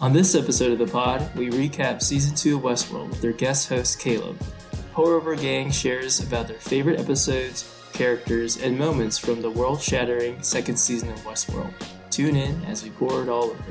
On 0.00 0.12
this 0.12 0.36
episode 0.36 0.70
of 0.70 0.78
the 0.78 0.86
pod, 0.86 1.28
we 1.34 1.50
recap 1.50 2.00
season 2.00 2.32
2 2.36 2.58
of 2.58 2.62
Westworld 2.62 3.08
with 3.08 3.20
their 3.20 3.32
guest 3.32 3.68
host 3.68 3.98
Caleb. 3.98 4.40
Pour 4.92 5.14
Over 5.14 5.34
Gang 5.34 5.72
shares 5.72 6.20
about 6.20 6.46
their 6.46 6.60
favorite 6.60 7.00
episodes, 7.00 7.68
characters, 7.94 8.58
and 8.58 8.78
moments 8.78 9.18
from 9.18 9.42
the 9.42 9.50
world 9.50 9.82
shattering 9.82 10.40
second 10.40 10.76
season 10.76 11.10
of 11.10 11.18
Westworld. 11.22 11.72
Tune 12.10 12.36
in 12.36 12.64
as 12.66 12.84
we 12.84 12.90
pour 12.90 13.24
it 13.24 13.28
all 13.28 13.46
over. 13.46 13.64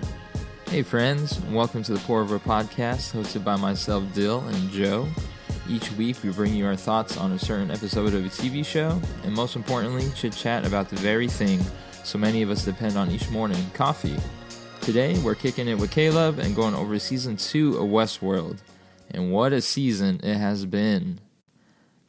Hey, 0.69 0.83
friends, 0.83 1.39
welcome 1.43 1.81
to 1.83 1.93
the 1.93 1.99
Pour 1.99 2.19
Over 2.19 2.39
podcast 2.39 3.13
hosted 3.13 3.45
by 3.45 3.55
myself, 3.55 4.03
Dill, 4.13 4.41
and 4.47 4.69
Joe. 4.69 5.07
Each 5.69 5.89
week, 5.93 6.17
we 6.25 6.31
bring 6.31 6.53
you 6.53 6.65
our 6.65 6.75
thoughts 6.75 7.15
on 7.15 7.31
a 7.31 7.39
certain 7.39 7.71
episode 7.71 8.13
of 8.13 8.25
a 8.25 8.29
TV 8.29 8.65
show, 8.65 9.01
and 9.23 9.33
most 9.33 9.55
importantly, 9.55 10.11
chit 10.13 10.33
chat 10.33 10.67
about 10.67 10.89
the 10.89 10.97
very 10.97 11.29
thing 11.29 11.61
so 12.03 12.17
many 12.17 12.41
of 12.41 12.49
us 12.49 12.65
depend 12.65 12.97
on 12.97 13.11
each 13.11 13.29
morning 13.29 13.63
coffee. 13.73 14.17
Today, 14.87 15.19
we're 15.19 15.35
kicking 15.35 15.67
it 15.67 15.77
with 15.77 15.91
Caleb 15.91 16.39
and 16.39 16.55
going 16.55 16.73
over 16.73 16.97
season 16.97 17.35
two 17.35 17.75
of 17.75 17.89
Westworld. 17.89 18.59
And 19.11 19.33
what 19.33 19.51
a 19.51 19.59
season 19.59 20.21
it 20.23 20.37
has 20.37 20.65
been. 20.65 21.19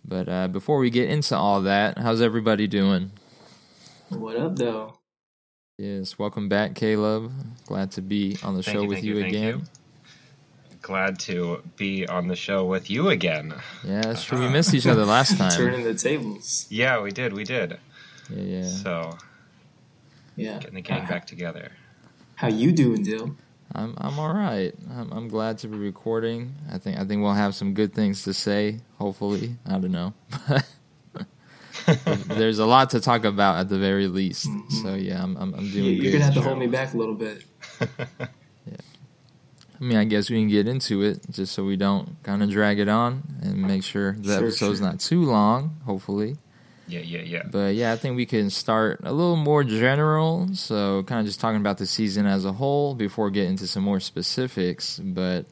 But 0.05 0.29
uh, 0.29 0.47
before 0.47 0.79
we 0.79 0.89
get 0.89 1.11
into 1.11 1.37
all 1.37 1.61
that, 1.63 1.99
how's 1.99 2.23
everybody 2.23 2.69
doing? 2.69 3.11
What 4.11 4.37
up, 4.37 4.55
though? 4.55 4.95
Yes, 5.77 6.21
welcome 6.21 6.49
back, 6.49 6.77
Caleb. 6.77 7.33
Glad 7.67 7.91
to 7.93 8.01
be 8.01 8.37
on 8.45 8.55
the 8.57 8.63
Thank 8.63 8.77
show 8.77 8.83
you, 8.83 8.89
with 8.89 9.03
you, 9.03 9.17
you, 9.19 9.25
again. 9.27 9.43
you. 9.59 9.63
Glad 10.81 11.19
to 11.23 11.61
be 11.75 12.07
on 12.07 12.29
the 12.29 12.37
show 12.37 12.65
with 12.65 12.89
you 12.89 13.09
again. 13.09 13.55
Yeah, 13.85 14.03
that's 14.03 14.23
true. 14.23 14.39
We 14.39 14.49
missed 14.51 14.73
each 14.73 14.87
other 14.87 15.05
last 15.05 15.37
time. 15.39 15.51
Turning 15.51 15.83
the 15.83 15.95
tables. 15.95 16.69
Yeah, 16.71 17.03
we 17.03 17.11
did, 17.11 17.33
we 17.33 17.43
did. 17.43 17.77
Yeah, 18.31 18.41
yeah. 18.43 18.67
So 18.69 19.19
Yeah. 20.37 20.59
getting 20.61 20.77
the 20.77 20.81
gang 20.81 21.03
Uh, 21.03 21.09
back 21.09 21.27
together. 21.27 21.73
How 22.39 22.47
you 22.47 22.71
doing, 22.71 23.03
Dill? 23.03 23.35
I'm 23.75 23.95
I'm 23.99 24.17
all 24.21 24.33
right. 24.33 24.73
I'm 24.97 25.11
I'm 25.13 25.29
glad 25.29 25.59
to 25.59 25.67
be 25.67 25.77
recording. 25.77 26.55
I 26.73 26.79
think 26.79 26.97
I 26.97 27.05
think 27.05 27.21
we'll 27.21 27.33
have 27.33 27.57
some 27.57 27.75
good 27.75 27.93
things 27.93 28.23
to 28.25 28.33
say. 28.33 28.79
Hopefully, 28.97 29.57
I 29.67 29.73
don't 29.73 29.91
know. 29.91 30.15
There's 32.29 32.61
a 32.61 32.65
lot 32.67 32.91
to 32.91 33.01
talk 33.01 33.25
about 33.25 33.57
at 33.57 33.69
the 33.69 33.79
very 33.79 34.07
least. 34.07 34.47
Mm-hmm. 34.47 34.83
So 34.83 34.95
yeah, 34.95 35.21
I'm 35.21 35.37
I'm, 35.37 35.53
I'm 35.53 35.69
doing 35.73 36.01
You're 36.01 36.13
gonna 36.13 36.27
have 36.27 36.35
to 36.35 36.41
hold 36.41 36.59
me 36.61 36.69
back 36.69 36.95
a 36.95 36.97
little 36.97 37.17
bit. 37.17 37.43
yeah. 37.81 38.77
I 39.81 39.85
mean, 39.85 39.97
I 39.99 40.05
guess 40.05 40.31
we 40.31 40.37
can 40.37 40.49
get 40.49 40.69
into 40.69 41.03
it 41.03 41.21
just 41.33 41.53
so 41.55 41.65
we 41.65 41.77
don't 41.77 42.23
kind 42.23 42.41
of 42.45 42.51
drag 42.51 42.79
it 42.79 42.89
on 42.89 43.25
and 43.43 43.63
make 43.63 43.83
sure 43.83 44.13
the 44.13 44.35
Sure, 44.35 44.47
episode's 44.47 44.79
sure. 44.79 44.87
not 44.87 45.01
too 45.01 45.25
long. 45.25 45.77
Hopefully. 45.87 46.37
Yeah, 46.89 47.01
yeah, 47.01 47.21
yeah. 47.21 47.43
But 47.51 47.75
yeah, 47.75 47.93
I 47.93 47.97
think 47.97 48.17
we 48.17 48.27
can 48.27 48.51
start 48.51 49.01
a 49.05 49.13
little 49.13 49.37
more 49.37 49.63
general. 49.63 50.49
So, 50.55 51.03
kind 51.05 51.21
of 51.21 51.27
just 51.27 51.39
talking 51.39 51.61
about 51.61 51.79
the 51.79 51.87
season 51.87 52.27
as 52.27 52.45
a 52.45 52.53
whole 52.53 52.95
before 52.95 53.31
getting 53.31 53.51
into 53.51 53.67
some 53.67 53.83
more 53.83 54.01
specifics. 54.01 54.99
But 54.99 55.47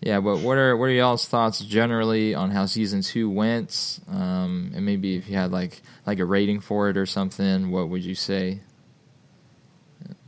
yeah, 0.00 0.20
but 0.20 0.40
what 0.40 0.58
are 0.58 0.76
what 0.76 0.86
are 0.86 0.92
y'all's 0.92 1.28
thoughts 1.28 1.60
generally 1.60 2.34
on 2.34 2.50
how 2.50 2.66
season 2.66 3.02
two 3.02 3.30
went? 3.30 4.00
Um, 4.08 4.72
and 4.74 4.84
maybe 4.84 5.16
if 5.16 5.28
you 5.28 5.36
had 5.36 5.52
like 5.52 5.82
like 6.06 6.18
a 6.18 6.24
rating 6.24 6.60
for 6.60 6.88
it 6.88 6.96
or 6.96 7.06
something, 7.06 7.70
what 7.70 7.88
would 7.88 8.04
you 8.04 8.14
say? 8.14 8.60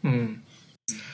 Hmm. 0.03 0.35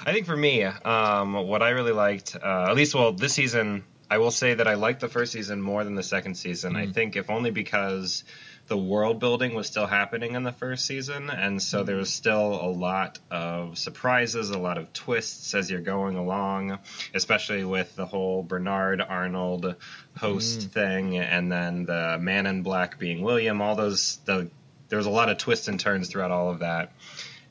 I 0.04 0.12
think 0.12 0.26
for 0.26 0.36
me, 0.36 0.64
um, 0.64 1.34
what 1.34 1.62
I 1.62 1.70
really 1.70 1.92
liked, 1.92 2.36
uh, 2.36 2.66
at 2.68 2.74
least, 2.74 2.94
well, 2.94 3.12
this 3.12 3.34
season, 3.34 3.84
I 4.10 4.18
will 4.18 4.32
say 4.32 4.54
that 4.54 4.66
I 4.66 4.74
liked 4.74 5.00
the 5.00 5.08
first 5.08 5.32
season 5.32 5.62
more 5.62 5.84
than 5.84 5.94
the 5.94 6.02
second 6.02 6.34
season. 6.34 6.74
I 6.74 6.86
Mhm. 6.86 6.94
think, 6.94 7.16
if 7.16 7.30
only 7.30 7.52
because 7.52 8.24
the 8.66 8.76
world 8.76 9.20
building 9.20 9.54
was 9.54 9.68
still 9.68 9.86
happening 9.86 10.34
in 10.34 10.42
the 10.42 10.52
first 10.52 10.84
season, 10.84 11.30
and 11.30 11.62
so 11.62 11.82
there 11.84 11.96
was 11.96 12.12
still 12.12 12.54
a 12.60 12.70
lot 12.70 13.18
of 13.30 13.78
surprises, 13.78 14.50
a 14.50 14.58
lot 14.58 14.78
of 14.78 14.92
twists 14.92 15.54
as 15.54 15.70
you're 15.70 15.80
going 15.80 16.16
along, 16.16 16.78
especially 17.14 17.64
with 17.64 17.94
the 17.94 18.06
whole 18.06 18.42
Bernard 18.42 19.00
Arnold 19.00 19.76
host 20.18 20.60
Mm. 20.60 20.72
thing, 20.72 21.16
and 21.18 21.50
then 21.50 21.84
the 21.84 22.18
Man 22.20 22.46
in 22.46 22.62
Black 22.62 22.98
being 22.98 23.22
William. 23.22 23.60
All 23.62 23.76
those, 23.76 24.18
the 24.24 24.50
there 24.88 24.96
was 24.96 25.06
a 25.06 25.10
lot 25.10 25.28
of 25.28 25.38
twists 25.38 25.68
and 25.68 25.78
turns 25.78 26.08
throughout 26.08 26.32
all 26.32 26.50
of 26.50 26.58
that, 26.60 26.92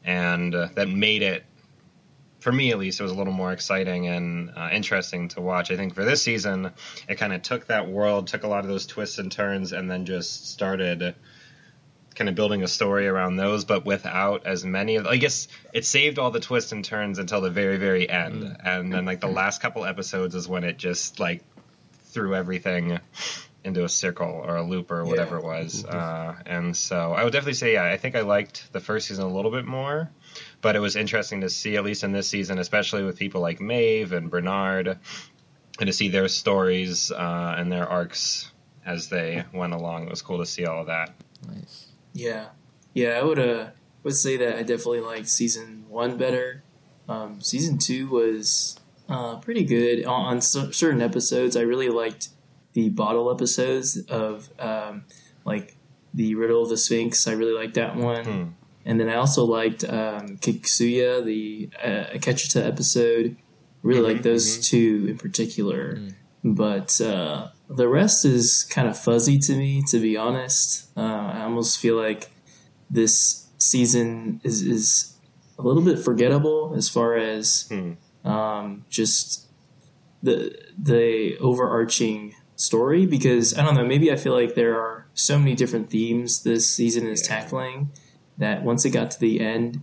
and 0.03 0.53
uh, 0.53 0.67
that 0.75 0.89
made 0.89 1.21
it 1.21 1.45
for 2.39 2.51
me 2.51 2.71
at 2.71 2.79
least, 2.79 2.99
it 2.99 3.03
was 3.03 3.11
a 3.11 3.15
little 3.15 3.33
more 3.33 3.51
exciting 3.51 4.07
and 4.07 4.51
uh, 4.55 4.69
interesting 4.71 5.27
to 5.29 5.41
watch. 5.41 5.71
I 5.71 5.75
think 5.75 5.93
for 5.95 6.05
this 6.05 6.21
season, 6.21 6.71
it 7.07 7.15
kind 7.15 7.33
of 7.33 7.41
took 7.41 7.67
that 7.67 7.87
world, 7.89 8.27
took 8.27 8.43
a 8.43 8.47
lot 8.47 8.61
of 8.61 8.67
those 8.67 8.85
twists 8.85 9.17
and 9.19 9.31
turns, 9.31 9.73
and 9.73 9.89
then 9.91 10.05
just 10.05 10.49
started 10.49 11.15
kind 12.15 12.27
of 12.29 12.35
building 12.35 12.63
a 12.63 12.67
story 12.67 13.07
around 13.07 13.37
those, 13.37 13.63
but 13.65 13.85
without 13.85 14.45
as 14.45 14.65
many 14.65 14.95
of. 14.97 15.05
I 15.07 15.17
guess 15.17 15.47
it 15.73 15.85
saved 15.85 16.19
all 16.19 16.31
the 16.31 16.39
twists 16.39 16.71
and 16.71 16.83
turns 16.83 17.17
until 17.19 17.39
the 17.41 17.49
very, 17.49 17.77
very 17.77 18.09
end, 18.09 18.43
Mm. 18.43 18.57
and 18.65 18.93
then 18.93 19.05
like 19.05 19.21
the 19.21 19.27
last 19.27 19.61
couple 19.61 19.85
episodes 19.85 20.35
is 20.35 20.47
when 20.47 20.63
it 20.63 20.77
just 20.77 21.19
like 21.19 21.43
threw 22.05 22.35
everything 22.35 22.99
into 23.63 23.83
a 23.83 23.89
circle 23.89 24.27
or 24.45 24.55
a 24.55 24.63
loop 24.63 24.89
or 24.91 25.03
whatever 25.05 25.35
Yeah. 25.35 25.41
it 25.41 25.43
was. 25.45 25.85
Uh, 25.85 26.35
and 26.45 26.75
so 26.75 27.13
I 27.13 27.23
would 27.23 27.33
definitely 27.33 27.53
say, 27.53 27.73
yeah, 27.73 27.83
I 27.83 27.97
think 27.97 28.15
I 28.15 28.21
liked 28.21 28.71
the 28.73 28.79
first 28.79 29.07
season 29.07 29.25
a 29.25 29.33
little 29.33 29.51
bit 29.51 29.65
more 29.65 30.09
but 30.61 30.75
it 30.75 30.79
was 30.79 30.95
interesting 30.95 31.41
to 31.41 31.49
see, 31.49 31.77
at 31.77 31.83
least 31.83 32.03
in 32.03 32.11
this 32.11 32.27
season, 32.27 32.59
especially 32.59 33.03
with 33.03 33.17
people 33.17 33.41
like 33.41 33.59
Maeve 33.61 34.11
and 34.13 34.29
Bernard, 34.29 34.99
and 35.79 35.87
to 35.87 35.93
see 35.93 36.09
their 36.09 36.27
stories 36.27 37.11
uh, 37.11 37.55
and 37.57 37.71
their 37.71 37.87
arcs 37.87 38.51
as 38.85 39.09
they 39.09 39.43
went 39.53 39.73
along. 39.73 40.03
It 40.03 40.09
was 40.09 40.21
cool 40.21 40.39
to 40.39 40.45
see 40.45 40.65
all 40.65 40.81
of 40.81 40.87
that. 40.87 41.13
Nice. 41.47 41.87
Yeah, 42.13 42.47
yeah, 42.93 43.09
I 43.19 43.23
would 43.23 43.39
uh 43.39 43.67
would 44.03 44.15
say 44.15 44.37
that 44.37 44.55
I 44.57 44.63
definitely 44.63 45.01
like 45.01 45.27
season 45.27 45.85
one 45.89 46.17
better. 46.17 46.63
Um, 47.07 47.41
season 47.41 47.77
two 47.77 48.07
was 48.09 48.79
uh, 49.07 49.37
pretty 49.37 49.63
good 49.63 50.05
on, 50.05 50.25
on 50.25 50.41
cer- 50.41 50.71
certain 50.73 51.01
episodes. 51.01 51.55
I 51.57 51.61
really 51.61 51.89
liked 51.89 52.29
the 52.73 52.89
bottle 52.89 53.31
episodes 53.31 53.97
of 54.07 54.49
um, 54.59 55.05
like 55.45 55.75
the 56.13 56.35
Riddle 56.35 56.63
of 56.63 56.69
the 56.69 56.77
Sphinx. 56.77 57.27
I 57.27 57.31
really 57.33 57.53
liked 57.53 57.73
that 57.75 57.95
one, 57.95 58.25
Hmm. 58.25 58.43
And 58.85 58.99
then 58.99 59.09
I 59.09 59.15
also 59.15 59.43
liked 59.45 59.83
um, 59.83 60.37
Kiksuya, 60.37 61.23
the 61.23 61.69
uh, 61.83 62.15
Akecheta 62.17 62.65
episode. 62.65 63.35
Really 63.81 64.01
Mhm, 64.01 64.13
like 64.13 64.23
those 64.23 64.57
two 64.69 65.05
in 65.09 65.17
particular, 65.17 65.95
Mm. 65.95 66.13
but 66.43 66.99
uh, 66.99 67.47
the 67.69 67.87
rest 67.87 68.25
is 68.25 68.65
kind 68.69 68.89
of 68.89 68.97
fuzzy 68.99 69.37
to 69.39 69.55
me, 69.55 69.81
to 69.87 69.99
be 69.99 70.17
honest. 70.17 70.89
Uh, 70.97 71.01
I 71.37 71.43
almost 71.43 71.77
feel 71.79 71.95
like 71.95 72.29
this 72.89 73.45
season 73.57 74.41
is 74.43 74.61
is 74.63 75.13
a 75.57 75.61
little 75.61 75.81
bit 75.81 75.97
forgettable 75.97 76.73
as 76.75 76.89
far 76.89 77.15
as 77.15 77.67
Hmm. 77.69 77.91
um, 78.29 78.83
just 78.89 79.47
the 80.21 80.53
the 80.77 81.37
overarching 81.39 82.35
story 82.57 83.05
because 83.05 83.57
I 83.57 83.63
don't 83.63 83.75
know 83.75 83.85
maybe 83.85 84.11
I 84.11 84.17
feel 84.17 84.33
like 84.33 84.55
there 84.55 84.75
are 84.77 85.05
so 85.13 85.39
many 85.39 85.55
different 85.55 85.89
themes 85.89 86.43
this 86.43 86.67
season 86.69 87.07
is 87.07 87.21
Yeah. 87.21 87.27
tackling 87.39 87.91
that 88.39 88.63
once 88.63 88.83
it 88.85 88.89
got 88.89 89.11
to 89.11 89.19
the 89.19 89.39
end 89.39 89.81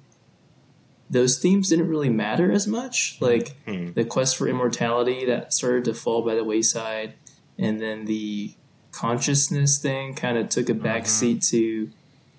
those 1.09 1.39
themes 1.39 1.69
didn't 1.69 1.89
really 1.89 2.09
matter 2.11 2.50
as 2.50 2.67
much 2.67 3.17
like 3.21 3.55
Hmm. 3.65 3.93
the 3.93 4.05
quest 4.05 4.37
for 4.37 4.49
immortality 4.49 5.25
that 5.27 5.53
started 5.53 5.84
to 5.84 5.94
fall 5.94 6.22
by 6.22 6.34
the 6.34 6.43
wayside 6.43 7.15
and 7.56 7.81
then 7.81 8.06
the 8.06 8.55
consciousness 8.91 9.78
thing 9.78 10.15
kind 10.15 10.37
of 10.37 10.49
took 10.49 10.69
a 10.69 10.75
backseat 10.75 11.49
to 11.50 11.91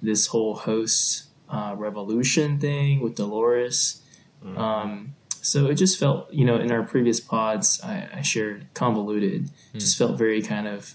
this 0.01 0.27
whole 0.27 0.55
host 0.55 1.23
uh, 1.49 1.73
revolution 1.77 2.59
thing 2.59 2.99
with 2.99 3.15
Dolores. 3.15 4.01
Mhm. 4.43 4.57
Um, 4.57 5.15
so 5.41 5.67
it 5.67 5.75
just 5.75 5.97
felt, 5.97 6.31
you 6.33 6.43
know, 6.43 6.57
in 6.59 6.71
our 6.71 6.83
previous 6.83 7.21
pods, 7.21 7.79
I, 7.81 8.09
I 8.15 8.21
shared 8.21 8.65
convoluted. 8.73 9.49
Just 9.73 9.97
felt 9.97 10.17
very 10.17 10.41
kind 10.41 10.67
of 10.67 10.93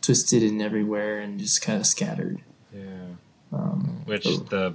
twisted 0.00 0.42
and 0.42 0.62
everywhere 0.62 1.18
and 1.20 1.38
just 1.38 1.60
kind 1.60 1.78
of 1.78 1.86
scattered. 1.86 2.40
Yeah. 3.54 3.60
Um, 3.62 4.02
Which 4.06 4.24
so- 4.24 4.36
the 4.38 4.74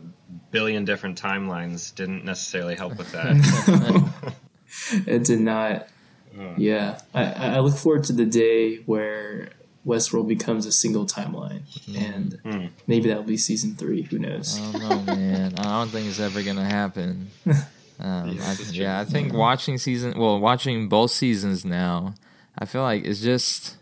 billion 0.52 0.86
different 0.86 1.22
timelines 1.22 1.94
didn't 1.94 2.26
necessarily 2.26 2.76
help 2.76 2.98
with 2.98 3.12
that. 3.12 4.14
it 5.08 5.24
did 5.24 5.40
not. 5.42 5.88
Uh, 6.38 6.54
Yeah, 6.58 7.00
I, 7.14 7.24
I 7.56 7.60
look 7.60 7.76
forward 7.76 8.04
to 8.06 8.14
the 8.14 8.26
day 8.26 8.78
where 8.86 9.50
Westworld 9.86 10.28
becomes 10.28 10.66
a 10.66 10.72
single 10.72 11.06
timeline, 11.06 11.62
and 11.98 12.40
Hmm. 12.44 12.66
maybe 12.86 13.08
that'll 13.10 13.24
be 13.24 13.38
season 13.38 13.76
three. 13.76 14.04
Who 14.04 14.20
knows? 14.20 14.60
I 14.60 14.72
don't 14.78 15.06
know, 15.08 15.16
man. 15.16 15.54
I 15.58 15.64
don't 15.64 15.90
think 15.90 16.08
it's 16.08 16.20
ever 16.20 16.44
gonna 16.44 16.66
happen. 16.66 17.30
Um, 18.02 18.30
Yeah, 18.30 18.44
I, 18.46 18.50
this 18.52 18.60
is 18.62 18.72
true. 18.74 18.84
yeah, 18.84 18.98
I 19.02 19.04
think 19.04 19.34
watching 19.34 19.78
season, 19.78 20.18
well, 20.18 20.40
watching 20.40 20.88
both 20.88 21.12
seasons 21.12 21.66
now, 21.66 22.14
I 22.58 22.64
feel 22.64 22.82
like 22.82 23.04
it's 23.04 23.20
just, 23.20 23.76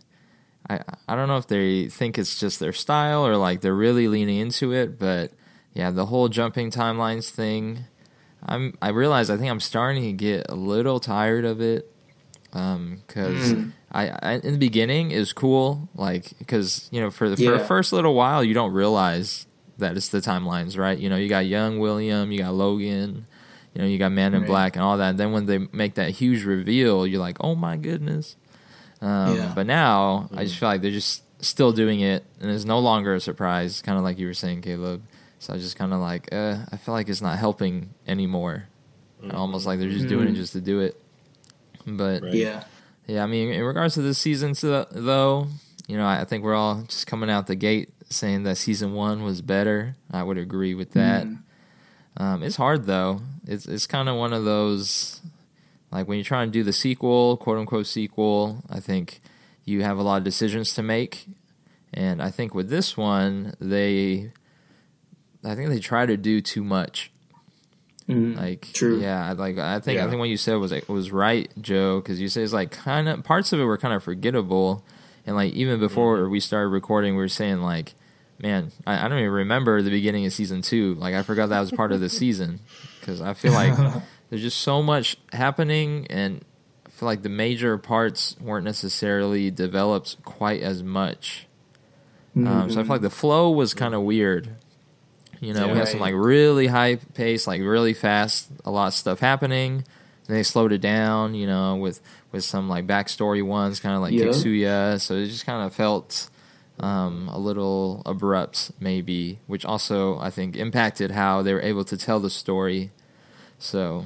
I, 0.69 0.81
I 1.07 1.15
don't 1.15 1.27
know 1.27 1.37
if 1.37 1.47
they 1.47 1.87
think 1.87 2.17
it's 2.17 2.39
just 2.39 2.59
their 2.59 2.73
style 2.73 3.25
or 3.25 3.37
like 3.37 3.61
they're 3.61 3.73
really 3.73 4.07
leaning 4.07 4.37
into 4.39 4.73
it, 4.73 4.99
but 4.99 5.31
yeah, 5.73 5.91
the 5.91 6.07
whole 6.07 6.27
jumping 6.29 6.71
timelines 6.71 7.29
thing, 7.29 7.85
I'm, 8.43 8.77
I 8.81 8.89
realize 8.89 9.29
I 9.29 9.37
think 9.37 9.49
I'm 9.49 9.59
starting 9.59 10.03
to 10.03 10.11
get 10.13 10.47
a 10.49 10.55
little 10.55 10.99
tired 10.99 11.45
of 11.45 11.61
it, 11.61 11.91
um, 12.53 13.01
because 13.07 13.53
Mm. 13.53 13.73
I, 13.91 14.09
I 14.21 14.31
in 14.43 14.53
the 14.53 14.57
beginning 14.59 15.11
is 15.11 15.31
cool, 15.31 15.87
like 15.95 16.33
because 16.39 16.89
you 16.91 16.99
know 16.99 17.09
for 17.09 17.29
the 17.29 17.37
for 17.37 17.41
Yeah. 17.43 17.51
the 17.51 17.59
first 17.59 17.93
little 17.93 18.13
while 18.15 18.43
you 18.43 18.53
don't 18.53 18.73
realize 18.73 19.45
that 19.77 19.95
it's 19.95 20.09
the 20.09 20.19
timelines, 20.19 20.77
right? 20.77 20.97
You 20.97 21.07
know, 21.09 21.15
you 21.15 21.29
got 21.29 21.45
young 21.45 21.79
William, 21.79 22.31
you 22.31 22.39
got 22.39 22.53
Logan, 22.53 23.25
You 23.73 23.81
know, 23.81 23.87
you 23.87 23.97
got 23.99 24.11
Man 24.11 24.33
in 24.33 24.41
Right. 24.41 24.47
Black 24.47 24.75
and 24.75 24.83
all 24.83 24.97
that. 24.97 25.11
and 25.11 25.19
then 25.19 25.31
when 25.31 25.45
they 25.45 25.59
make 25.71 25.93
that 25.95 26.09
huge 26.11 26.43
reveal, 26.43 27.05
you're 27.07 27.21
like, 27.21 27.37
oh 27.41 27.53
my 27.55 27.77
goodness. 27.77 28.35
Um, 29.01 29.35
Yeah. 29.37 29.51
But 29.55 29.67
now 29.67 30.29
I 30.35 30.43
just 30.43 30.57
feel 30.57 30.69
like 30.69 30.81
they're 30.81 30.91
just 30.91 31.23
still 31.43 31.71
doing 31.71 31.99
it, 31.99 32.25
and 32.41 32.49
it's 32.49 32.65
no 32.65 32.79
longer 32.79 33.13
a 33.15 33.19
surprise. 33.19 33.81
Kind 33.81 33.97
of 33.97 34.03
like 34.03 34.17
you 34.17 34.27
were 34.27 34.33
saying, 34.33 34.61
Caleb. 34.61 35.03
So 35.39 35.53
I 35.53 35.57
just 35.57 35.75
kind 35.75 35.93
of 35.93 35.99
like, 35.99 36.29
uh, 36.31 36.57
I 36.71 36.77
feel 36.77 36.93
like 36.95 37.09
it's 37.09 37.21
not 37.21 37.37
helping 37.37 37.91
anymore. 38.07 38.65
Almost 39.31 39.65
like 39.67 39.77
they're 39.79 39.89
just 39.89 40.07
doing 40.07 40.27
it 40.29 40.33
Mhm. 40.33 40.37
just 40.37 40.53
to 40.53 40.61
do 40.61 40.79
it. 40.79 40.99
But 41.85 42.23
Right. 42.23 42.33
Yeah. 42.33 42.63
yeah, 43.07 43.23
I 43.23 43.27
mean, 43.27 43.51
in 43.53 43.63
regards 43.63 43.93
to 43.95 44.01
this 44.01 44.17
season, 44.17 44.55
so- 44.55 44.87
though, 44.91 45.47
you 45.87 45.95
know, 45.97 46.05
I 46.05 46.21
I 46.21 46.23
think 46.25 46.43
we're 46.43 46.55
all 46.55 46.83
just 46.87 47.05
coming 47.07 47.29
out 47.29 47.47
the 47.47 47.55
gate 47.55 47.89
saying 48.09 48.43
that 48.43 48.57
season 48.57 48.93
one 48.93 49.23
was 49.23 49.41
better. 49.41 49.95
I 50.11 50.23
would 50.23 50.37
agree 50.37 50.73
with 50.73 50.91
that. 50.93 51.25
Mhm. 51.27 51.37
Um, 52.17 52.41
it's 52.43 52.55
hard 52.55 52.85
though. 52.87 53.21
It's 53.45 53.65
it's 53.67 53.85
kind 53.85 54.09
of 54.09 54.15
one 54.15 54.33
of 54.33 54.43
those 54.43 55.21
like 55.91 56.07
when 56.07 56.17
you're 56.17 56.25
trying 56.25 56.47
to 56.49 56.51
do 56.51 56.63
the 56.63 56.73
sequel, 56.73 57.37
quote 57.37 57.57
unquote 57.57 57.87
sequel. 57.87 58.63
I 58.69 58.79
think 58.79 59.19
you 59.65 59.83
have 59.83 59.97
a 59.97 60.03
lot 60.03 60.17
of 60.17 60.23
decisions 60.23 60.73
to 60.75 60.83
make, 60.83 61.27
and 61.93 62.21
I 62.21 62.29
think 62.31 62.53
with 62.55 62.69
this 62.69 62.95
one, 62.97 63.53
they, 63.59 64.31
I 65.43 65.55
think 65.55 65.69
they 65.69 65.79
try 65.79 66.05
to 66.05 66.17
do 66.17 66.41
too 66.41 66.63
much. 66.63 67.11
Mhm. 68.07 68.37
Like, 68.37 68.69
True. 68.73 69.01
yeah, 69.01 69.33
like 69.33 69.57
I 69.57 69.79
think 69.79 69.99
I 69.99 70.07
think 70.07 70.19
what 70.19 70.29
you 70.29 70.37
said 70.37 70.55
was 70.55 70.73
was 70.87 71.11
right, 71.11 71.51
Joe, 71.59 71.99
because 71.99 72.21
you 72.21 72.29
said 72.29 72.43
it's 72.43 72.53
like 72.53 72.71
kind 72.71 73.09
of 73.09 73.23
parts 73.23 73.51
of 73.51 73.59
it 73.59 73.63
were 73.65 73.77
kind 73.77 73.93
of 73.93 74.01
forgettable, 74.01 74.85
and 75.25 75.35
like 75.35 75.53
even 75.53 75.79
before 75.79 76.29
we 76.29 76.39
started 76.39 76.69
recording, 76.69 77.15
we 77.15 77.21
were 77.21 77.27
saying 77.27 77.59
like, 77.61 77.95
man, 78.41 78.71
I, 78.85 79.05
I 79.05 79.07
don't 79.09 79.19
even 79.19 79.31
remember 79.31 79.81
the 79.81 79.89
beginning 79.89 80.25
of 80.25 80.31
season 80.31 80.61
two. 80.61 80.95
Like 80.95 81.15
I 81.15 81.21
forgot 81.23 81.49
that 81.49 81.59
was 81.59 81.71
part 81.71 81.91
of 81.91 81.99
the 81.99 82.07
season 82.21 82.61
because 83.01 83.19
I 83.19 83.33
feel 83.33 83.51
like 83.51 83.73
there's 84.29 84.41
just 84.41 84.59
so 84.59 84.81
much 84.83 85.17
happening, 85.33 86.07
and 86.09 86.43
I 86.85 86.89
feel 86.89 87.07
like 87.07 87.21
the 87.23 87.29
major 87.29 87.77
parts 87.77 88.35
weren't 88.39 88.65
necessarily 88.65 89.51
developed 89.51 90.17
quite 90.23 90.61
as 90.61 90.83
much. 90.83 91.45
Um, 92.35 92.69
so 92.69 92.79
I 92.79 92.83
feel 92.83 92.91
like 92.93 93.01
the 93.01 93.09
flow 93.09 93.49
was 93.49 93.73
kind 93.73 93.95
of 93.95 94.01
weird. 94.03 94.49
You 95.39 95.53
know, 95.53 95.67
we 95.67 95.73
Yeah. 95.73 95.79
had 95.79 95.87
some 95.87 95.99
like 95.99 96.13
really 96.15 96.67
high 96.67 96.95
pace, 97.15 97.47
like 97.47 97.61
really 97.61 97.93
fast, 97.93 98.49
a 98.63 98.69
lot 98.69 98.87
of 98.87 98.93
stuff 98.93 99.19
happening. 99.19 99.83
And 100.27 100.35
they 100.35 100.43
slowed 100.43 100.71
it 100.71 100.81
down, 100.81 101.33
you 101.35 101.47
know, 101.47 101.75
with 101.77 101.99
with 102.31 102.43
some 102.43 102.67
like 102.69 102.85
backstory 102.85 103.41
ones, 103.43 103.79
kind 103.79 103.95
of 103.95 104.01
like 104.01 104.13
Yeah. 104.13 104.25
Kiksuya. 104.25 104.99
So 105.01 105.15
it 105.15 105.27
just 105.27 105.45
kind 105.47 105.65
of 105.65 105.73
felt 105.73 106.29
um, 106.79 107.27
a 107.33 107.39
little 107.39 108.03
abrupt, 108.05 108.71
maybe, 108.79 109.39
which 109.47 109.65
also 109.65 110.19
I 110.19 110.29
think 110.29 110.55
impacted 110.55 111.09
how 111.11 111.41
they 111.41 111.53
were 111.53 111.61
able 111.61 111.85
to 111.85 111.97
tell 111.97 112.19
the 112.19 112.29
story. 112.29 112.91
So, 113.59 114.05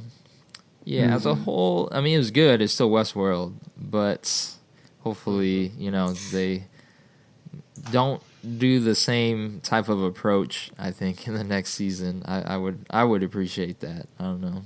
yeah, 0.86 1.14
as 1.14 1.26
a 1.26 1.34
Mhm. 1.34 1.44
whole, 1.44 1.90
I 1.92 2.02
mean, 2.02 2.16
it 2.16 2.20
was 2.20 2.32
good. 2.32 2.62
It's 2.62 2.74
still 2.74 2.90
Westworld, 2.90 3.54
but 3.78 4.56
hopefully, 5.02 5.72
you 5.78 5.92
know, 5.92 6.14
they 6.32 6.66
don't 7.92 8.22
do 8.58 8.80
the 8.80 8.96
same 8.96 9.60
type 9.62 9.90
of 9.90 10.02
approach. 10.02 10.72
I 10.80 10.92
think 10.92 11.28
in 11.28 11.34
the 11.36 11.44
next 11.44 11.74
season, 11.74 12.24
I, 12.26 12.42
I 12.42 12.58
would 12.58 12.86
I 12.90 13.04
would 13.04 13.24
appreciate 13.24 13.80
that. 13.82 14.08
I 14.20 14.24
don't 14.24 14.42
know. 14.42 14.64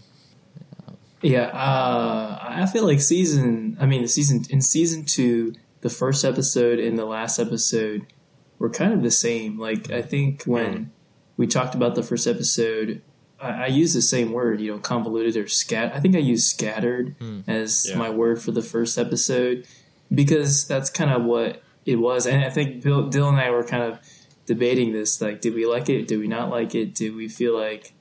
Yeah, 1.21 1.45
uh, 1.47 2.37
I 2.41 2.65
feel 2.67 2.85
like 2.85 3.01
season. 3.01 3.77
I 3.79 3.85
mean, 3.85 4.03
the 4.03 4.07
season 4.07 4.43
in 4.49 4.61
season 4.61 5.05
two, 5.05 5.53
the 5.81 5.89
first 5.89 6.23
episode 6.23 6.77
and 6.79 6.99
the 6.99 7.05
last 7.05 7.39
episode 7.39 8.05
were 8.59 8.69
kind 8.69 8.93
of 8.93 9.01
the 9.01 9.11
same. 9.11 9.57
Like 9.59 9.89
I 9.91 10.01
think 10.01 10.43
when 10.43 10.91
we 11.35 11.47
talked 11.47 11.73
about 11.75 11.95
the 11.95 12.03
first 12.03 12.27
episode, 12.27 13.01
I, 13.39 13.63
I 13.63 13.67
used 13.67 13.95
the 13.95 14.01
same 14.01 14.31
word. 14.31 14.61
You 14.61 14.73
know, 14.73 14.79
convoluted 14.79 15.35
or 15.37 15.47
scat. 15.47 15.93
I 15.95 15.99
think 15.99 16.15
I 16.15 16.19
used 16.19 16.47
scattered 16.47 17.15
Hmm. 17.19 17.41
as 17.47 17.87
Yeah. 17.89 17.97
my 17.97 18.09
word 18.09 18.41
for 18.41 18.51
the 18.51 18.61
first 18.61 18.97
episode 18.97 19.65
because 20.13 20.67
that's 20.67 20.89
kind 20.89 21.11
of 21.11 21.23
what 21.23 21.61
it 21.85 21.97
was. 21.97 22.25
And 22.25 22.43
I 22.43 22.49
think 22.49 22.81
Bill, 22.83 23.07
Dill 23.09 23.29
and 23.29 23.37
I 23.37 23.49
were 23.51 23.63
kind 23.63 23.83
of 23.83 23.99
debating 24.45 24.91
this. 24.93 25.21
Like, 25.21 25.41
did 25.41 25.53
we 25.53 25.65
like 25.65 25.89
it? 25.89 26.07
Did 26.07 26.19
we 26.19 26.27
not 26.27 26.49
like 26.49 26.75
it? 26.75 26.93
Did 26.95 27.15
we 27.15 27.27
feel 27.27 27.57
like 27.57 27.93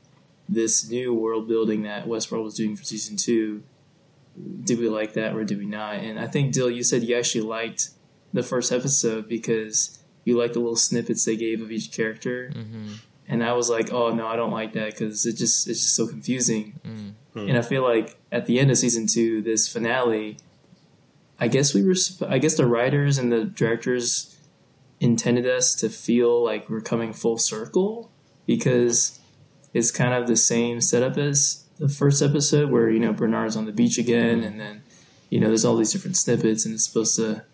this 0.48 0.88
new 0.88 1.14
world 1.14 1.48
building 1.48 1.82
that 1.82 2.06
Westworld 2.06 2.44
was 2.44 2.54
doing 2.54 2.76
for 2.76 2.84
season 2.84 3.16
two? 3.16 3.62
Did 4.64 4.78
we 4.78 4.88
like 4.88 5.12
that 5.14 5.34
or 5.34 5.44
did 5.44 5.58
we 5.58 5.66
not? 5.66 5.96
And 5.96 6.18
I 6.18 6.26
think 6.26 6.52
Dill, 6.52 6.70
you 6.70 6.82
said 6.82 7.02
you 7.04 7.16
actually 7.16 7.42
liked 7.44 7.90
the 8.32 8.42
first 8.42 8.72
episode 8.72 9.28
because 9.28 9.98
you 10.24 10.36
liked 10.36 10.54
the 10.54 10.60
little 10.60 10.76
snippets 10.76 11.24
they 11.24 11.36
gave 11.36 11.60
of 11.62 11.70
each 11.70 11.92
character. 11.92 12.50
hmm 12.50 12.92
And 13.26 13.42
I 13.42 13.52
was 13.54 13.70
like, 13.70 13.92
oh 13.92 14.14
no, 14.14 14.26
I 14.26 14.36
don't 14.36 14.50
like 14.50 14.74
that 14.74 14.90
because 14.90 15.24
it 15.24 15.36
just 15.36 15.68
it's 15.68 15.80
just 15.80 15.96
so 15.96 16.06
confusing. 16.06 16.78
Mm. 16.84 17.12
Hmm. 17.32 17.48
And 17.48 17.58
I 17.58 17.62
feel 17.62 17.82
like 17.82 18.18
at 18.30 18.46
the 18.46 18.58
end 18.58 18.70
of 18.70 18.78
season 18.78 19.06
two, 19.06 19.42
this 19.42 19.66
finale, 19.66 20.36
I 21.40 21.48
guess 21.48 21.74
we 21.74 21.82
were, 21.82 21.94
I 22.28 22.38
guess 22.38 22.56
the 22.56 22.66
writers 22.66 23.18
and 23.18 23.32
the 23.32 23.44
directors 23.44 24.36
intended 25.00 25.46
us 25.46 25.74
to 25.76 25.88
feel 25.88 26.42
like 26.44 26.70
we're 26.70 26.80
coming 26.80 27.12
full 27.12 27.38
circle 27.38 28.10
because 28.46 29.18
it's 29.72 29.90
kind 29.90 30.14
of 30.14 30.28
the 30.28 30.36
same 30.36 30.80
setup 30.80 31.16
as 31.16 31.64
the 31.78 31.88
first 31.88 32.22
episode 32.22 32.70
where, 32.70 32.88
you 32.88 33.00
know, 33.00 33.12
Bernard's 33.12 33.56
on 33.56 33.66
the 33.66 33.72
beach 33.72 33.98
again 33.98 34.44
and 34.44 34.60
then, 34.60 34.82
you 35.30 35.40
know, 35.40 35.48
there's 35.48 35.64
all 35.64 35.76
these 35.76 35.92
different 35.92 36.16
snippets 36.16 36.64
and 36.64 36.74
it's 36.74 36.86
supposed 36.86 37.16
to 37.16 37.44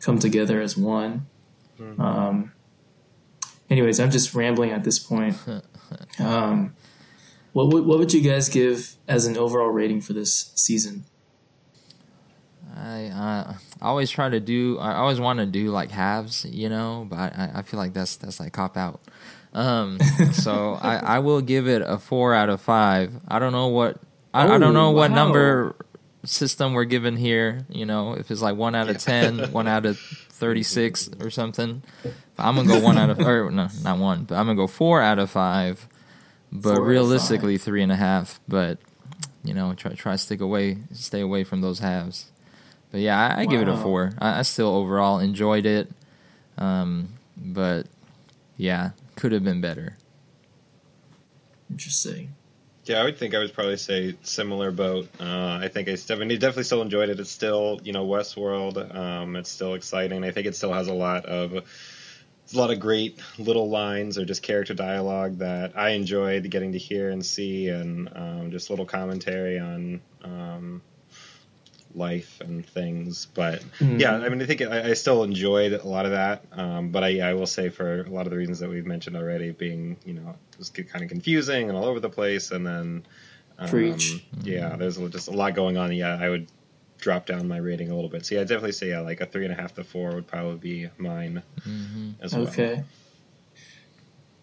come 0.00 0.18
together 0.18 0.60
as 0.62 0.76
one. 0.76 1.26
Mhm. 1.78 2.00
Um, 2.00 2.52
anyways, 3.70 3.98
I'm 4.00 4.10
just 4.10 4.34
rambling 4.34 4.70
at 4.70 4.84
this 4.84 4.98
point. 4.98 5.36
Um, 6.18 6.74
what 7.52 7.68
would 7.72 7.86
what 7.86 7.98
would 8.00 8.12
you 8.12 8.20
guys 8.20 8.48
give 8.48 8.96
as 9.06 9.24
an 9.26 9.36
overall 9.36 9.68
rating 9.68 10.00
for 10.00 10.14
this 10.14 10.50
season? 10.56 11.04
I 12.76 13.04
uh, 13.06 13.54
I 13.80 13.86
always 13.86 14.10
try 14.10 14.28
to 14.28 14.40
do. 14.40 14.78
I 14.78 14.94
always 14.96 15.20
want 15.20 15.38
to 15.38 15.46
do 15.46 15.68
like 15.70 15.90
halves, 15.90 16.44
you 16.44 16.68
know. 16.68 17.06
But 17.08 17.16
I, 17.18 17.50
I 17.56 17.62
feel 17.62 17.78
like 17.78 17.92
that's 17.94 18.16
that's 18.16 18.40
like 18.40 18.52
cop 18.52 18.76
out. 18.76 19.00
Um, 19.54 19.98
so 20.32 20.74
I, 20.82 20.96
I 20.96 21.18
will 21.20 21.40
give 21.40 21.68
it 21.68 21.82
a 21.82 21.98
four 21.98 22.34
out 22.34 22.48
of 22.50 22.60
five. 22.60 23.12
I 23.28 23.38
don't 23.38 23.52
know 23.52 23.68
what 23.68 24.00
I, 24.34 24.42
I 24.44 24.58
don't 24.58 24.74
know 24.74 24.88
Oh, 24.88 24.90
what 24.90 25.10
wow. 25.10 25.16
number 25.16 25.76
system 26.24 26.74
we're 26.74 26.84
given 26.84 27.16
here. 27.16 27.64
You 27.70 27.86
know, 27.86 28.14
if 28.14 28.30
it's 28.30 28.42
like 28.42 28.56
one 28.56 28.74
out 28.74 28.88
of 28.88 28.96
Yeah. 28.96 28.98
ten, 28.98 29.52
one 29.52 29.68
out 29.68 29.86
of 29.86 30.00
thirty 30.36 30.62
six 30.62 31.08
or 31.20 31.30
something. 31.30 31.82
I'm 32.38 32.56
gonna 32.56 32.68
go 32.68 32.80
one 32.80 32.98
out 32.98 33.10
of 33.10 33.18
or 33.20 33.50
no, 33.50 33.68
not 33.82 33.98
one, 33.98 34.24
but 34.24 34.36
I'm 34.36 34.46
gonna 34.46 34.56
go 34.56 34.66
four 34.66 35.00
out 35.00 35.18
of 35.18 35.30
five. 35.30 35.88
But 36.52 36.76
Four 36.76 36.84
realistically, 36.84 37.58
three 37.58 37.82
and 37.82 37.90
a 37.90 37.96
half. 37.96 38.38
But 38.46 38.78
you 39.42 39.54
know, 39.54 39.74
try 39.74 39.92
try 39.94 40.12
to 40.12 40.18
stick 40.18 40.40
away, 40.40 40.78
stay 40.92 41.20
away 41.20 41.42
from 41.44 41.62
those 41.62 41.78
halves. 41.80 42.30
But 42.92 43.00
yeah, 43.00 43.34
I, 43.34 43.40
I 43.40 43.46
give 43.46 43.60
it 43.60 43.68
a 43.68 43.76
four. 43.76 44.12
I, 44.18 44.38
I 44.38 44.42
still 44.42 44.68
overall 44.68 45.18
enjoyed 45.18 45.66
it, 45.66 45.90
um, 46.58 47.14
but 47.36 47.86
yeah, 48.56 48.90
could 49.16 49.32
have 49.32 49.42
been 49.42 49.60
better. 49.60 49.96
Interesting. 51.70 52.35
Yeah, 52.86 53.00
I 53.00 53.04
would 53.04 53.18
think 53.18 53.34
I 53.34 53.40
would 53.40 53.52
probably 53.52 53.78
say 53.78 54.14
similar 54.22 54.70
boat. 54.70 55.08
Uh, 55.18 55.58
I 55.60 55.68
think 55.72 55.88
I 55.88 55.96
definitely 55.96 56.38
definitely 56.38 56.62
still 56.64 56.82
enjoyed 56.82 57.08
it. 57.08 57.18
It's 57.18 57.30
still 57.30 57.80
you 57.82 57.92
know 57.92 58.06
Westworld. 58.06 58.94
Um, 58.94 59.34
it's 59.34 59.50
still 59.50 59.74
exciting. 59.74 60.22
I 60.24 60.30
think 60.30 60.46
it 60.46 60.54
still 60.54 60.72
has 60.72 60.86
a 60.86 60.94
lot 60.94 61.26
of 61.26 61.52
a 61.52 62.56
lot 62.56 62.70
of 62.70 62.78
great 62.78 63.20
little 63.38 63.68
lines 63.68 64.18
or 64.18 64.24
just 64.24 64.42
character 64.42 64.72
dialogue 64.72 65.38
that 65.38 65.76
I 65.76 65.90
enjoyed 65.90 66.48
getting 66.48 66.72
to 66.72 66.78
hear 66.78 67.10
and 67.10 67.26
see, 67.26 67.68
and 67.68 68.08
um, 68.14 68.50
just 68.52 68.70
little 68.70 68.86
commentary 68.86 69.58
on 69.58 70.00
um, 70.22 70.82
life 71.96 72.40
and 72.40 72.64
things. 72.66 73.26
But 73.34 73.62
Mm. 73.80 74.00
yeah, 74.00 74.14
I 74.14 74.28
mean, 74.28 74.40
I 74.42 74.46
think 74.46 74.62
I, 74.62 74.90
I 74.90 74.92
still 74.94 75.24
enjoyed 75.24 75.72
a 75.72 75.86
lot 75.86 76.04
of 76.04 76.12
that. 76.12 76.44
Um, 76.52 76.90
but 76.90 77.02
I, 77.04 77.20
I 77.20 77.34
will 77.34 77.46
say 77.46 77.68
for 77.68 78.02
a 78.02 78.10
lot 78.10 78.26
of 78.26 78.30
the 78.30 78.36
reasons 78.36 78.58
that 78.60 78.68
we've 78.70 78.86
mentioned 78.86 79.16
already, 79.16 79.50
being 79.50 79.96
you 80.04 80.14
know 80.14 80.36
just 80.58 80.76
was 80.76 80.86
kind 80.86 81.02
of 81.04 81.10
confusing 81.10 81.68
and 81.68 81.76
all 81.76 81.84
over 81.86 82.00
the 82.00 82.10
place, 82.10 82.50
and 82.52 82.66
then 82.66 83.06
um, 83.58 83.68
Preach. 83.68 84.24
Yeah, 84.42 84.76
there's 84.76 84.98
just 84.98 85.28
a 85.28 85.32
lot 85.32 85.54
going 85.54 85.76
on. 85.76 85.92
Yeah, 85.92 86.18
I 86.20 86.28
would 86.28 86.46
drop 86.98 87.26
down 87.26 87.46
my 87.46 87.58
rating 87.58 87.90
a 87.90 87.94
little 87.94 88.10
bit. 88.10 88.24
So 88.26 88.34
yeah, 88.34 88.40
I'd 88.42 88.48
definitely 88.48 88.72
say 88.72 88.88
yeah, 88.90 89.00
like 89.00 89.20
a 89.20 89.26
three 89.26 89.44
and 89.44 89.52
a 89.52 89.56
half 89.60 89.74
to 89.74 89.84
four 89.84 90.14
would 90.14 90.26
probably 90.26 90.56
be 90.58 90.90
mine 90.98 91.42
hmm 91.62 92.10
as 92.20 92.34
well. 92.34 92.46
Okay. 92.48 92.82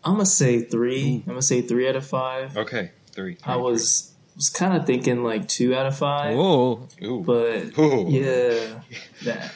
I'm 0.06 0.14
gonna 0.14 0.26
say 0.26 0.62
three. 0.62 1.24
I'm 1.26 1.34
gonna 1.34 1.42
say 1.42 1.62
three 1.62 1.88
out 1.88 1.96
of 1.96 2.06
five. 2.06 2.58
Okay, 2.58 2.92
three. 3.12 3.38
I 3.44 3.56
was 3.56 4.13
was 4.36 4.50
kind 4.50 4.76
of 4.76 4.86
thinking 4.86 5.24
like 5.24 5.48
two 5.48 5.76
out 5.76 5.86
of 5.86 5.98
five, 5.98 6.36
Whoa, 6.36 6.88
Ooh. 7.04 7.22
but 7.26 7.78
Ooh. 7.78 8.06
yeah, 8.10 8.82
that 9.26 9.52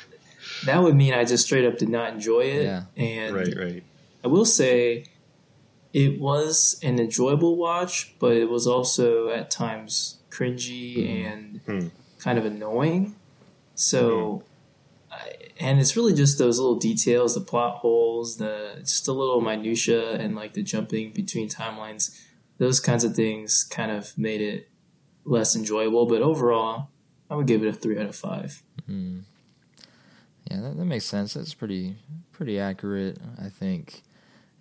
that 0.65 0.81
would 0.84 0.96
mean 0.96 1.13
I 1.13 1.24
just 1.25 1.46
straight 1.46 1.65
up 1.65 1.77
did 1.77 1.89
not 1.89 2.13
enjoy 2.13 2.41
it. 2.41 2.63
Yeah. 2.63 2.84
And 2.96 3.36
Right, 3.36 3.55
right. 3.57 3.84
I 4.24 4.27
will 4.27 4.46
say 4.46 5.05
it 5.93 6.19
was 6.19 6.79
an 6.84 7.00
enjoyable 7.00 7.55
watch, 7.55 8.13
but 8.19 8.34
it 8.34 8.50
was 8.50 8.67
also 8.67 9.29
at 9.29 9.50
times 9.50 10.17
cringy 10.29 11.10
and 11.25 11.62
Hmm. 11.65 11.88
kind 12.19 12.38
of 12.38 12.46
annoying. 12.46 13.15
So, 13.75 14.43
I, 15.12 15.31
and 15.60 15.79
it's 15.79 15.96
really 15.96 16.13
just 16.13 16.38
those 16.38 16.60
little 16.60 16.75
details, 16.75 17.36
the 17.36 17.41
plot 17.41 17.77
holes, 17.77 18.38
the 18.38 18.75
just 18.79 19.07
a 19.07 19.13
little 19.13 19.41
minutia, 19.41 20.13
and 20.13 20.36
like 20.36 20.53
the 20.53 20.63
jumping 20.63 21.12
between 21.12 21.50
timelines. 21.50 22.15
Those 22.58 22.80
kinds 22.80 23.04
of 23.04 23.16
things 23.16 23.64
kind 23.64 23.92
of 23.92 24.18
made 24.18 24.42
it 24.42 24.70
less 25.26 25.56
enjoyable. 25.56 26.06
But 26.06 26.22
overall, 26.22 26.90
I 27.30 27.36
would 27.36 27.48
give 27.48 27.64
it 27.64 27.68
a 27.68 27.74
three 27.74 28.00
out 28.00 28.08
of 28.08 28.16
five. 28.16 28.64
Mm. 28.90 29.24
Yeah, 30.50 30.62
that, 30.62 30.78
that 30.78 30.86
makes 30.86 31.06
sense. 31.06 31.34
That's 31.34 31.54
pretty 31.54 31.96
pretty 32.32 32.60
accurate. 32.60 33.20
I 33.42 33.50
think. 33.50 34.04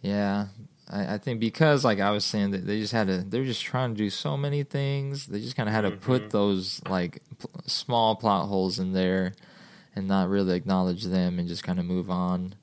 Yeah, 0.03 0.47
I, 0.89 1.15
I, 1.15 1.19
think 1.19 1.41
because 1.41 1.85
like 1.85 2.01
I 2.01 2.11
was 2.11 2.25
saying 2.25 2.53
that 2.53 2.67
they 2.67 2.79
just 2.79 2.93
had 2.93 3.09
to 3.09 3.19
they're 3.19 3.45
just 3.45 3.63
trying 3.63 3.95
to 3.95 3.99
do 3.99 4.11
so 4.11 4.37
many 4.37 4.63
things. 4.63 5.27
They 5.27 5.41
just 5.41 5.57
kind 5.57 5.69
of 5.69 5.75
had 5.75 5.83
to 5.83 5.91
mm-hmm. 5.91 6.01
put 6.01 6.31
those 6.31 6.81
like 6.89 7.23
p- 7.39 7.49
small 7.67 8.17
plot 8.17 8.49
holes 8.49 8.79
in 8.79 8.93
there 8.93 9.33
and 9.95 10.07
not 10.07 10.29
really 10.29 10.55
acknowledge 10.55 11.05
them 11.05 11.39
and 11.39 11.49
just 11.49 11.65
kind 11.65 11.79
of 11.79 11.87
move 11.87 12.11
on. 12.11 12.55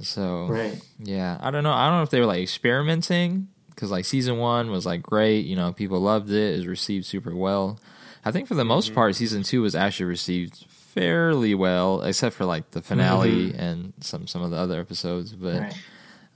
So 0.00 0.46
right. 0.46 0.80
yeah, 0.98 1.38
I 1.40 1.50
don't 1.50 1.64
know. 1.64 1.72
I 1.72 1.88
don't 1.88 1.98
know 1.98 2.02
if 2.02 2.10
they 2.10 2.20
were 2.20 2.26
like 2.26 2.42
experimenting 2.42 3.48
because 3.74 3.90
like 3.90 4.04
season 4.04 4.38
one 4.38 4.70
was 4.70 4.86
like 4.86 5.02
great. 5.02 5.46
You 5.46 5.56
know, 5.56 5.72
people 5.72 6.00
loved 6.00 6.30
it. 6.30 6.54
It 6.54 6.56
was 6.58 6.66
received 6.66 7.06
super 7.06 7.34
well. 7.34 7.78
I 8.24 8.30
think 8.30 8.48
for 8.48 8.54
the 8.54 8.64
most 8.64 8.86
mm-hmm. 8.86 8.94
part, 8.94 9.16
season 9.16 9.42
two 9.42 9.62
was 9.62 9.74
actually 9.74 10.06
received 10.06 10.64
fairly 10.68 11.54
well, 11.54 12.02
except 12.02 12.36
for 12.36 12.44
like 12.44 12.70
the 12.70 12.82
finale 12.82 13.48
mm-hmm. 13.48 13.60
and 13.60 13.92
some 14.00 14.26
some 14.26 14.42
of 14.42 14.50
the 14.50 14.56
other 14.56 14.80
episodes. 14.80 15.32
But 15.32 15.60
right. 15.60 15.76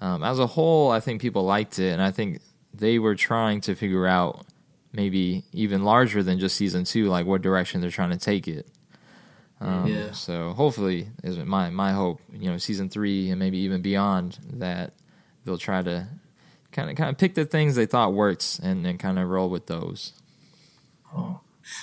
um, 0.00 0.22
as 0.22 0.38
a 0.38 0.46
whole, 0.46 0.90
I 0.90 1.00
think 1.00 1.20
people 1.20 1.44
liked 1.44 1.78
it, 1.78 1.92
and 1.92 2.02
I 2.02 2.10
think 2.10 2.40
they 2.74 2.98
were 2.98 3.14
trying 3.14 3.60
to 3.62 3.74
figure 3.74 4.06
out 4.06 4.46
maybe 4.92 5.44
even 5.52 5.84
larger 5.84 6.22
than 6.22 6.38
just 6.38 6.56
season 6.56 6.84
two, 6.84 7.06
like 7.06 7.26
what 7.26 7.42
direction 7.42 7.80
they're 7.80 7.90
trying 7.90 8.10
to 8.10 8.18
take 8.18 8.48
it. 8.48 8.66
Um, 9.60 9.86
yeah. 9.86 10.12
So 10.12 10.52
hopefully, 10.52 11.08
is 11.22 11.38
my 11.38 11.70
my 11.70 11.92
hope, 11.92 12.20
you 12.32 12.50
know, 12.50 12.58
season 12.58 12.88
three 12.88 13.30
and 13.30 13.38
maybe 13.38 13.58
even 13.58 13.80
beyond 13.82 14.38
that 14.54 14.92
they'll 15.44 15.58
try 15.58 15.82
to 15.82 16.08
kind 16.76 16.90
of 16.90 16.96
kind 16.96 17.10
of 17.10 17.18
pick 17.18 17.34
the 17.34 17.44
things 17.44 17.74
they 17.74 17.86
thought 17.86 18.12
worked 18.12 18.60
and 18.62 18.84
then 18.84 18.98
kind 18.98 19.18
of 19.18 19.28
roll 19.28 19.50
with 19.50 19.66
those. 19.66 20.12
Oh. 21.14 21.40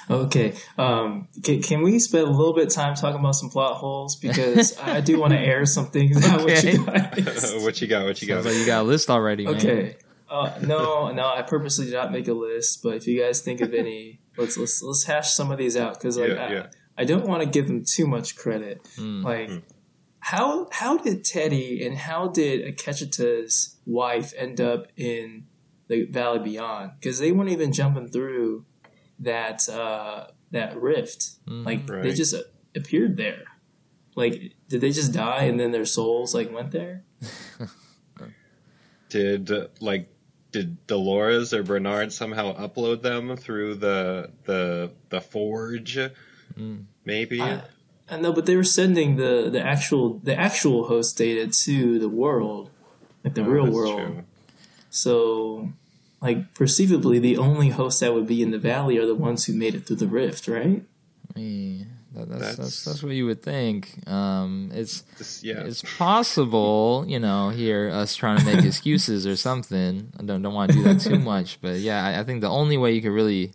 Okay. 0.10 0.54
Um, 0.78 1.28
can, 1.44 1.62
can, 1.62 1.82
we 1.82 2.00
spend 2.00 2.26
a 2.26 2.32
little 2.32 2.54
bit 2.54 2.68
of 2.68 2.74
time 2.74 2.96
talking 2.96 3.20
about 3.20 3.36
some 3.36 3.50
plot 3.50 3.76
holes 3.76 4.16
because 4.16 4.78
I 4.82 5.02
do 5.02 5.20
want 5.20 5.34
to 5.34 5.40
air 5.40 5.66
some 5.66 5.88
things 5.88 6.26
out 6.26 6.42
what 6.42 6.64
you 6.64 6.86
guys. 6.86 7.54
what 7.62 7.82
you 7.82 7.88
got? 7.88 8.06
What 8.06 8.22
you 8.22 8.28
got? 8.30 8.46
Like 8.46 8.56
you 8.56 8.66
got 8.66 8.82
a 8.82 8.84
list 8.84 9.10
already. 9.10 9.46
Okay. 9.46 9.98
Uh, 10.30 10.52
no, 10.62 11.12
no, 11.12 11.28
I 11.28 11.44
purposely 11.44 11.86
did 11.86 11.94
not 11.94 12.12
make 12.12 12.28
a 12.28 12.34
list, 12.34 12.82
but 12.82 12.96
if 12.96 13.06
you 13.08 13.22
guys 13.22 13.42
think 13.42 13.62
of 13.62 13.74
any, 13.74 14.20
let's 14.38 14.58
let's 14.58 14.82
let's 14.82 15.04
hash 15.04 15.34
some 15.34 15.52
of 15.52 15.58
these 15.58 15.78
out 15.78 15.94
because 15.94 16.18
like 16.18 16.30
yeah, 16.30 16.46
I, 16.46 16.52
yeah. 16.52 16.68
I, 16.98 17.06
don't 17.06 17.28
want 17.28 17.44
to 17.44 17.50
give 17.50 17.68
them 17.68 17.84
too 17.86 18.08
much 18.08 18.36
credit. 18.36 18.84
Mm. 18.98 19.24
Like, 19.24 19.50
mm. 19.50 19.62
How 20.24 20.70
how 20.72 20.98
did 20.98 21.26
Teddy 21.26 21.86
and 21.86 21.98
how 21.98 22.30
did 22.30 22.66
Akecheta's 22.66 23.76
wife 23.86 24.34
end 24.38 24.62
up 24.62 24.88
in 24.96 25.48
the 25.90 26.06
Valley 26.06 26.40
Beyond? 26.40 26.92
Because 26.98 27.20
they 27.20 27.34
weren't 27.34 27.50
even 27.50 27.74
jumping 27.74 28.08
through 28.08 28.66
that 29.20 29.68
uh, 29.68 30.28
that 30.52 30.82
rift. 30.82 31.32
Mm, 31.46 31.66
like 31.66 31.90
right. 31.90 32.04
they 32.04 32.14
just 32.14 32.36
appeared 32.74 33.18
there. 33.18 33.44
Like 34.16 34.54
did 34.70 34.80
they 34.80 34.92
just 34.92 35.12
die 35.12 35.44
and 35.44 35.60
then 35.60 35.72
their 35.72 35.86
souls 35.86 36.34
like 36.34 36.54
went 36.54 36.72
there? 36.72 37.04
did 39.10 39.52
like 39.82 40.08
did 40.54 40.88
Dolores 40.88 41.54
or 41.54 41.64
Bernard 41.64 42.14
somehow 42.14 42.56
upload 42.56 43.02
them 43.02 43.36
through 43.36 43.76
the 43.76 44.32
the 44.46 44.94
the 45.10 45.20
forge? 45.20 45.98
Mm. 46.58 46.86
Maybe. 47.04 47.42
I, 47.42 47.64
I 48.14 48.20
know, 48.20 48.32
but 48.32 48.46
they 48.46 48.56
were 48.56 48.64
sending 48.64 49.16
the 49.16 49.50
the 49.52 49.62
actual 49.62 50.20
the 50.24 50.38
actual 50.38 50.88
host 50.88 51.18
data 51.18 51.48
to 51.48 52.00
the 52.00 52.10
world, 52.10 52.70
like 53.24 53.34
the 53.34 53.44
oh, 53.44 53.50
real 53.50 53.72
world. 53.72 54.00
True. 54.00 54.24
So 54.90 55.74
like 56.22 56.54
perceivably 56.54 57.20
the 57.20 57.38
only 57.38 57.70
hosts 57.70 58.00
that 58.00 58.14
would 58.14 58.28
be 58.28 58.42
in 58.42 58.52
the 58.52 58.58
valley 58.58 58.98
are 58.98 59.06
the 59.06 59.16
ones 59.16 59.46
who 59.46 59.54
made 59.54 59.76
it 59.76 59.86
through 59.86 59.98
the 59.98 60.08
rift, 60.08 60.48
right? 60.48 60.84
Yeah, 61.36 61.86
that, 62.14 62.30
that's, 62.30 62.42
that's, 62.42 62.58
that's 62.58 62.86
that's 62.86 63.04
what 63.04 63.14
you 63.14 63.26
would 63.26 63.42
think. 63.42 64.08
Um, 64.08 64.72
it's 64.74 65.02
this, 65.18 65.44
yeah. 65.44 65.64
it's 65.66 65.82
possible, 65.98 67.04
you 67.08 67.20
know, 67.20 67.50
here 67.50 67.90
us 67.90 68.16
trying 68.16 68.38
to 68.38 68.46
make 68.46 68.64
excuses 68.66 69.28
or 69.28 69.36
something. 69.36 70.14
I 70.18 70.24
don't 70.24 70.42
don't 70.42 70.54
want 70.54 70.72
to 70.72 70.78
do 70.78 70.84
that 70.84 71.02
too 71.02 71.20
much, 71.34 71.60
but 71.62 71.80
yeah, 71.80 72.06
I, 72.06 72.20
I, 72.20 72.24
think 72.24 72.42
the 72.42 72.50
only 72.50 72.78
way 72.78 72.94
you 72.94 73.02
could 73.02 73.12
really 73.12 73.52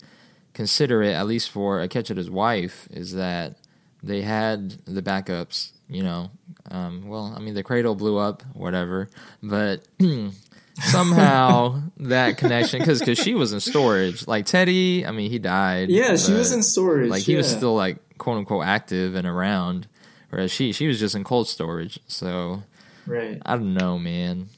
consider 0.52 1.02
it, 1.02 1.12
at 1.12 1.26
least 1.26 1.50
for 1.50 1.78
Akecheta's 1.78 2.28
wife, 2.28 2.88
is 2.90 3.14
that 3.14 3.56
they 4.02 4.22
had 4.22 4.70
the 4.84 5.02
backups. 5.02 5.72
You 5.88 6.02
know, 6.02 6.30
um, 6.70 7.08
well, 7.08 7.32
I 7.34 7.40
mean, 7.40 7.54
the 7.54 7.62
cradle 7.62 7.94
blew 7.94 8.18
up, 8.18 8.42
whatever, 8.52 9.08
but 9.42 9.86
somehow 10.82 11.82
that 11.98 12.36
connection 12.36 12.80
because 12.80 13.00
because 13.00 13.18
she 13.18 13.34
was 13.34 13.52
in 13.52 13.60
storage. 13.60 14.26
Like 14.26 14.46
Teddy, 14.46 15.06
I 15.06 15.12
mean, 15.12 15.30
he 15.30 15.38
died. 15.38 15.88
Yeah, 15.88 16.16
she 16.16 16.32
was 16.32 16.52
in 16.52 16.62
storage. 16.62 17.10
Like 17.10 17.22
he 17.22 17.32
yeah. 17.32 17.38
was 17.38 17.50
still 17.50 17.74
like 17.74 18.18
quote 18.18 18.38
unquote 18.38 18.66
active 18.66 19.14
and 19.14 19.26
around, 19.26 19.88
whereas 20.30 20.50
she 20.50 20.72
she 20.72 20.86
was 20.86 21.00
just 21.00 21.14
in 21.14 21.24
cold 21.24 21.48
storage. 21.48 21.98
So 22.06 22.62
right, 23.06 23.40
I 23.44 23.56
don't 23.56 23.74
know, 23.74 23.98
man. 23.98 24.48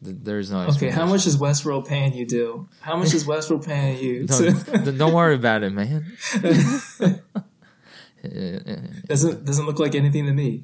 There's 0.00 0.52
no. 0.52 0.60
Okay, 0.60 0.90
how 0.90 1.06
much 1.06 1.26
is 1.26 1.36
Westworld 1.36 1.88
paying 1.88 2.14
you? 2.14 2.24
Do 2.24 2.68
how 2.80 2.96
much 2.96 3.14
is 3.14 3.24
Westworld 3.26 3.66
paying 3.66 3.98
you? 3.98 4.26
don't, 4.26 4.96
don't 4.96 5.12
worry 5.12 5.34
about 5.34 5.64
it, 5.64 5.70
man. 5.70 6.06
doesn't 9.06 9.44
doesn't 9.44 9.66
look 9.66 9.78
like 9.78 9.94
anything 9.94 10.26
to 10.26 10.32
me 10.32 10.62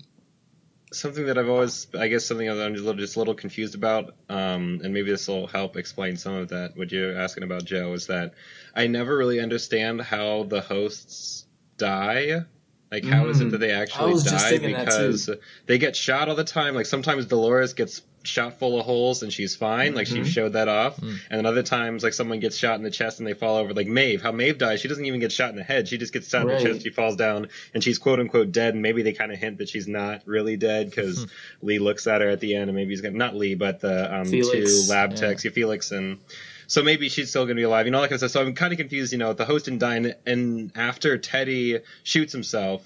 something 0.95 1.27
that 1.27 1.37
I've 1.39 1.49
always, 1.49 1.87
I 1.99 2.09
guess, 2.09 2.25
something 2.25 2.47
that 2.47 2.65
I'm 2.65 2.75
just 2.75 2.85
a 2.85 2.87
little, 2.87 3.01
just 3.01 3.17
a 3.17 3.19
little 3.19 3.35
confused 3.35 3.75
about, 3.75 4.15
um, 4.29 4.81
and 4.83 4.95
maybe 4.95 5.11
this 5.11 5.29
will 5.29 5.47
help 5.47 5.77
explain 5.77 6.17
some 6.17 6.35
of 6.35 6.49
that. 6.49 6.77
What 6.77 6.93
you're 6.93 7.19
asking 7.19 7.43
about, 7.43 7.65
Joe, 7.65 7.93
is 7.93 8.07
that 8.07 8.35
I 8.75 8.87
never 8.87 9.17
really 9.17 9.41
understand 9.41 10.01
how 10.01 10.45
the 10.45 10.61
hosts 10.61 11.47
die. 11.77 12.45
Like, 12.91 13.05
how 13.05 13.25
mm. 13.25 13.31
is 13.31 13.41
it 13.41 13.51
that 13.51 13.59
they 13.59 13.71
mm. 13.71 13.81
actually 13.81 14.23
die? 14.23 14.59
Because 14.59 15.31
they 15.67 15.79
get 15.79 15.97
shot 15.97 16.29
all 16.29 16.37
the 16.37 16.45
time. 16.45 16.75
Like 16.75 16.87
sometimes 16.87 17.27
Dolores 17.27 17.73
gets 17.73 18.03
shot 18.25 18.59
full 18.59 18.79
of 18.79 18.87
holes 18.87 19.23
and 19.23 19.33
she's 19.33 19.55
fine. 19.55 19.89
Mm-hmm. 19.89 19.97
Like 19.97 20.07
she 20.07 20.15
mm-hmm. 20.15 20.25
showed 20.25 20.53
that 20.55 20.69
off. 20.69 20.97
Mm. 20.97 21.19
And 21.31 21.39
then 21.39 21.47
other 21.47 21.63
times, 21.63 22.03
like 22.03 22.13
someone 22.13 22.41
gets 22.41 22.57
shot 22.57 22.77
in 22.77 22.83
the 22.83 22.91
chest 22.91 23.19
and 23.19 23.27
they 23.27 23.35
fall 23.35 23.57
over. 23.57 23.73
Like 23.73 23.87
Maeve, 23.87 24.23
how 24.23 24.33
Maeve 24.33 24.59
dies, 24.59 24.81
she 24.81 24.89
doesn't 24.89 25.05
even 25.05 25.21
get 25.21 25.33
shot 25.33 25.51
in 25.51 25.57
the 25.57 25.63
head. 25.63 25.89
She 25.89 25.99
just 25.99 26.13
gets 26.13 26.29
shot 26.29 26.47
right. 26.47 26.57
in 26.57 26.65
the 26.65 26.71
chest. 26.71 26.85
She 26.85 26.91
falls 26.91 27.17
down 27.17 27.49
and 27.73 27.85
she's 27.85 27.99
quote 27.99 28.21
unquote 28.21 28.53
dead. 28.53 28.75
And 28.75 28.83
maybe 28.83 29.03
they 29.03 29.13
kind 29.13 29.33
of 29.33 29.39
hint 29.39 29.59
that 29.59 29.69
she's 29.69 29.87
not 29.87 30.23
really 30.27 30.57
dead 30.57 30.91
because 30.91 31.25
hmm. 31.25 31.67
Lee 31.67 31.79
looks 31.79 32.07
at 32.07 32.21
her 32.21 32.29
at 32.29 32.41
the 32.41 32.55
end 32.57 32.71
and 32.71 32.77
maybe 32.77 32.91
he's 32.91 33.01
gonna 33.01 33.17
not 33.17 33.37
Lee, 33.37 33.55
but 33.55 33.81
the 33.81 34.15
um, 34.15 34.31
two 34.31 34.87
lab 34.89 35.11
yeah. 35.11 35.17
techs, 35.17 35.45
yeah, 35.45 35.51
Felix 35.51 35.91
and. 35.91 36.19
So 36.67 36.83
maybe 36.83 37.11
she's 37.11 37.29
still 37.29 37.45
going 37.45 37.57
to 37.57 37.61
be 37.61 37.65
alive, 37.65 37.85
you 37.85 37.93
know, 37.93 38.01
like 38.01 38.11
I 38.11 38.17
said. 38.17 38.31
So 38.31 38.41
I'm 38.41 38.55
kind 38.55 38.73
of 38.73 38.79
confused, 38.79 39.13
you 39.13 39.19
know, 39.19 39.35
the 39.35 39.45
host 39.45 39.69
and, 39.69 40.17
and 40.25 40.73
after 40.75 41.19
Teddy 41.19 41.81
shoots 42.05 42.33
himself, 42.33 42.83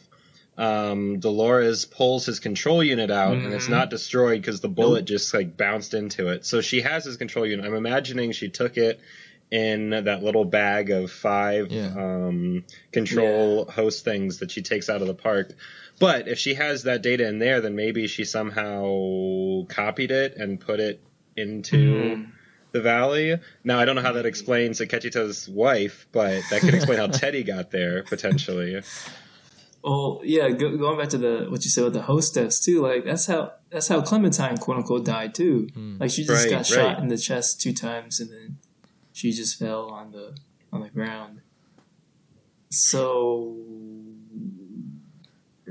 um, 0.59 1.21
Dolores 1.21 1.85
pulls 1.85 2.27
his 2.27 2.41
control 2.41 2.83
unit 2.83 3.12
out 3.12 3.37
mm-hmm. 3.37 3.47
and 3.47 3.55
it's 3.55 3.65
mm-hmm. 3.65 3.75
not 3.75 3.91
destroyed 3.91 4.43
because 4.43 4.61
the 4.61 4.69
bullet 4.69 5.00
nope. 5.00 5.07
just 5.07 5.33
like 5.33 5.57
bounced 5.57 5.95
into 5.95 6.29
it. 6.29 6.45
So 6.45 6.61
she 6.61 6.81
has 6.81 7.05
his 7.05 7.17
control 7.17 7.47
unit. 7.47 7.65
I'm 7.65 7.75
imagining 7.75 8.33
she 8.33 8.49
took 8.49 8.77
it 8.77 9.00
in 9.53 9.91
that 9.91 10.23
little 10.23 10.45
bag 10.45 10.91
of 10.91 11.12
five 11.12 11.71
yeah. 11.71 11.95
um, 11.97 12.65
control 12.93 13.65
yeah. 13.67 13.73
host 13.73 14.05
things 14.05 14.41
that 14.41 14.50
she 14.50 14.62
takes 14.62 14.91
out 14.91 15.00
of 15.00 15.07
the 15.07 15.15
park. 15.15 15.53
But 16.00 16.27
if 16.27 16.38
she 16.38 16.55
has 16.55 16.83
that 16.83 17.03
data 17.03 17.27
in 17.27 17.38
there, 17.38 17.61
then 17.61 17.77
maybe 17.77 18.09
she 18.09 18.25
somehow 18.25 19.65
copied 19.69 20.11
it 20.11 20.37
and 20.37 20.61
put 20.61 20.81
it 20.81 21.00
into 21.37 21.77
mm. 21.77 22.31
the 22.73 22.81
valley. 22.81 23.38
Now 23.62 23.79
I 23.79 23.85
don't 23.85 23.95
know 23.95 24.03
how 24.03 24.12
that 24.12 24.27
explains 24.27 24.81
Akecheta's 24.81 25.49
wife, 25.49 26.09
but 26.11 26.43
that 26.50 26.61
could 26.61 26.75
explain 26.75 26.99
how 26.99 27.07
Teddy 27.12 27.45
got 27.45 27.71
there 27.71 28.03
potentially. 28.03 28.83
Well, 29.83 30.21
yeah, 30.25 30.49
go, 30.51 30.77
going 30.77 30.99
back 30.99 31.09
to 31.11 31.19
the 31.19 31.47
what 31.49 31.65
you 31.65 31.71
said 31.71 31.85
with 31.85 31.95
the 31.95 32.03
hostess 32.03 32.61
too, 32.61 32.83
like 32.83 33.05
that's 33.05 33.27
how 33.27 33.53
that's 33.71 33.89
how 33.89 34.01
Clementine 34.01 34.57
quote 34.59 34.79
unquote 34.79 35.05
died 35.05 35.35
too. 35.35 35.69
Mm. 35.75 36.01
Like 36.01 36.11
she 36.11 36.25
just 36.25 36.45
right, 36.45 36.51
got 36.51 36.67
shot 36.67 36.99
in 36.99 37.09
the 37.09 37.17
chest 37.17 37.61
two 37.61 37.73
times 37.73 38.21
and 38.21 38.31
then 38.31 38.59
she 39.13 39.33
just 39.33 39.59
fell 39.59 39.91
on 39.91 40.11
the 40.11 40.37
on 40.73 40.83
the 40.83 40.89
ground. 40.89 41.41
So 42.71 43.57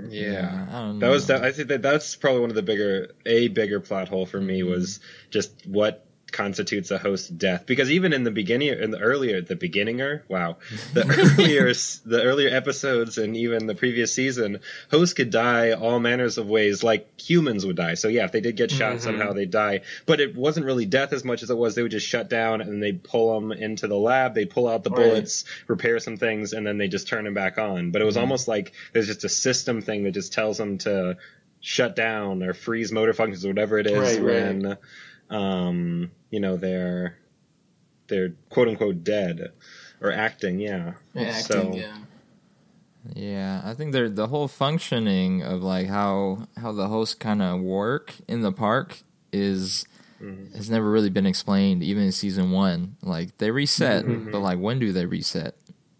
yeah, 0.09 0.67
I 0.69 0.79
don't 0.79 0.99
know. 0.99 1.05
that 1.05 1.11
was 1.11 1.27
that. 1.27 1.43
I 1.43 1.51
think 1.51 1.67
that 1.69 1.81
that's 1.81 2.15
probably 2.15 2.41
one 2.41 2.49
of 2.49 2.55
the 2.55 2.63
bigger 2.63 3.13
a 3.25 3.49
bigger 3.49 3.79
plot 3.79 4.07
hole 4.07 4.25
for 4.25 4.39
me 4.39 4.63
was 4.63 4.99
just 5.29 5.67
what 5.67 6.06
constitutes 6.37 6.91
a 6.91 6.99
host 6.99 7.35
death 7.35 7.65
because 7.65 7.89
even 7.89 8.13
in 8.13 8.23
the 8.23 8.29
beginning 8.29 8.67
in 8.67 8.91
the 8.91 8.99
earlier 8.99 9.41
the 9.41 9.55
beginninger 9.55 10.21
wow 10.27 10.55
the 10.93 11.01
earlier 11.39 11.73
the 12.05 12.21
earlier 12.23 12.55
episodes 12.55 13.17
and 13.17 13.35
even 13.35 13.65
the 13.65 13.73
previous 13.73 14.13
season 14.13 14.59
hosts 14.91 15.15
could 15.15 15.31
die 15.31 15.71
all 15.71 15.99
manners 15.99 16.37
of 16.37 16.47
ways 16.47 16.83
like 16.83 17.19
humans 17.19 17.65
would 17.65 17.75
die 17.75 17.95
so 17.95 18.07
yeah 18.07 18.23
if 18.23 18.31
they 18.31 18.39
did 18.39 18.55
get 18.55 18.69
shot 18.69 18.91
mm-hmm. 18.91 18.99
somehow 18.99 19.33
they 19.33 19.47
die 19.47 19.81
but 20.05 20.19
it 20.19 20.37
wasn't 20.37 20.63
really 20.63 20.85
death 20.85 21.11
as 21.11 21.25
much 21.25 21.41
as 21.41 21.49
it 21.49 21.57
was 21.57 21.73
they 21.73 21.81
would 21.81 21.89
just 21.89 22.07
shut 22.07 22.29
down 22.29 22.61
and 22.61 22.83
they'd 22.83 23.03
pull 23.03 23.33
them 23.33 23.51
into 23.51 23.87
the 23.87 23.97
lab 23.97 24.35
they 24.35 24.45
pull 24.45 24.67
out 24.67 24.83
the 24.83 24.91
right. 24.91 24.97
bullets 24.97 25.43
repair 25.65 25.97
some 25.97 26.17
things 26.17 26.53
and 26.53 26.67
then 26.67 26.77
they 26.77 26.87
just 26.87 27.07
turn 27.07 27.23
them 27.23 27.33
back 27.33 27.57
on 27.57 27.89
but 27.89 27.99
it 27.99 28.05
was 28.05 28.13
mm-hmm. 28.13 28.21
almost 28.21 28.47
like 28.47 28.73
there's 28.93 29.07
just 29.07 29.23
a 29.23 29.29
system 29.29 29.81
thing 29.81 30.03
that 30.03 30.11
just 30.11 30.33
tells 30.33 30.59
them 30.59 30.77
to 30.77 31.17
shut 31.61 31.95
down 31.95 32.43
or 32.43 32.53
freeze 32.53 32.91
motor 32.91 33.13
functions 33.13 33.43
or 33.43 33.47
whatever 33.47 33.79
it 33.79 33.87
is 33.87 34.19
right, 34.19 34.23
when 34.23 34.61
right 34.61 34.77
um, 35.29 36.11
you 36.29 36.39
know, 36.39 36.57
they're 36.57 37.17
they're 38.07 38.33
quote 38.49 38.67
unquote 38.69 39.03
dead. 39.03 39.51
or 39.99 40.11
acting. 40.11 40.59
Yeah, 40.59 40.93
Yeah, 41.15 41.23
acting, 41.23 41.41
So- 41.43 41.73
yeah. 41.75 41.97
Yeah, 43.15 43.61
I 43.63 43.73
think 43.73 43.93
they're 43.93 44.09
the 44.09 44.27
whole 44.27 44.47
functioning 44.47 45.41
of 45.41 45.63
like 45.63 45.87
how 45.87 46.47
how 46.57 46.71
the 46.73 46.87
hosts 46.87 47.15
kind 47.15 47.41
of 47.41 47.61
work 47.61 48.13
in 48.27 48.41
the 48.41 48.51
park 48.51 48.99
is 49.31 49.85
Mhm. 50.21 50.53
has 50.55 50.69
never 50.69 50.89
really 50.91 51.09
been 51.09 51.25
explained 51.25 51.83
even 51.83 52.03
in 52.03 52.11
season 52.11 52.51
1. 52.51 52.97
Like 53.01 53.37
they 53.37 53.49
reset, 53.51 54.03
Mhm. 54.05 54.31
but 54.31 54.39
like 54.39 54.59
when 54.59 54.77
do 54.79 54.91
they 54.91 55.05
reset? 55.05 55.55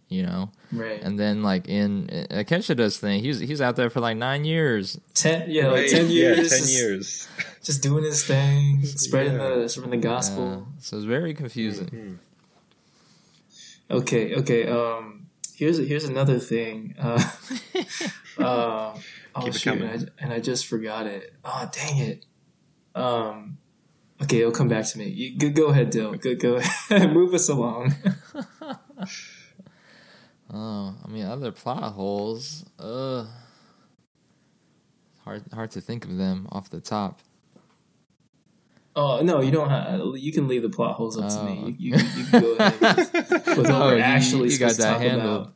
You 0.10 0.24
know? 0.24 0.52
Right. 0.72 1.02
And 1.04 1.20
then 1.20 1.44
like 1.44 1.68
in 1.68 2.08
Akecheta's 2.32 2.98
thing, 2.98 3.22
he's 3.22 3.40
he's 3.40 3.60
out 3.62 3.76
there 3.76 3.90
for 3.90 4.00
like 4.00 4.16
9 4.18 4.46
years. 4.46 5.00
ten, 5.14 5.50
yeah, 5.50 5.68
like 5.68 5.88
ten 5.88 6.10
years. 6.10 6.38
Yeah, 6.38 6.44
ten 6.44 6.60
just, 6.60 6.74
years. 6.74 7.28
Just 7.62 7.84
doing 7.84 8.04
his 8.06 8.24
thing, 8.24 8.84
spreading 8.86 9.34
Yeah. 9.34 9.56
the 9.56 9.70
spreading 9.70 9.92
the 9.92 9.98
gospel. 10.08 10.66
Uh, 10.68 10.80
so 10.80 10.96
it's 10.98 11.06
very 11.06 11.34
confusing. 11.34 11.88
Mhm. 11.88 12.18
Okay, 13.90 14.36
okay. 14.36 14.68
Um, 14.68 15.28
here's 15.56 15.78
here's 15.78 16.04
another 16.06 16.40
thing. 16.40 16.96
Uh, 17.00 17.22
uh, 18.38 18.98
oh 19.36 19.42
Keep 19.42 19.54
shoot, 19.56 19.82
and. 19.82 20.12
I, 20.20 20.24
and 20.24 20.34
I 20.34 20.40
just 20.40 20.68
forgot 20.68 21.06
it. 21.08 21.34
Oh 21.44 21.70
dang 21.72 21.98
it. 21.98 22.26
Um, 22.96 23.58
okay, 24.24 24.40
it'll 24.40 24.52
come 24.52 24.68
back 24.70 24.86
to 24.86 24.98
me. 24.98 25.08
You, 25.10 25.38
go, 25.38 25.50
go 25.50 25.68
ahead, 25.68 25.90
Dill. 25.90 26.14
Go 26.16 26.34
go 26.36 26.56
ahead. 26.56 27.14
Move 27.14 27.34
us 27.34 27.50
along. 27.50 27.94
Oh, 30.54 30.96
I 31.04 31.08
mean 31.10 31.26
other 31.26 31.52
plot 31.52 31.94
holes. 31.94 32.66
Uh 32.80 33.26
hard 35.24 35.44
hard 35.54 35.72
to 35.72 35.82
think 35.82 36.06
of 36.06 36.18
them 36.18 36.48
off 36.52 36.70
the 36.70 36.80
top. 36.80 37.20
Oh 38.96 39.22
no, 39.22 39.42
you 39.42 39.52
don't. 39.52 39.70
Have, 39.70 40.02
you 40.16 40.32
can 40.32 40.48
leave 40.48 40.64
the 40.64 40.70
plot 40.70 40.96
holes 40.96 41.18
up 41.20 41.30
to 41.30 41.40
Oh. 41.40 41.44
me. 41.46 41.76
You, 41.78 41.96
you, 41.96 42.04
you 42.16 42.24
can 42.26 42.42
go 42.42 42.54
ahead 42.56 42.82
with, 42.82 43.14
with 43.58 43.58
what 43.58 43.70
Oh, 43.70 43.80
we're 43.88 43.98
you- 43.98 44.02
actually 44.02 44.50
you 44.50 44.58
got 44.58 44.72
to 44.72 44.78
that 44.78 44.94
talk 44.94 45.02
handled. 45.02 45.52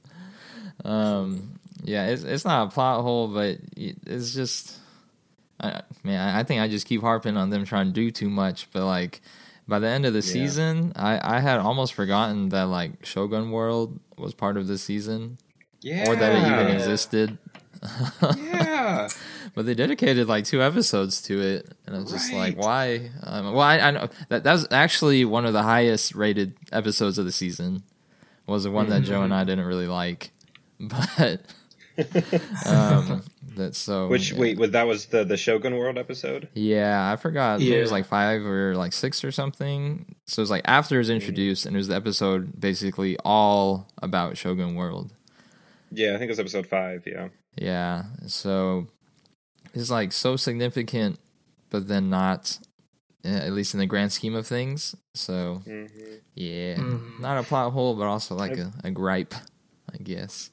about. 0.83 0.91
Um, 0.91 1.59
yeah, 1.83 2.07
it's 2.07 2.23
it's 2.23 2.45
not 2.45 2.67
a 2.67 2.71
plot 2.71 3.01
hole, 3.01 3.27
but 3.29 3.57
it's 3.75 4.33
just, 4.35 4.77
I, 5.59 5.81
man, 6.03 6.35
I 6.35 6.43
think 6.43 6.61
I 6.61 6.67
just 6.67 6.85
keep 6.85 7.01
harping 7.01 7.35
on 7.37 7.49
them 7.49 7.65
trying 7.65 7.87
to 7.87 7.91
do 7.93 8.11
too 8.11 8.29
much. 8.29 8.67
But 8.71 8.85
like, 8.85 9.21
by 9.67 9.79
the 9.79 9.87
end 9.87 10.05
of 10.05 10.13
the 10.13 10.19
Yeah. 10.19 10.33
season, 10.33 10.93
I 10.95 11.37
I 11.37 11.39
had 11.39 11.59
almost 11.59 11.93
forgotten 11.93 12.49
that 12.49 12.63
like 12.63 13.05
Shogun 13.05 13.51
World 13.51 13.99
was 14.17 14.33
part 14.33 14.57
of 14.57 14.67
the 14.67 14.77
season, 14.77 15.37
Yeah, 15.81 16.07
or 16.07 16.15
that 16.15 16.31
it 16.33 16.47
even 16.47 16.67
existed. 16.67 17.37
Yeah, 18.37 19.07
but 19.55 19.65
they 19.65 19.73
dedicated 19.73 20.27
like 20.27 20.45
two 20.45 20.61
episodes 20.61 21.21
to 21.23 21.41
it, 21.41 21.71
and 21.85 21.95
I 21.95 21.99
was 21.99 22.11
just 22.11 22.31
like, 22.33 22.57
why? 22.57 23.09
Um, 23.23 23.53
well, 23.53 23.61
I, 23.61 23.79
I 23.79 23.91
know 23.91 24.09
that 24.29 24.43
that 24.43 24.51
was 24.53 24.67
actually 24.71 25.25
one 25.25 25.45
of 25.45 25.53
the 25.53 25.63
highest 25.63 26.13
rated 26.15 26.55
episodes 26.71 27.17
of 27.17 27.25
the 27.25 27.31
season. 27.31 27.83
Was 28.47 28.63
the 28.65 28.71
one 28.71 28.89
that 28.89 29.03
Joe 29.03 29.21
and 29.23 29.33
I 29.33 29.43
didn't 29.45 29.65
really 29.65 29.87
like, 29.87 30.31
but 30.79 31.41
um, 32.65 33.23
that's 33.55 33.77
so. 33.77 34.07
Which 34.07 34.31
yeah. 34.31 34.39
wait, 34.39 34.57
was 34.57 34.71
that 34.71 34.87
was 34.87 35.07
the 35.07 35.23
the 35.23 35.37
Shogun 35.37 35.75
World 35.75 35.97
episode? 35.97 36.47
Yeah, 36.53 37.11
I 37.11 37.15
forgot. 37.15 37.61
It 37.61 37.81
was 37.81 37.91
like 37.91 38.05
five 38.05 38.45
or 38.45 38.75
like 38.75 38.93
six 38.93 39.23
or 39.23 39.31
something. 39.31 40.15
So 40.27 40.41
it 40.41 40.43
was 40.43 40.49
like 40.51 40.63
after 40.65 40.95
it 40.95 40.99
was 40.99 41.09
introduced, 41.09 41.65
and 41.65 41.75
it 41.75 41.77
was 41.79 41.87
the 41.87 41.95
episode 41.95 42.59
basically 42.59 43.17
all 43.23 43.87
about 44.01 44.37
Shogun 44.37 44.75
World. 44.75 45.11
Yeah, 45.91 46.09
I 46.15 46.17
think 46.17 46.29
it 46.29 46.31
was 46.31 46.39
episode 46.39 46.67
five. 46.67 47.03
Yeah, 47.05 47.29
Yeah, 47.57 48.03
so 48.27 48.87
it's 49.73 49.89
like 49.91 50.13
so 50.13 50.37
significant, 50.37 51.19
but 51.69 51.87
then 51.89 52.09
not, 52.09 52.57
eh, 53.25 53.29
at 53.45 53.51
least 53.51 53.73
in 53.73 53.79
the 53.81 53.85
grand 53.85 54.13
scheme 54.13 54.35
of 54.35 54.47
things. 54.47 54.95
So 55.13 55.61
hmm 55.65 55.85
yeah, 56.33 56.75
Mhm. 56.77 57.19
not 57.19 57.37
a 57.37 57.43
plot 57.43 57.73
hole, 57.73 57.95
but 57.95 58.05
also 58.05 58.35
like 58.35 58.57
a, 58.57 58.71
a 58.85 58.91
gripe, 58.91 59.33
I 59.93 59.97
guess. 60.01 60.49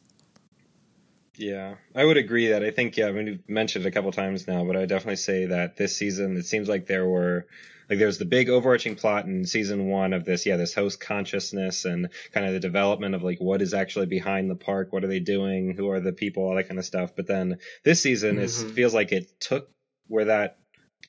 Yeah, 1.38 1.76
I 1.94 2.04
would 2.04 2.16
agree 2.16 2.48
that 2.48 2.62
I 2.64 2.70
think 2.70 2.96
yeah. 2.96 3.06
I 3.06 3.12
mean, 3.12 3.26
you've 3.26 3.48
mentioned 3.48 3.84
it 3.84 3.88
a 3.88 3.92
couple 3.92 4.12
times 4.12 4.46
now, 4.46 4.64
but 4.64 4.76
I 4.76 4.80
would 4.80 4.88
definitely 4.88 5.16
say 5.16 5.46
that 5.46 5.76
this 5.76 5.96
season 5.96 6.36
it 6.36 6.46
seems 6.46 6.68
like 6.68 6.86
there 6.86 7.08
were 7.08 7.46
like 7.88 7.98
there's 7.98 8.18
the 8.18 8.24
big 8.26 8.50
overarching 8.50 8.96
plot 8.96 9.24
in 9.24 9.46
season 9.46 9.86
one 9.86 10.12
of 10.12 10.24
this 10.26 10.44
yeah 10.44 10.56
this 10.56 10.74
host 10.74 11.00
consciousness 11.00 11.86
and 11.86 12.10
kind 12.32 12.46
of 12.46 12.52
the 12.52 12.60
development 12.60 13.14
of 13.14 13.22
like 13.22 13.38
what 13.40 13.62
is 13.62 13.72
actually 13.72 14.04
behind 14.06 14.50
the 14.50 14.56
park 14.56 14.92
what 14.92 15.04
are 15.04 15.08
they 15.08 15.20
doing 15.20 15.74
who 15.74 15.88
are 15.90 16.00
the 16.00 16.12
people 16.12 16.42
all 16.42 16.54
that 16.54 16.68
kind 16.68 16.78
of 16.78 16.84
stuff 16.84 17.12
but 17.16 17.26
then 17.26 17.56
this 17.84 18.02
season 18.02 18.38
is 18.38 18.62
Mhm. 18.62 18.74
feels 18.74 18.92
like 18.92 19.12
it 19.12 19.40
took 19.40 19.70
where 20.06 20.26
that 20.26 20.58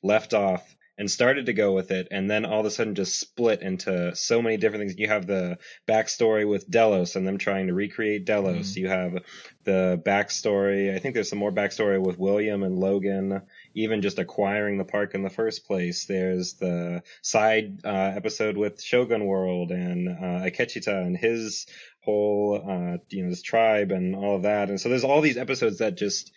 left 0.02 0.34
off 0.34 0.76
and 1.00 1.10
started 1.10 1.48
to 1.48 1.54
go 1.54 1.72
with 1.72 1.90
it 1.90 2.08
and 2.12 2.30
then 2.30 2.46
all 2.46 2.60
of 2.60 2.66
a 2.68 2.72
sudden 2.72 2.94
just 2.94 3.20
split 3.20 3.64
into 3.64 4.16
so 4.16 4.42
many 4.42 4.58
different 4.58 4.84
things 4.84 5.00
you 5.00 5.08
have 5.08 5.26
the 5.26 5.58
backstory 5.88 6.48
with 6.48 6.70
delos 6.70 7.16
and 7.16 7.26
them 7.26 7.40
trying 7.40 7.68
to 7.68 7.74
recreate 7.74 8.26
delos 8.26 8.78
you 8.78 8.88
have 8.88 9.18
the 9.64 10.00
backstory 10.06 10.94
i 10.94 11.00
think 11.00 11.16
there's 11.16 11.30
some 11.30 11.40
more 11.40 11.52
backstory 11.52 12.00
with 12.00 12.20
william 12.20 12.62
and 12.62 12.78
logan 12.78 13.42
even 13.80 14.02
just 14.02 14.20
acquiring 14.20 14.78
the 14.78 14.84
park 14.84 15.14
in 15.16 15.24
the 15.24 15.30
first 15.30 15.66
place. 15.66 16.06
There's 16.06 16.54
the 16.54 17.04
side 17.22 17.80
uh, 17.86 18.12
episode 18.16 18.58
with 18.58 18.82
Shogun 18.82 19.26
World 19.26 19.72
and 19.72 20.10
uh, 20.10 20.46
Akecheta 20.46 21.06
and 21.06 21.16
his 21.16 21.66
whole, 22.02 22.56
uh, 22.56 22.98
you 23.10 23.24
know, 23.24 23.30
his 23.30 23.42
tribe 23.42 23.92
and 23.92 24.16
all 24.16 24.36
of 24.38 24.44
that. 24.44 24.70
And 24.70 24.80
so 24.80 24.90
there's 24.90 25.04
all 25.04 25.22
these 25.22 25.38
episodes 25.38 25.80
that 25.80 25.98
just 25.98 26.32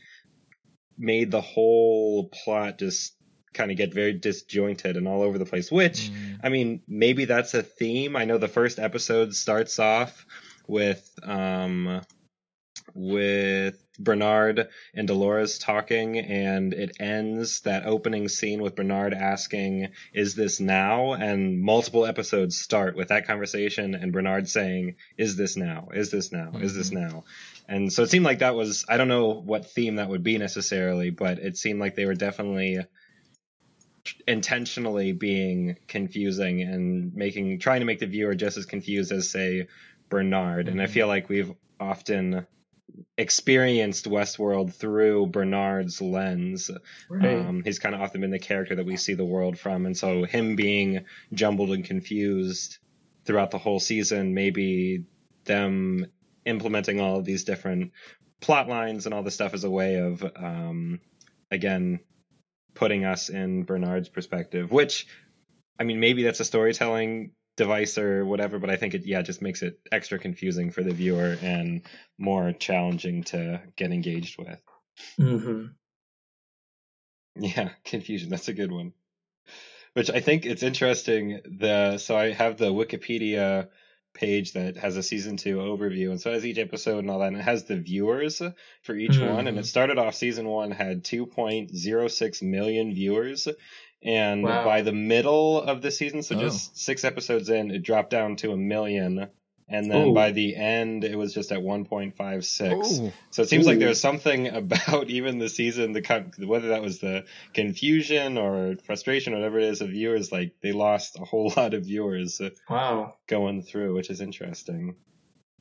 made 0.98 1.30
the 1.30 1.40
whole 1.40 2.28
plot 2.28 2.78
just 2.78 3.16
kind 3.54 3.70
of 3.70 3.76
get 3.76 3.94
very 3.94 4.12
disjointed 4.12 4.96
and 4.96 5.06
all 5.08 5.22
over 5.22 5.38
the 5.38 5.46
place, 5.46 5.70
which 5.70 6.10
Mm. 6.10 6.40
I 6.42 6.48
mean, 6.48 6.82
maybe 6.88 7.24
that's 7.24 7.54
a 7.54 7.62
theme. 7.62 8.16
I 8.16 8.24
know 8.24 8.38
the 8.38 8.48
first 8.48 8.78
episode 8.78 9.34
starts 9.34 9.78
off 9.78 10.26
with 10.66 11.08
um 11.22 12.00
with 12.94 13.78
Bernard 13.98 14.68
and 14.94 15.06
Dolores 15.06 15.58
talking 15.58 16.18
and 16.18 16.72
it 16.74 16.96
ends 16.98 17.60
that 17.60 17.86
opening 17.86 18.28
scene 18.28 18.60
with 18.62 18.74
Bernard 18.74 19.14
asking, 19.14 19.88
"Is 20.12 20.34
this 20.34 20.60
now?" 20.60 21.12
and 21.12 21.60
multiple 21.60 22.06
episodes 22.06 22.58
start 22.58 22.96
with 22.96 23.08
that 23.08 23.26
conversation 23.26 23.94
and 23.94 24.12
Bernard 24.12 24.48
saying, 24.48 24.96
"Is 25.16 25.36
this 25.36 25.56
now? 25.56 25.88
Is 25.94 26.10
this 26.10 26.32
now? 26.32 26.52
Is 26.60 26.74
this 26.74 26.90
now?" 26.90 27.24
And 27.68 27.92
so 27.92 28.02
it 28.02 28.10
seemed 28.10 28.24
like 28.24 28.40
that 28.40 28.54
was 28.54 28.84
I 28.88 28.96
don't 28.96 29.08
know 29.08 29.28
what 29.28 29.70
theme 29.70 29.96
that 29.96 30.08
would 30.08 30.24
be 30.24 30.38
necessarily, 30.38 31.10
but 31.10 31.38
it 31.38 31.56
seemed 31.56 31.80
like 31.80 31.94
they 31.94 32.06
were 32.06 32.14
definitely 32.14 32.78
intentionally 34.26 35.12
being 35.12 35.76
confusing 35.88 36.60
and 36.62 37.14
making 37.14 37.58
trying 37.60 37.80
to 37.80 37.86
make 37.86 38.00
the 38.00 38.06
viewer 38.06 38.34
just 38.34 38.56
as 38.56 38.66
confused 38.66 39.12
as 39.12 39.30
say 39.30 39.68
Bernard 40.10 40.68
and 40.68 40.80
I 40.82 40.86
Mhm. 40.86 40.90
feel 40.90 41.06
like 41.06 41.28
we've 41.28 41.52
often 41.78 42.46
experienced 43.16 44.06
Westworld 44.06 44.74
through 44.74 45.26
Bernard's 45.28 46.00
lens 46.02 46.70
Right. 47.08 47.38
um, 47.46 47.62
he's 47.64 47.78
kind 47.78 47.94
of 47.94 48.00
often 48.00 48.20
been 48.20 48.30
the 48.30 48.38
character 48.38 48.74
that 48.74 48.86
we 48.86 48.96
see 48.96 49.14
the 49.14 49.24
world 49.24 49.58
from, 49.58 49.86
and 49.86 49.96
so 49.96 50.24
him 50.24 50.56
being 50.56 51.04
jumbled 51.32 51.70
and 51.70 51.84
confused 51.84 52.78
throughout 53.24 53.50
the 53.50 53.58
whole 53.58 53.80
season, 53.80 54.34
maybe 54.34 55.04
them 55.44 56.06
implementing 56.44 57.00
all 57.00 57.18
of 57.18 57.24
these 57.24 57.44
different 57.44 57.92
plot 58.40 58.68
lines 58.68 59.06
and 59.06 59.14
all 59.14 59.22
this 59.22 59.34
stuff 59.34 59.54
as 59.54 59.64
a 59.64 59.70
way 59.70 59.96
of, 59.96 60.22
um, 60.36 61.00
again, 61.50 62.00
putting 62.74 63.04
us 63.04 63.28
in 63.28 63.64
Bernard's 63.64 64.08
perspective. 64.08 64.70
Which, 64.70 65.06
I 65.78 65.84
mean, 65.84 66.00
maybe 66.00 66.22
that's 66.22 66.40
a 66.40 66.44
storytelling 66.44 67.32
device 67.56 67.98
or 67.98 68.24
whatever, 68.24 68.58
but 68.58 68.70
I 68.70 68.76
think 68.76 68.94
it, 68.94 69.06
yeah, 69.06 69.22
just 69.22 69.42
makes 69.42 69.62
it 69.62 69.78
extra 69.90 70.18
confusing 70.18 70.70
for 70.70 70.82
the 70.82 70.92
viewer 70.92 71.36
and 71.42 71.82
more 72.18 72.52
challenging 72.52 73.24
to 73.24 73.60
get 73.76 73.92
engaged 73.92 74.38
with. 74.38 74.62
Mm-hmm. 75.18 75.66
Yeah, 77.34 77.70
confusion. 77.86 78.28
That's 78.28 78.48
a 78.48 78.52
good 78.52 78.70
one. 78.70 78.92
Which 79.94 80.10
I 80.10 80.20
think 80.20 80.44
it's 80.44 80.62
interesting. 80.62 81.40
The 81.46 81.96
so 81.96 82.14
I 82.14 82.32
have 82.32 82.58
the 82.58 82.70
Wikipedia 82.70 83.68
page 84.14 84.52
that 84.52 84.76
has 84.76 84.96
a 84.96 85.02
season 85.02 85.36
two 85.36 85.56
overview, 85.56 86.10
and 86.10 86.20
so 86.20 86.30
it 86.30 86.34
has 86.34 86.46
each 86.46 86.58
episode 86.58 86.98
and 86.98 87.10
all 87.10 87.20
that, 87.20 87.28
and 87.28 87.36
it 87.36 87.42
has 87.42 87.64
the 87.64 87.76
viewers 87.76 88.42
for 88.82 88.94
each 88.94 89.12
mm-hmm. 89.12 89.34
one. 89.34 89.46
And 89.46 89.58
it 89.58 89.66
started 89.66 89.98
off 89.98 90.14
season 90.14 90.46
one 90.46 90.70
had 90.70 91.04
two 91.04 91.26
point 91.26 91.74
zero 91.74 92.08
six 92.08 92.42
million 92.42 92.94
viewers, 92.94 93.48
and 94.02 94.42
Wow. 94.42 94.64
by 94.64 94.82
the 94.82 94.92
middle 94.92 95.60
of 95.62 95.82
the 95.82 95.90
season, 95.90 96.22
so 96.22 96.36
Oh. 96.36 96.40
just 96.40 96.76
six 96.76 97.04
episodes 97.04 97.48
in, 97.48 97.70
it 97.70 97.82
dropped 97.82 98.10
down 98.10 98.36
to 98.36 98.52
a 98.52 98.56
million. 98.56 99.28
And 99.72 99.90
then 99.90 100.08
Oh. 100.08 100.14
by 100.14 100.32
the 100.32 100.54
end, 100.54 101.02
it 101.02 101.16
was 101.16 101.32
just 101.32 101.50
at 101.50 101.60
1.56. 101.60 102.72
Oh, 103.00 103.12
So 103.30 103.42
it 103.42 103.48
seems 103.48 103.66
like 103.66 103.76
Ooh. 103.76 103.80
there's 103.80 104.00
something 104.00 104.46
about 104.62 105.08
even 105.08 105.38
the 105.38 105.48
season, 105.48 105.92
the 105.92 106.02
con- 106.02 106.32
whether 106.38 106.68
that 106.68 106.82
was 106.82 106.98
the 106.98 107.24
confusion 107.54 108.36
or 108.38 108.76
frustration, 108.84 109.32
or 109.32 109.36
whatever 109.38 109.58
it 109.58 109.64
is, 109.70 109.80
of 109.80 109.88
viewers, 109.88 110.30
like 110.30 110.52
they 110.62 110.72
lost 110.72 111.18
a 111.18 111.24
whole 111.24 111.50
lot 111.56 111.72
of 111.74 111.84
viewers 111.86 112.40
uh, 112.40 112.50
Wow. 112.68 113.14
going 113.26 113.62
through, 113.62 113.94
which 113.94 114.10
is 114.10 114.20
interesting. 114.20 114.96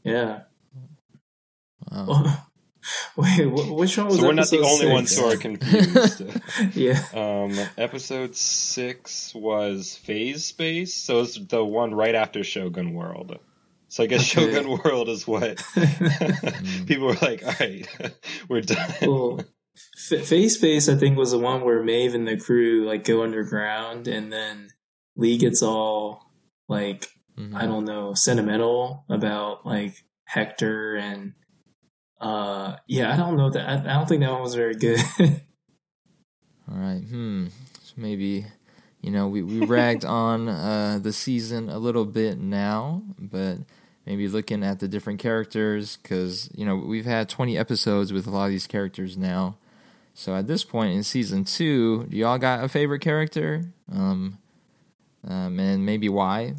Yeah. 0.03 0.41
wow. 1.91 2.37
Wait, 3.15 3.45
which 3.45 3.95
one 3.97 4.07
was? 4.07 4.17
So 4.19 4.23
we're 4.27 4.33
not 4.33 4.49
the 4.49 4.57
only 4.59 4.77
six? 4.77 4.91
ones 4.91 5.17
who 5.17 5.25
are 5.25 5.37
confused. 5.37 6.23
yeah. 6.75 6.99
um, 7.13 7.53
episode 7.77 8.35
six 8.35 9.33
was 9.35 9.95
Phase 9.97 10.45
Space, 10.45 10.95
so 10.95 11.21
it's 11.21 11.37
the 11.45 11.63
one 11.63 11.93
right 11.93 12.15
after 12.15 12.43
Shogun 12.43 12.93
World. 12.93 13.37
So 13.91 14.03
I 14.03 14.07
guess 14.07 14.21
Okay. 14.37 14.53
Shogun 14.53 14.79
World 14.83 15.09
is 15.09 15.27
what 15.27 15.61
people 16.87 17.07
were 17.07 17.17
like. 17.21 17.43
All 17.45 17.53
right, 17.59 17.85
we're 18.49 18.61
done. 18.61 18.89
well, 19.01 19.41
F- 20.11 20.25
Phase 20.25 20.55
Space, 20.57 20.87
I 20.87 20.95
think, 20.95 21.17
was 21.17 21.31
the 21.31 21.37
one 21.39 21.61
where 21.65 21.83
Maeve 21.83 22.15
and 22.15 22.25
the 22.25 22.37
crew 22.37 22.85
like 22.85 23.03
go 23.03 23.23
underground, 23.23 24.07
and 24.07 24.31
then 24.31 24.69
Lee 25.17 25.37
gets 25.37 25.61
all 25.61 26.31
like 26.69 27.09
Mhm. 27.37 27.53
I 27.55 27.65
don't 27.65 27.85
know 27.85 28.13
sentimental 28.13 29.03
about 29.09 29.65
like 29.65 29.93
Hector 30.25 30.95
and 30.95 31.33
uh 32.19 32.75
yeah 32.87 33.11
I 33.13 33.15
don't 33.17 33.35
know 33.37 33.49
that 33.49 33.67
I, 33.69 33.73
I 33.75 33.93
don't 33.97 34.07
think 34.07 34.21
that 34.21 34.31
one 34.31 34.41
was 34.41 34.53
very 34.55 34.75
good. 34.75 34.99
All 36.69 36.77
right. 36.77 37.01
Hmm. 37.01 37.47
So 37.83 37.93
maybe, 37.97 38.45
you 39.01 39.11
know, 39.11 39.27
we, 39.27 39.41
we 39.43 39.65
ragged 39.65 40.05
on 40.05 40.47
uh, 40.47 40.99
the 41.01 41.11
season 41.11 41.69
a 41.69 41.77
little 41.79 42.05
bit 42.05 42.37
now, 42.39 43.01
but 43.19 43.57
maybe 44.05 44.27
looking 44.27 44.63
at 44.63 44.79
the 44.79 44.87
different 44.87 45.19
characters, 45.19 45.97
because, 45.97 46.49
you 46.55 46.65
know, 46.65 46.75
we've 46.75 47.05
had 47.05 47.29
20 47.29 47.57
episodes 47.57 48.11
with 48.11 48.27
a 48.27 48.29
lot 48.29 48.45
of 48.45 48.51
these 48.51 48.67
characters 48.67 49.17
now. 49.17 49.57
So 50.13 50.35
at 50.35 50.47
this 50.47 50.63
point 50.63 50.93
in 50.93 51.03
season 51.03 51.45
two, 51.45 52.05
do 52.05 52.17
y'all 52.17 52.37
got 52.37 52.63
a 52.63 52.67
favorite 52.67 52.99
character? 52.99 53.65
Um, 53.91 54.37
um, 55.27 55.59
and 55.59 55.85
maybe 55.85 56.09
why? 56.09 56.55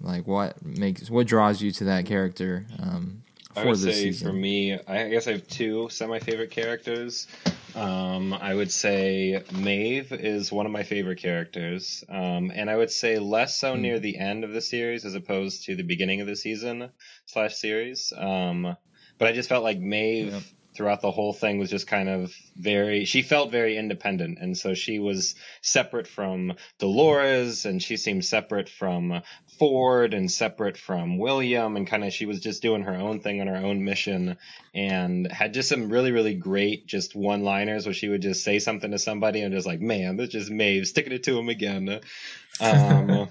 Like, 0.00 0.26
what 0.26 0.64
makes, 0.64 1.10
what 1.10 1.26
draws 1.26 1.60
you 1.60 1.70
to 1.72 1.84
that 1.84 2.06
character 2.06 2.66
um, 2.80 3.22
I 3.56 3.64
would 3.64 3.76
this 3.78 3.82
say 3.96 4.02
season? 4.10 4.28
for 4.28 4.32
me, 4.32 4.74
I 4.86 5.08
guess 5.08 5.26
I 5.26 5.32
have 5.32 5.48
two 5.48 5.88
semi-favorite 5.90 6.50
characters. 6.50 7.26
Um, 7.74 8.32
I 8.32 8.54
would 8.54 8.70
say 8.72 9.42
Maeve 9.52 10.12
is 10.12 10.50
one 10.50 10.64
of 10.66 10.72
my 10.72 10.82
favorite 10.82 11.18
characters, 11.18 12.02
um, 12.08 12.50
and 12.54 12.70
I 12.70 12.76
would 12.76 12.90
say 12.90 13.18
less 13.18 13.58
so 13.58 13.74
Hmm. 13.74 13.82
near 13.82 13.98
the 13.98 14.18
end 14.18 14.44
of 14.44 14.52
the 14.52 14.60
series 14.62 15.04
as 15.04 15.14
opposed 15.14 15.64
to 15.64 15.76
the 15.76 15.82
beginning 15.82 16.20
of 16.20 16.26
the 16.26 16.36
season 16.36 16.90
slash 17.26 17.54
series. 17.56 18.12
Um, 18.16 18.76
but 19.18 19.28
I 19.28 19.32
just 19.32 19.48
felt 19.48 19.62
like 19.64 19.78
Maeve 19.78 20.32
Yep. 20.32 20.42
Throughout 20.76 21.00
the 21.00 21.10
whole 21.10 21.32
thing 21.32 21.58
was 21.58 21.70
just 21.70 21.86
kind 21.86 22.08
of 22.08 22.34
very. 22.56 23.04
She 23.04 23.22
felt 23.22 23.50
very 23.50 23.76
independent, 23.76 24.38
and 24.40 24.56
so 24.56 24.74
she 24.74 24.98
was 24.98 25.34
separate 25.62 26.06
from 26.06 26.54
Dolores, 26.78 27.64
and 27.64 27.82
she 27.82 27.96
seemed 27.96 28.24
separate 28.24 28.68
from 28.68 29.22
Ford 29.58 30.14
and 30.14 30.30
separate 30.30 30.76
from 30.76 31.18
William, 31.18 31.76
and 31.76 31.86
kind 31.86 32.04
of 32.04 32.12
she 32.12 32.26
was 32.26 32.40
just 32.40 32.62
doing 32.62 32.82
her 32.82 32.94
own 32.94 33.20
thing 33.20 33.40
on 33.40 33.46
her 33.46 33.56
own 33.56 33.84
mission, 33.84 34.36
and 34.74 35.30
had 35.30 35.54
just 35.54 35.68
some 35.68 35.88
really 35.88 36.12
really 36.12 36.34
great 36.34 36.86
just 36.86 37.16
one 37.16 37.42
liners 37.42 37.86
where 37.86 37.94
she 37.94 38.08
would 38.08 38.22
just 38.22 38.44
say 38.44 38.58
something 38.58 38.90
to 38.90 38.98
somebody 38.98 39.40
and 39.40 39.54
just 39.54 39.66
like, 39.66 39.80
man, 39.80 40.16
that's 40.16 40.32
just 40.32 40.50
Maeve 40.50 40.86
sticking 40.86 41.12
it 41.12 41.24
to 41.24 41.38
him 41.38 41.48
again. 41.48 42.00
Um, 42.58 43.28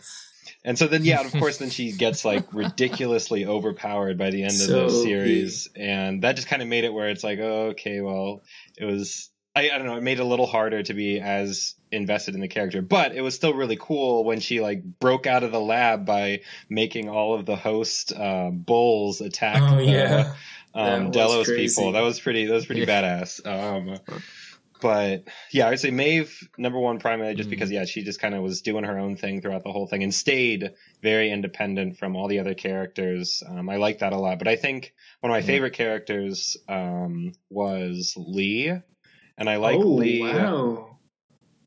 and 0.66 0.78
so 0.78 0.88
then 0.88 1.06
yeah, 1.06 1.22
of 1.22 1.32
course 1.40 1.58
then 1.60 1.70
she 1.70 1.94
gets 1.94 2.26
like 2.26 2.46
ridiculously 2.54 3.46
overpowered 3.46 4.18
by 4.18 4.32
the 4.32 4.44
end 4.44 4.52
of 4.60 4.68
the 4.68 4.90
series, 4.90 5.70
and 5.76 6.24
that 6.24 6.36
just 6.36 6.50
kind 6.50 6.62
of 6.62 6.68
made 6.68 6.84
it 6.84 6.92
where 6.94 7.08
it's 7.08 7.24
like, 7.24 7.40
oh, 7.40 7.68
okay, 7.68 8.02
well, 8.02 8.44
it 8.78 8.84
was. 8.86 9.30
I, 9.58 9.70
I 9.70 9.78
don't 9.78 9.88
know. 9.88 9.96
It 9.96 10.04
made 10.04 10.20
it 10.20 10.22
a 10.22 10.26
little 10.26 10.48
harder 10.48 10.84
to 10.84 10.94
be 10.94 11.22
as 11.22 11.76
invested 11.90 12.36
in 12.36 12.42
the 12.42 12.50
character, 12.50 12.82
but 12.82 13.16
it 13.16 13.22
was 13.22 13.36
still 13.36 13.54
really 13.54 13.78
cool 13.80 14.26
when 14.26 14.42
she 14.42 14.60
like 14.60 14.84
broke 14.84 15.28
out 15.28 15.44
of 15.44 15.54
the 15.54 15.62
lab 15.62 16.06
by 16.06 16.42
making 16.68 17.08
all 17.08 17.36
of 17.36 17.46
the 17.46 17.56
host 17.56 18.12
uh, 18.12 18.50
bulls 18.52 19.22
attack 19.22 19.62
oh 19.64 19.78
the, 19.78 19.86
yeah, 19.86 20.34
um, 20.74 21.12
Delos 21.12 21.48
crazy. 21.48 21.68
people. 21.68 21.94
That 21.94 22.02
was 22.02 22.20
pretty. 22.20 22.48
That 22.48 22.54
was 22.54 22.66
pretty 22.66 22.82
Yeah. 22.82 23.02
badass. 23.02 23.46
Um, 23.48 23.98
but 24.82 25.24
yeah, 25.52 25.70
I'd 25.70 25.80
say 25.80 25.92
Maeve 25.92 26.48
number 26.58 26.80
one 26.80 27.00
primarily 27.00 27.36
just 27.36 27.50
Mhm. 27.50 27.52
because 27.52 27.72
yeah, 27.72 27.86
she 27.86 28.04
just 28.04 28.20
kind 28.20 28.36
of 28.36 28.44
was 28.44 28.62
doing 28.62 28.84
her 28.84 29.00
own 29.00 29.16
thing 29.18 29.42
throughout 29.42 29.64
the 29.64 29.72
whole 29.72 29.88
thing 29.88 30.04
and 30.04 30.14
stayed 30.14 30.72
very 31.02 31.32
independent 31.32 31.98
from 31.98 32.16
all 32.16 32.28
the 32.28 32.40
other 32.40 32.54
characters. 32.54 33.42
Um, 33.48 33.70
I 33.70 33.78
like 33.78 34.00
that 34.00 34.14
a 34.14 34.18
lot. 34.18 34.40
But 34.40 34.48
I 34.48 34.56
think 34.56 34.94
one 35.22 35.32
of 35.32 35.36
my 35.36 35.42
Yeah. 35.42 35.48
favorite 35.48 35.74
characters 35.74 36.58
um, 36.68 37.34
was 37.50 38.14
Lee, 38.18 38.70
and 39.38 39.50
I 39.50 39.58
like 39.58 39.80
oh, 39.82 39.88
Lee 39.88 40.22
Wow. 40.22 40.98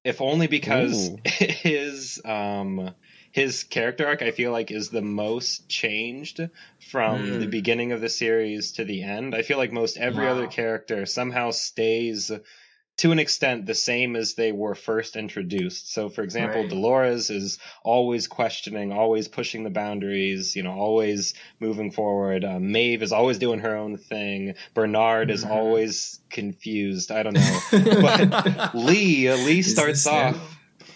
if 0.05 0.21
only 0.21 0.47
because 0.47 1.11
Ooh. 1.11 1.19
his 1.25 2.21
um 2.25 2.95
his 3.33 3.65
character 3.65 4.07
arc 4.07 4.23
I 4.23 4.31
feel 4.31 4.53
like 4.53 4.71
is 4.71 4.89
the 4.91 5.03
most 5.03 5.69
changed 5.69 6.41
from 6.91 7.21
Hmm. 7.25 7.39
the 7.41 7.47
beginning 7.47 7.93
of 7.93 8.01
the 8.01 8.09
series 8.09 8.73
to 8.73 8.85
the 8.85 9.03
end. 9.03 9.35
I 9.35 9.43
feel 9.43 9.59
like 9.59 9.73
most 9.73 9.97
every 9.99 10.25
Wow. 10.25 10.33
other 10.33 10.47
character 10.47 11.05
somehow 11.07 11.51
stays 11.51 12.31
to 12.99 13.13
an 13.13 13.19
extent 13.19 13.67
the 13.67 13.75
same 13.75 14.15
as 14.17 14.35
they 14.35 14.53
were 14.53 14.75
first 14.75 15.17
introduced. 15.17 15.93
So 15.93 16.09
for 16.09 16.23
example, 16.23 16.61
Right. 16.63 16.71
Dolores 16.71 17.31
is 17.31 17.59
always 17.85 18.27
questioning, 18.27 18.93
always 18.93 19.29
pushing 19.29 19.63
the 19.65 19.71
boundaries, 19.71 20.55
you 20.57 20.63
know, 20.63 20.73
always 20.73 21.35
moving 21.61 21.91
forward. 21.93 22.45
Uh, 22.45 22.59
Maeve 22.59 23.03
is 23.03 23.13
always 23.13 23.39
doing 23.39 23.61
her 23.61 23.77
own 23.77 23.97
thing. 23.97 24.55
Bernard 24.75 25.31
is 25.31 25.45
Mhm. 25.45 25.51
always 25.51 26.21
confused. 26.31 27.11
I 27.11 27.23
don't 27.23 27.35
know. 27.35 27.59
But 28.03 28.75
Lee, 28.75 29.33
Lee 29.33 29.59
Is 29.61 29.73
starts 29.73 30.07
off. 30.07 30.37
now? 30.37 30.43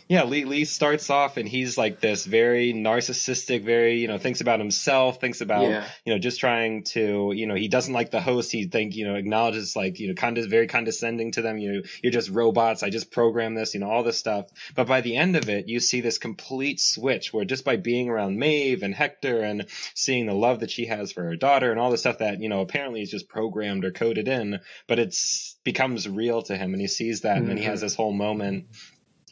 Yeah, 0.08 0.24
Lee, 0.24 0.44
Lee 0.44 0.64
starts 0.64 1.10
off 1.10 1.36
and 1.36 1.48
he's 1.48 1.78
like 1.78 2.00
this 2.00 2.24
very 2.24 2.72
narcissistic, 2.72 3.64
very, 3.64 4.00
you 4.00 4.08
know, 4.08 4.18
thinks 4.18 4.40
about 4.40 4.58
himself, 4.58 5.20
thinks 5.20 5.40
about, 5.40 5.68
yeah. 5.68 5.86
you 6.04 6.12
know, 6.12 6.18
just 6.18 6.40
trying 6.40 6.84
to, 6.84 7.32
you 7.34 7.46
know, 7.46 7.54
he 7.54 7.68
doesn't 7.68 7.94
like 7.94 8.10
the 8.10 8.20
host. 8.20 8.52
He 8.52 8.66
think, 8.66 8.96
you 8.96 9.06
know, 9.06 9.14
acknowledges 9.14 9.76
like, 9.76 10.00
you 10.00 10.08
know, 10.08 10.14
kind 10.14 10.38
of 10.38 10.50
very 10.50 10.66
condescending 10.66 11.32
to 11.32 11.42
them. 11.42 11.58
You 11.58 11.72
know, 11.72 11.82
you're 12.02 12.12
just 12.12 12.30
robots. 12.30 12.82
I 12.82 12.90
just 12.90 13.10
program 13.10 13.54
this, 13.54 13.74
you 13.74 13.80
know, 13.80 13.90
all 13.90 14.02
this 14.02 14.18
stuff. 14.18 14.46
But 14.74 14.86
by 14.86 15.00
the 15.00 15.16
end 15.16 15.36
of 15.36 15.48
it, 15.48 15.68
you 15.68 15.80
see 15.80 16.00
this 16.00 16.18
complete 16.18 16.80
switch 16.80 17.32
where 17.32 17.44
just 17.44 17.64
by 17.64 17.76
being 17.76 18.08
around 18.08 18.38
Maeve 18.38 18.82
and 18.82 18.94
Hector 18.94 19.40
and 19.42 19.66
seeing 19.94 20.26
the 20.26 20.34
love 20.34 20.60
that 20.60 20.70
she 20.70 20.86
has 20.86 21.12
for 21.12 21.22
her 21.24 21.36
daughter 21.36 21.70
and 21.70 21.80
all 21.80 21.90
the 21.90 21.98
stuff 21.98 22.18
that, 22.18 22.40
you 22.40 22.48
know, 22.48 22.60
apparently 22.60 23.02
is 23.02 23.10
just 23.10 23.28
programmed 23.28 23.84
or 23.84 23.90
coded 23.90 24.28
in, 24.28 24.60
but 24.86 24.98
it's 24.98 25.56
becomes 25.64 26.08
real 26.08 26.42
to 26.42 26.56
him 26.56 26.72
and 26.72 26.80
he 26.80 26.88
sees 26.88 27.20
that 27.20 27.36
and 27.36 27.48
then 27.48 27.56
he 27.56 27.62
mm-hmm. 27.62 27.70
has 27.70 27.80
this 27.80 27.94
whole 27.94 28.12
moment 28.12 28.66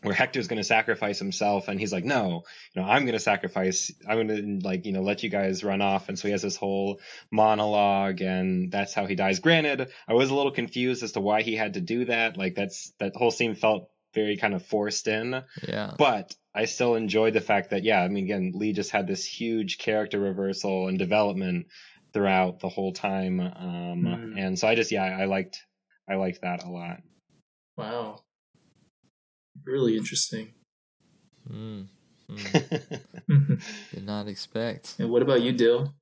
where 0.02 0.14
Hector's 0.14 0.48
going 0.48 0.56
to 0.56 0.64
sacrifice 0.64 1.18
himself 1.18 1.68
and 1.68 1.78
he's 1.78 1.92
like, 1.92 2.04
no, 2.04 2.44
you 2.74 2.80
know, 2.82 2.88
I'm 2.88 3.02
going 3.02 3.12
to 3.12 3.18
sacrifice, 3.18 3.90
I'm 4.08 4.26
going 4.26 4.60
to 4.60 4.66
like, 4.66 4.86
you 4.86 4.92
know, 4.92 5.02
let 5.02 5.22
you 5.22 5.28
guys 5.28 5.62
run 5.62 5.82
off. 5.82 6.08
And 6.08 6.18
so 6.18 6.28
he 6.28 6.32
has 6.32 6.42
this 6.42 6.56
whole 6.56 7.00
monologue 7.30 8.22
and 8.22 8.72
that's 8.72 8.94
how 8.94 9.06
he 9.06 9.14
dies. 9.14 9.40
Granted, 9.40 9.90
I 10.08 10.14
was 10.14 10.30
a 10.30 10.34
little 10.34 10.52
confused 10.52 11.02
as 11.02 11.12
to 11.12 11.20
why 11.20 11.42
he 11.42 11.54
had 11.54 11.74
to 11.74 11.80
do 11.80 12.06
that. 12.06 12.36
Like 12.36 12.54
that's, 12.54 12.92
that 12.98 13.14
whole 13.14 13.30
scene 13.30 13.54
felt 13.54 13.90
very 14.14 14.36
kind 14.36 14.54
of 14.54 14.64
forced 14.64 15.06
in, 15.06 15.42
yeah. 15.62 15.94
but 15.96 16.34
I 16.54 16.64
still 16.64 16.96
enjoyed 16.96 17.34
the 17.34 17.40
fact 17.40 17.70
that, 17.70 17.84
yeah, 17.84 18.02
I 18.02 18.08
mean, 18.08 18.24
again, 18.24 18.52
Lee 18.54 18.72
just 18.72 18.90
had 18.90 19.06
this 19.06 19.24
huge 19.24 19.78
character 19.78 20.18
reversal 20.18 20.88
and 20.88 20.98
development 20.98 21.66
throughout 22.12 22.58
the 22.58 22.68
whole 22.68 22.92
time. 22.92 23.38
Um, 23.38 24.02
Mm. 24.02 24.34
and 24.36 24.58
so 24.58 24.66
I 24.66 24.74
just, 24.74 24.90
yeah, 24.90 25.04
I 25.04 25.26
liked, 25.26 25.64
I 26.08 26.14
liked 26.16 26.40
that 26.42 26.64
a 26.64 26.70
lot. 26.70 27.02
Wow. 27.76 28.22
Really 29.64 29.96
interesting. 29.96 30.54
Mm, 31.50 31.86
mm. 32.30 32.62
Did 33.94 34.04
not 34.04 34.28
expect. 34.28 34.94
and 34.98 35.10
what 35.10 35.22
about 35.22 35.42
you, 35.42 35.52
Dill? 35.52 35.92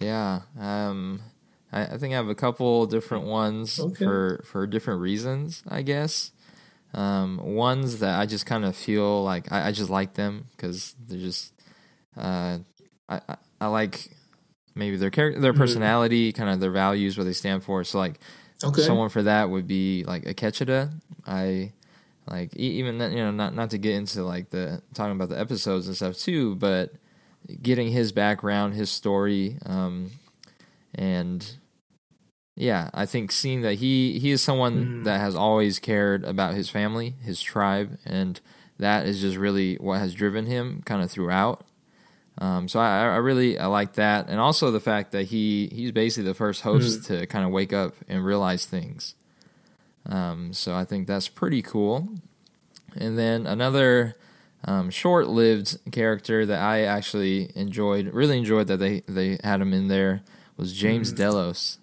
Yeah, 0.00 0.40
um, 0.58 1.20
I, 1.72 1.82
I 1.84 1.98
think 1.98 2.12
I 2.14 2.16
have 2.16 2.28
a 2.28 2.34
couple 2.34 2.86
different 2.86 3.24
ones 3.26 3.78
Okay. 3.78 4.04
for 4.04 4.42
for 4.44 4.66
different 4.66 5.00
reasons. 5.00 5.62
I 5.68 5.82
guess 5.82 6.32
um, 6.94 7.38
ones 7.38 7.98
that 8.00 8.18
I 8.18 8.26
just 8.26 8.46
kind 8.46 8.64
of 8.64 8.74
feel 8.76 9.22
like 9.22 9.50
I, 9.52 9.68
I 9.68 9.72
just 9.72 9.90
like 9.90 10.14
them 10.14 10.46
because 10.56 10.94
they're 11.06 11.18
just 11.18 11.52
uh, 12.16 12.58
I, 13.08 13.20
I 13.28 13.36
I 13.60 13.66
like 13.66 14.10
maybe 14.74 14.96
their 14.96 15.10
character, 15.10 15.40
their 15.40 15.52
Mhm. 15.52 15.58
personality, 15.58 16.32
kind 16.32 16.48
of 16.48 16.60
their 16.60 16.70
values, 16.70 17.18
what 17.18 17.24
they 17.24 17.32
stand 17.34 17.62
for. 17.62 17.84
So 17.84 17.98
like 17.98 18.18
Okay. 18.64 18.82
someone 18.82 19.08
for 19.08 19.22
that 19.22 19.50
would 19.50 19.66
be 19.66 20.04
like 20.04 20.24
Akecheta. 20.24 20.90
I 21.26 21.72
like 22.28 22.54
even 22.56 22.98
that, 22.98 23.10
you 23.12 23.18
know 23.18 23.30
not 23.30 23.54
not 23.54 23.70
to 23.70 23.78
get 23.78 23.94
into 23.94 24.22
like 24.22 24.50
the 24.50 24.82
talking 24.94 25.12
about 25.12 25.28
the 25.28 25.38
episodes 25.38 25.86
and 25.86 25.96
stuff 25.96 26.16
too, 26.16 26.54
but 26.56 26.92
getting 27.62 27.90
his 27.90 28.12
background, 28.12 28.74
his 28.74 28.90
story, 28.90 29.56
um, 29.66 30.10
and 30.94 31.56
yeah, 32.54 32.90
I 32.94 33.06
think 33.06 33.32
seeing 33.32 33.62
that 33.62 33.74
he 33.74 34.18
he 34.18 34.30
is 34.30 34.42
someone 34.42 34.86
Mhm. 35.00 35.04
that 35.04 35.20
has 35.20 35.34
always 35.34 35.78
cared 35.78 36.24
about 36.24 36.54
his 36.54 36.68
family, 36.68 37.14
his 37.22 37.40
tribe, 37.40 37.98
and 38.04 38.40
that 38.78 39.06
is 39.06 39.20
just 39.20 39.36
really 39.36 39.76
what 39.76 39.98
has 39.98 40.14
driven 40.14 40.46
him 40.46 40.82
kind 40.84 41.02
of 41.02 41.10
throughout. 41.10 41.64
Um, 42.38 42.66
so 42.66 42.80
I, 42.80 43.02
I 43.02 43.16
really 43.16 43.58
I 43.58 43.66
like 43.66 43.94
that, 43.94 44.28
and 44.28 44.40
also 44.40 44.70
the 44.70 44.80
fact 44.80 45.12
that 45.12 45.24
he 45.24 45.68
he's 45.72 45.92
basically 45.92 46.28
the 46.28 46.34
first 46.34 46.62
host 46.62 47.04
to 47.06 47.26
kind 47.26 47.44
of 47.44 47.50
wake 47.52 47.72
up 47.72 47.94
and 48.08 48.24
realize 48.24 48.64
things. 48.66 49.14
Um, 50.06 50.52
so 50.52 50.74
I 50.74 50.84
think 50.84 51.06
that's 51.06 51.28
pretty 51.28 51.62
cool. 51.62 52.08
And 52.96 53.18
then 53.18 53.46
another 53.46 54.16
um, 54.64 54.90
short-lived 54.90 55.78
character 55.92 56.44
that 56.46 56.60
I 56.60 56.82
actually 56.82 57.50
enjoyed, 57.54 58.06
really 58.12 58.38
enjoyed 58.38 58.66
that 58.68 58.78
they 58.78 59.00
they 59.08 59.38
had 59.44 59.60
him 59.60 59.72
in 59.72 59.88
there 59.88 60.22
was 60.56 60.72
James 60.72 61.12
Mhm. 61.12 61.16
Delos. 61.16 61.78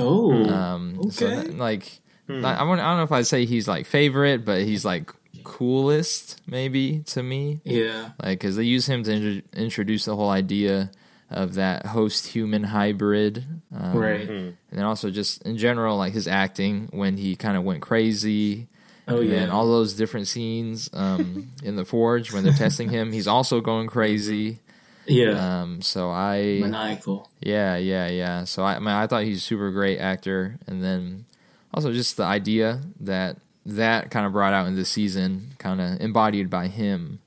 oh, 0.00 0.44
Um, 0.48 1.10
so 1.10 1.26
okay. 1.26 1.36
that- 1.36 1.56
like 1.58 2.00
Hmm. 2.26 2.44
I, 2.44 2.56
I 2.56 2.62
I 2.62 2.66
don't 2.66 2.76
know 2.98 3.02
if 3.04 3.12
I'd 3.12 3.26
say 3.26 3.46
he's 3.46 3.66
like 3.66 3.86
favorite, 3.86 4.44
but 4.44 4.60
he's 4.62 4.84
like 4.84 5.10
coolest, 5.48 6.40
maybe 6.46 7.00
to 7.06 7.22
me. 7.22 7.60
Yeah. 7.64 8.10
Like, 8.22 8.38
because 8.38 8.56
they 8.56 8.64
use 8.64 8.86
him 8.86 9.02
to 9.04 9.12
intro- 9.12 9.48
introduce 9.54 10.04
the 10.04 10.14
whole 10.14 10.30
idea 10.30 10.90
of 11.30 11.54
that 11.54 11.86
host 11.86 12.26
human 12.28 12.62
hybrid. 12.64 13.44
Um, 13.74 13.96
Right. 13.96 14.28
And 14.28 14.56
then 14.70 14.84
also 14.84 15.10
just 15.10 15.42
in 15.42 15.56
general, 15.56 15.96
like 15.96 16.12
his 16.12 16.28
acting 16.28 16.88
when 16.92 17.16
he 17.16 17.34
kind 17.34 17.56
of 17.56 17.64
went 17.64 17.82
crazy. 17.82 18.68
Oh 19.08 19.20
yeah. 19.20 19.40
And 19.40 19.50
all 19.50 19.66
those 19.66 19.94
different 19.94 20.28
scenes 20.28 20.90
um, 20.92 21.50
in 21.62 21.76
the 21.76 21.84
forge 21.84 22.32
when 22.32 22.44
they're 22.44 22.52
testing 22.52 22.90
him, 22.90 23.10
he's 23.12 23.26
also 23.26 23.60
going 23.60 23.88
crazy. 23.88 24.60
yeah. 25.06 25.62
Um, 25.62 25.80
so 25.80 26.10
I, 26.10 26.58
Maniacal. 26.60 27.28
yeah, 27.40 27.76
yeah, 27.78 28.08
yeah. 28.08 28.44
So 28.44 28.62
I, 28.62 28.76
I, 28.76 28.78
mean, 28.78 28.88
I 28.88 29.06
thought 29.06 29.24
he's 29.24 29.38
a 29.38 29.40
super 29.40 29.70
great 29.70 29.98
actor, 29.98 30.58
and 30.66 30.82
then 30.82 31.24
also 31.72 31.92
just 31.92 32.16
the 32.18 32.24
idea 32.24 32.82
that 33.00 33.38
that 33.66 34.10
kind 34.10 34.24
of 34.26 34.32
brought 34.32 34.52
out 34.52 34.66
in 34.66 34.76
the 34.76 34.84
season, 34.84 35.50
kind 35.58 35.80
of 35.80 36.00
embodied 36.00 36.48
by 36.50 36.68
him. 36.68 37.20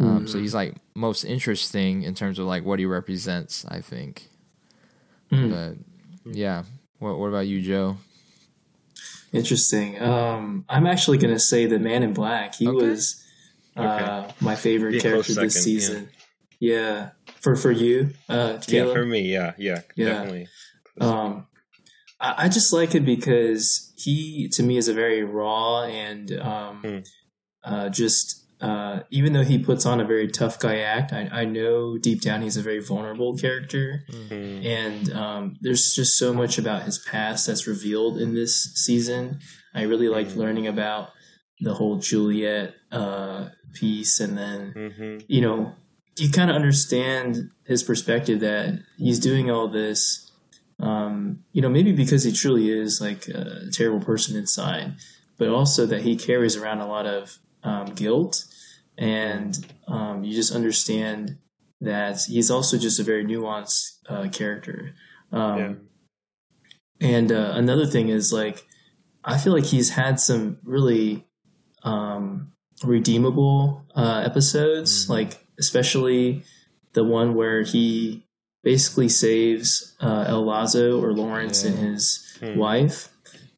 Um, 0.00 0.26
So 0.26 0.38
he's 0.38 0.54
like 0.54 0.74
most 0.94 1.24
interesting 1.24 2.02
in 2.02 2.14
terms 2.14 2.38
of 2.38 2.46
like 2.46 2.64
what 2.64 2.78
he 2.78 2.86
represents. 2.86 3.64
I 3.68 3.80
think, 3.80 4.28
Mhm. 5.30 5.50
but 6.24 6.32
yeah. 6.34 6.64
What 6.98 7.18
What 7.18 7.28
about 7.28 7.46
you, 7.46 7.60
Joe? 7.62 7.98
Interesting. 9.32 10.00
Um, 10.02 10.64
I'm 10.68 10.86
actually 10.86 11.18
going 11.18 11.32
to 11.32 11.40
say 11.40 11.66
the 11.66 11.78
Man 11.78 12.02
in 12.02 12.12
Black. 12.12 12.54
He 12.56 12.68
Okay. 12.68 12.86
was 12.86 13.18
uh, 13.76 14.30
my 14.40 14.54
favorite 14.54 14.92
Be 14.92 15.00
character 15.00 15.32
this 15.34 15.54
second, 15.54 15.72
yeah. 15.72 15.78
season. 15.80 16.08
Yeah. 16.60 17.10
For 17.40 17.56
for 17.56 17.72
you, 17.72 18.10
uh, 18.28 18.58
Yeah, 18.68 18.92
for 18.92 19.04
me, 19.06 19.32
yeah, 19.32 19.54
yeah, 19.56 19.80
Yeah. 19.96 20.06
definitely. 20.08 20.48
Um, 21.00 21.46
I, 22.20 22.44
I 22.44 22.48
just 22.50 22.72
like 22.72 22.94
it 22.94 23.04
because 23.06 23.91
he, 24.04 24.48
to 24.52 24.62
me, 24.62 24.76
is 24.76 24.88
a 24.88 24.94
very 24.94 25.22
raw 25.24 25.82
and 25.84 26.32
um, 26.40 26.76
Hmm. 26.82 26.98
uh, 27.64 27.88
just. 27.88 28.38
Uh, 28.60 29.02
even 29.10 29.32
though 29.32 29.42
he 29.42 29.58
puts 29.58 29.84
on 29.84 30.00
a 30.00 30.04
very 30.04 30.28
tough 30.28 30.56
guy 30.60 30.76
act, 30.78 31.12
I, 31.12 31.28
I 31.32 31.44
know 31.44 31.98
deep 31.98 32.20
down 32.20 32.42
he's 32.42 32.56
a 32.56 32.62
very 32.62 32.78
vulnerable 32.78 33.36
character. 33.36 34.04
Mhm. 34.08 34.64
and 34.64 35.12
um, 35.12 35.56
there's 35.62 35.92
just 35.94 36.16
so 36.16 36.32
much 36.32 36.58
about 36.58 36.84
his 36.84 36.98
past 37.00 37.48
that's 37.48 37.66
revealed 37.66 38.18
in 38.18 38.34
this 38.34 38.54
season. 38.76 39.40
I 39.74 39.82
really 39.82 40.08
liked 40.08 40.30
Mhm. 40.30 40.36
learning 40.36 40.66
about 40.68 41.10
the 41.58 41.74
whole 41.74 41.96
Juliet 41.98 42.74
uh, 42.92 43.48
piece, 43.74 44.20
and 44.20 44.38
then 44.38 44.72
Mhm. 44.76 45.24
you 45.26 45.40
know 45.40 45.74
you 46.16 46.30
kind 46.30 46.48
of 46.48 46.54
understand 46.54 47.50
his 47.66 47.82
perspective 47.82 48.38
that 48.40 48.78
he's 48.96 49.18
doing 49.18 49.50
all 49.50 49.66
this. 49.66 50.30
Um, 50.82 51.44
you 51.52 51.62
know, 51.62 51.68
maybe 51.70 51.92
because 51.92 52.24
he 52.24 52.32
truly 52.32 52.68
is 52.68 53.00
like 53.00 53.28
a 53.28 53.70
terrible 53.72 54.04
person 54.04 54.36
inside, 54.36 54.96
but 55.38 55.48
also 55.48 55.86
that 55.86 56.02
he 56.02 56.16
carries 56.16 56.56
around 56.56 56.80
a 56.80 56.86
lot 56.88 57.06
of 57.06 57.38
um, 57.62 57.86
guilt, 57.94 58.44
and 58.98 59.56
um, 59.86 60.24
you 60.24 60.34
just 60.34 60.52
understand 60.54 61.38
that 61.80 62.20
he's 62.28 62.50
also 62.50 62.76
just 62.78 62.98
a 63.00 63.04
very 63.04 63.24
nuanced 63.24 63.98
uh, 64.08 64.28
character. 64.28 64.94
Um, 65.30 65.58
Yeah. 65.58 65.72
And 67.00 67.32
uh, 67.32 67.52
another 67.54 67.86
thing 67.86 68.08
is 68.08 68.32
like, 68.32 68.64
I 69.24 69.36
feel 69.38 69.52
like 69.52 69.64
he's 69.64 69.90
had 69.90 70.20
some 70.20 70.58
really 70.62 71.26
um, 71.82 72.52
redeemable 72.84 73.84
uh, 73.96 74.22
episodes, 74.24 75.06
Mhm. 75.06 75.10
like 75.10 75.46
especially 75.58 76.44
the 76.92 77.02
one 77.04 77.34
where 77.34 77.62
he 77.62 78.24
basically 78.62 79.08
saves 79.08 79.94
uh, 80.00 80.24
El 80.28 80.44
Lazo 80.44 81.00
or 81.02 81.12
Lawrence 81.12 81.64
and 81.64 81.78
his 81.78 82.18
Hmm. 82.40 82.58
wife. 82.58 83.08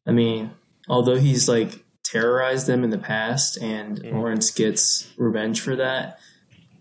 I 0.05 0.11
mean, 0.11 0.51
although 0.87 1.15
he's 1.17 1.47
like 1.49 1.83
terrorized 2.03 2.67
them 2.67 2.83
in 2.83 2.91
the 2.91 2.97
past 2.99 3.57
and 3.57 3.99
Mhm. 3.99 4.13
Lawrence 4.13 4.51
gets 4.51 5.07
revenge 5.17 5.61
for 5.61 5.75
that, 5.75 6.19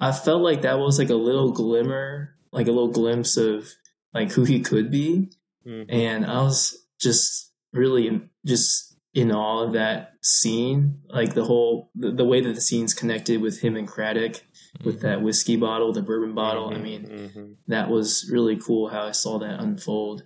I 0.01 0.13
felt 0.13 0.43
like 0.43 0.63
that 0.63 0.79
was 0.79 0.99
like 0.99 1.09
a 1.11 1.15
little 1.15 1.51
glimmer, 1.53 2.35
like 2.53 2.67
a 2.67 2.73
little 2.73 2.89
glimpse 2.93 3.37
of 3.37 3.71
like 4.13 4.33
who 4.33 4.45
he 4.45 4.61
could 4.61 4.91
be. 4.91 5.31
Mhm. 5.67 5.87
And 5.89 6.27
I 6.27 6.43
was 6.43 6.85
just 7.01 7.53
really 7.73 8.21
just 8.45 8.97
in 9.15 9.31
awe 9.33 9.63
of 9.65 9.73
that 9.73 10.13
scene, 10.23 11.01
like 11.09 11.35
the 11.35 11.45
whole 11.45 11.91
the, 11.95 12.11
the 12.13 12.25
way 12.25 12.41
that 12.43 12.55
the 12.55 12.61
scene's 12.61 12.93
connected 12.93 13.41
with 13.41 13.61
him 13.61 13.77
and 13.77 13.89
Craddock 13.89 14.43
with 14.83 15.01
that 15.03 15.23
whiskey 15.23 15.57
bottle, 15.57 15.93
the 15.93 16.03
bourbon 16.03 16.35
bottle. 16.35 16.69
I 16.71 16.75
Mhm. 16.75 16.83
mean, 16.83 17.03
Mhm. 17.07 17.57
that 17.69 17.91
was 17.91 18.29
really 18.31 18.57
cool 18.57 18.89
how 18.89 19.03
I 19.03 19.13
saw 19.13 19.39
that 19.39 19.61
unfold. 19.61 20.23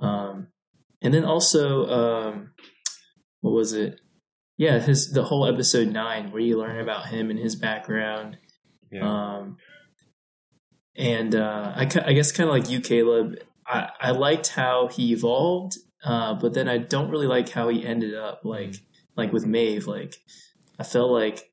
Um, 0.00 0.48
and 1.02 1.12
then 1.12 1.24
also, 1.24 1.86
um, 1.88 2.52
what 3.40 3.52
was 3.52 3.72
it? 3.72 4.00
Yeah, 4.56 4.78
his 4.78 5.12
the 5.12 5.24
whole 5.24 5.46
episode 5.46 5.88
nine 5.88 6.30
where 6.30 6.40
you 6.40 6.56
learn 6.58 6.80
about 6.80 7.06
him 7.06 7.30
and 7.30 7.38
his 7.38 7.56
background. 7.56 8.38
Yeah. 8.90 9.08
Um, 9.38 9.56
and 10.96 11.34
uh, 11.34 11.72
I, 11.74 11.82
I 11.82 12.12
guess 12.12 12.32
kind 12.32 12.48
of 12.48 12.54
like 12.54 12.70
you, 12.70 12.80
Caleb. 12.80 13.36
I, 13.66 13.88
I 14.00 14.10
liked 14.12 14.48
how 14.48 14.88
he 14.88 15.12
evolved, 15.12 15.76
uh, 16.04 16.34
but 16.34 16.54
then 16.54 16.68
I 16.68 16.78
don't 16.78 17.10
really 17.10 17.26
like 17.26 17.48
how 17.48 17.68
he 17.68 17.84
ended 17.84 18.14
up. 18.14 18.42
Like 18.44 18.74
like 19.16 19.32
with 19.32 19.46
Maeve, 19.46 19.86
like 19.86 20.16
I 20.78 20.84
felt 20.84 21.10
like 21.10 21.50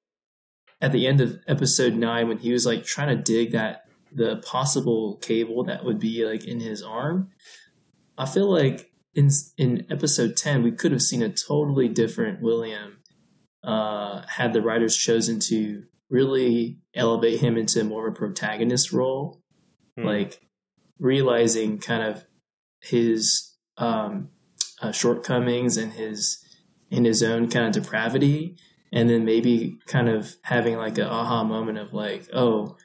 at 0.81 0.91
the 0.91 1.07
end 1.07 1.21
of 1.21 1.39
episode 1.47 1.93
nine 1.93 2.27
when 2.27 2.39
he 2.39 2.51
was 2.51 2.65
like 2.65 2.83
trying 2.83 3.15
to 3.15 3.21
dig 3.21 3.51
that 3.51 3.85
the 4.13 4.37
possible 4.37 5.17
cable 5.21 5.63
that 5.63 5.85
would 5.85 5.99
be 5.99 6.25
like 6.25 6.43
in 6.45 6.59
his 6.59 6.81
arm. 6.81 7.29
I 8.17 8.25
feel 8.25 8.51
like 8.51 8.91
in 9.13 9.29
in 9.57 9.85
episode 9.89 10.35
ten 10.35 10.63
we 10.63 10.71
could 10.71 10.91
have 10.91 11.01
seen 11.01 11.21
a 11.21 11.29
totally 11.29 11.87
different 11.87 12.41
William 12.41 12.97
uh, 13.63 14.23
had 14.27 14.53
the 14.53 14.61
writers 14.61 14.97
chosen 14.97 15.39
to 15.39 15.83
really 16.09 16.79
elevate 16.93 17.39
him 17.39 17.57
into 17.57 17.83
more 17.83 18.07
of 18.07 18.13
a 18.13 18.17
protagonist 18.17 18.91
role, 18.91 19.41
Hmm. 19.97 20.05
like 20.05 20.41
realizing 20.99 21.77
kind 21.77 22.03
of 22.03 22.25
his 22.81 23.55
um, 23.77 24.29
uh, 24.81 24.91
shortcomings 24.91 25.77
and 25.77 25.93
his 25.93 26.43
in 26.89 27.05
his 27.05 27.23
own 27.23 27.49
kind 27.49 27.65
of 27.67 27.83
depravity, 27.83 28.57
and 28.91 29.09
then 29.09 29.25
maybe 29.25 29.79
kind 29.87 30.09
of 30.09 30.35
having 30.43 30.77
like 30.77 30.97
an 30.97 31.07
aha 31.07 31.43
moment 31.43 31.77
of 31.77 31.93
like, 31.93 32.27
oh, 32.33 32.75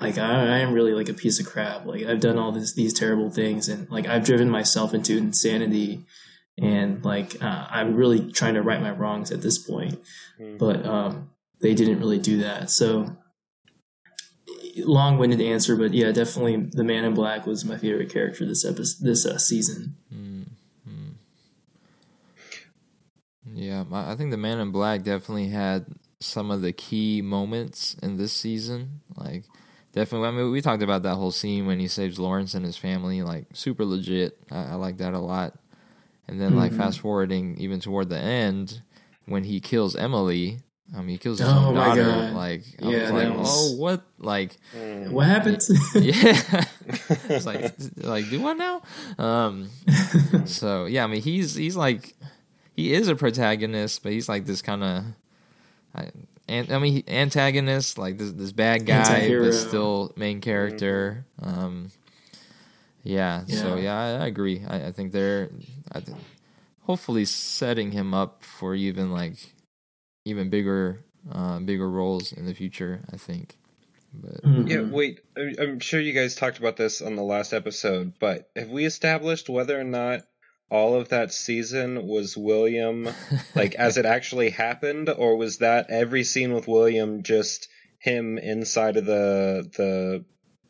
like 0.00 0.18
I, 0.18 0.30
I 0.30 0.58
am 0.58 0.72
really 0.72 0.94
like 0.94 1.08
a 1.08 1.14
piece 1.14 1.40
of 1.40 1.46
crap. 1.46 1.84
Like 1.86 2.04
I've 2.04 2.20
done 2.20 2.38
all 2.38 2.52
this 2.52 2.74
these 2.74 2.94
terrible 2.94 3.30
things, 3.30 3.68
and 3.68 3.90
like 3.90 4.06
I've 4.06 4.24
driven 4.24 4.48
myself 4.50 4.94
into 4.94 5.16
insanity, 5.16 6.04
and 6.58 7.04
like 7.04 7.42
uh, 7.42 7.66
I'm 7.70 7.94
really 7.96 8.30
trying 8.32 8.54
to 8.54 8.62
right 8.62 8.80
my 8.80 8.90
wrongs 8.90 9.30
at 9.30 9.42
this 9.42 9.58
point 9.58 9.98
Mhm. 10.40 10.58
but 10.58 10.86
um, 10.86 11.30
they 11.60 11.74
didn't 11.74 11.98
really 12.00 12.18
do 12.18 12.38
that. 12.38 12.70
So 12.70 13.16
long-winded 14.78 15.40
answer, 15.40 15.76
but 15.76 15.92
yeah, 15.92 16.12
definitely 16.12 16.68
the 16.72 16.84
Man 16.84 17.04
in 17.04 17.14
Black 17.14 17.46
was 17.46 17.64
my 17.64 17.76
favorite 17.76 18.10
character 18.10 18.46
this 18.46 18.64
episode, 18.64 19.04
this 19.04 19.26
uh, 19.26 19.36
season. 19.38 19.96
Mm. 20.14 20.39
Yeah, 23.60 23.84
I 23.92 24.12
I 24.12 24.16
think 24.16 24.30
the 24.30 24.36
Man 24.36 24.58
in 24.58 24.70
Black 24.70 25.02
definitely 25.02 25.48
had 25.48 25.86
some 26.20 26.50
of 26.50 26.62
the 26.62 26.72
key 26.72 27.20
moments 27.22 27.94
in 28.02 28.16
this 28.16 28.32
season. 28.32 29.00
Like, 29.16 29.44
definitely. 29.92 30.28
I 30.28 30.30
mean, 30.32 30.50
we 30.50 30.60
talked 30.60 30.82
about 30.82 31.02
that 31.02 31.16
whole 31.16 31.30
scene 31.30 31.66
when 31.66 31.78
he 31.80 31.88
saves 31.88 32.18
Lawrence 32.18 32.54
and 32.54 32.64
his 32.64 32.76
family. 32.76 33.22
Like, 33.22 33.46
super 33.52 33.84
legit. 33.84 34.38
I, 34.50 34.72
I 34.72 34.74
like 34.74 34.96
that 34.98 35.14
a 35.14 35.18
lot. 35.18 35.54
And 36.28 36.40
then, 36.40 36.56
like, 36.56 36.72
Mhm. 36.72 36.76
fast 36.76 37.00
forwarding 37.00 37.56
even 37.58 37.80
toward 37.80 38.08
the 38.08 38.18
end 38.18 38.82
when 39.26 39.44
he 39.44 39.60
kills 39.60 39.96
Emily. 39.96 40.60
I 40.94 40.98
mean, 41.00 41.08
he 41.10 41.18
kills 41.18 41.38
his 41.38 41.48
Oh 41.48 41.66
own 41.68 41.74
my 41.74 41.88
daughter. 41.88 42.04
God. 42.04 42.34
Like, 42.34 42.62
I 42.82 42.90
Yeah, 42.90 43.02
was 43.02 43.10
like, 43.12 43.38
was- 43.38 43.48
oh, 43.48 43.76
what? 43.76 44.02
Like, 44.18 44.56
Mhm. 44.76 45.10
What 45.12 45.26
happened? 45.26 45.62
yeah. 45.94 46.64
it's 47.28 47.46
like, 47.46 47.74
like, 47.96 48.28
do 48.30 48.40
what 48.40 48.56
now? 48.56 48.82
Um, 49.18 49.68
so 50.46 50.86
yeah, 50.86 51.04
I 51.04 51.06
mean, 51.08 51.22
he's 51.22 51.54
he's 51.54 51.76
like 51.76 52.14
he 52.80 52.92
is 52.94 53.08
a 53.08 53.16
protagonist, 53.16 54.02
but 54.02 54.12
he's 54.12 54.28
like 54.28 54.44
this 54.46 54.62
kind 54.62 54.82
of, 54.82 55.04
I, 55.94 56.10
I 56.48 56.78
mean, 56.78 56.92
he- 56.94 57.04
antagonist, 57.08 57.98
like 57.98 58.18
this 58.18 58.32
this 58.32 58.52
bad 58.52 58.86
guy, 58.86 59.18
Anti-hero. 59.18 59.44
but 59.46 59.54
still 59.54 60.12
main 60.16 60.40
character. 60.40 61.24
Um, 61.40 61.90
yeah, 63.02 63.44
So 63.46 63.76
Yeah. 63.76 63.82
yeah, 63.82 63.98
I, 63.98 64.24
I 64.24 64.26
agree. 64.26 64.62
I, 64.66 64.86
I 64.86 64.92
think 64.92 65.12
they're, 65.12 65.50
I 65.92 66.00
think, 66.00 66.18
hopefully 66.82 67.24
setting 67.24 67.92
him 67.92 68.12
up 68.14 68.42
for 68.44 68.74
even 68.74 69.10
like 69.12 69.36
even 70.24 70.50
bigger, 70.50 71.00
uh, 71.32 71.58
bigger 71.60 71.88
roles 71.88 72.32
in 72.32 72.46
the 72.46 72.54
future. 72.54 73.00
I 73.12 73.16
think. 73.16 73.56
But 74.12 74.42
Mhm. 74.44 74.68
Yeah, 74.68 74.82
wait. 74.90 75.20
I'm 75.36 75.54
I'm 75.60 75.80
sure 75.80 76.00
you 76.00 76.12
guys 76.12 76.34
talked 76.34 76.58
about 76.58 76.76
this 76.76 77.00
on 77.00 77.14
the 77.16 77.22
last 77.22 77.52
episode, 77.52 78.14
but 78.18 78.50
have 78.56 78.68
we 78.68 78.84
established 78.84 79.48
whether 79.48 79.78
or 79.80 79.84
not 79.84 80.22
all 80.70 80.94
of 80.94 81.08
that 81.08 81.32
season 81.32 82.06
was 82.06 82.36
William, 82.36 83.08
like 83.54 83.74
as 83.74 83.96
it 83.96 84.06
actually 84.06 84.50
happened, 84.50 85.08
or 85.08 85.36
was 85.36 85.58
that 85.58 85.86
every 85.90 86.24
scene 86.24 86.52
with 86.52 86.68
William 86.68 87.22
just 87.22 87.68
him 87.98 88.38
inside 88.38 88.96
of 88.96 89.04
the 89.06 89.68
the 89.76 90.24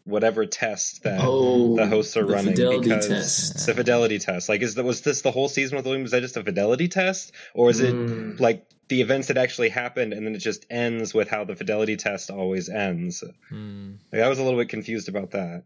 whatever 0.05 0.47
test 0.47 1.03
that 1.05 1.21
Oh, 1.23 1.77
the 1.77 1.87
hosts 1.87 2.17
are 2.17 2.25
the 2.27 2.33
running 2.33 2.55
fidelity 2.55 2.81
because 2.89 3.07
test. 3.09 3.55
it's 3.57 3.69
a 3.69 3.75
fidelity 3.75 4.19
test. 4.19 4.49
Like, 4.49 4.63
is 4.63 4.75
that 4.77 4.85
was 4.85 5.03
this 5.03 5.21
the 5.21 5.31
whole 5.31 5.49
season 5.49 5.77
with 5.77 5.85
William? 5.85 6.03
Was 6.03 6.11
that 6.13 6.23
just 6.23 6.37
a 6.39 6.43
fidelity 6.43 6.89
test, 6.89 7.33
or 7.55 7.71
is 7.71 7.81
it 7.81 7.95
Mm. 7.95 8.41
like 8.41 8.67
the 8.89 9.03
events 9.03 9.29
that 9.29 9.37
actually 9.37 9.69
happened 9.69 10.13
and 10.13 10.27
then 10.27 10.35
it 10.35 10.39
just 10.39 10.67
ends 10.69 11.15
with 11.15 11.29
how 11.29 11.45
the 11.45 11.55
fidelity 11.55 11.97
test 11.97 12.31
always 12.31 12.69
ends? 12.69 13.23
Hmm. 13.51 13.93
Like, 14.13 14.23
I 14.23 14.29
was 14.29 14.39
a 14.41 14.43
little 14.43 14.59
bit 14.59 14.69
confused 14.71 15.09
about 15.09 15.31
that. 15.33 15.63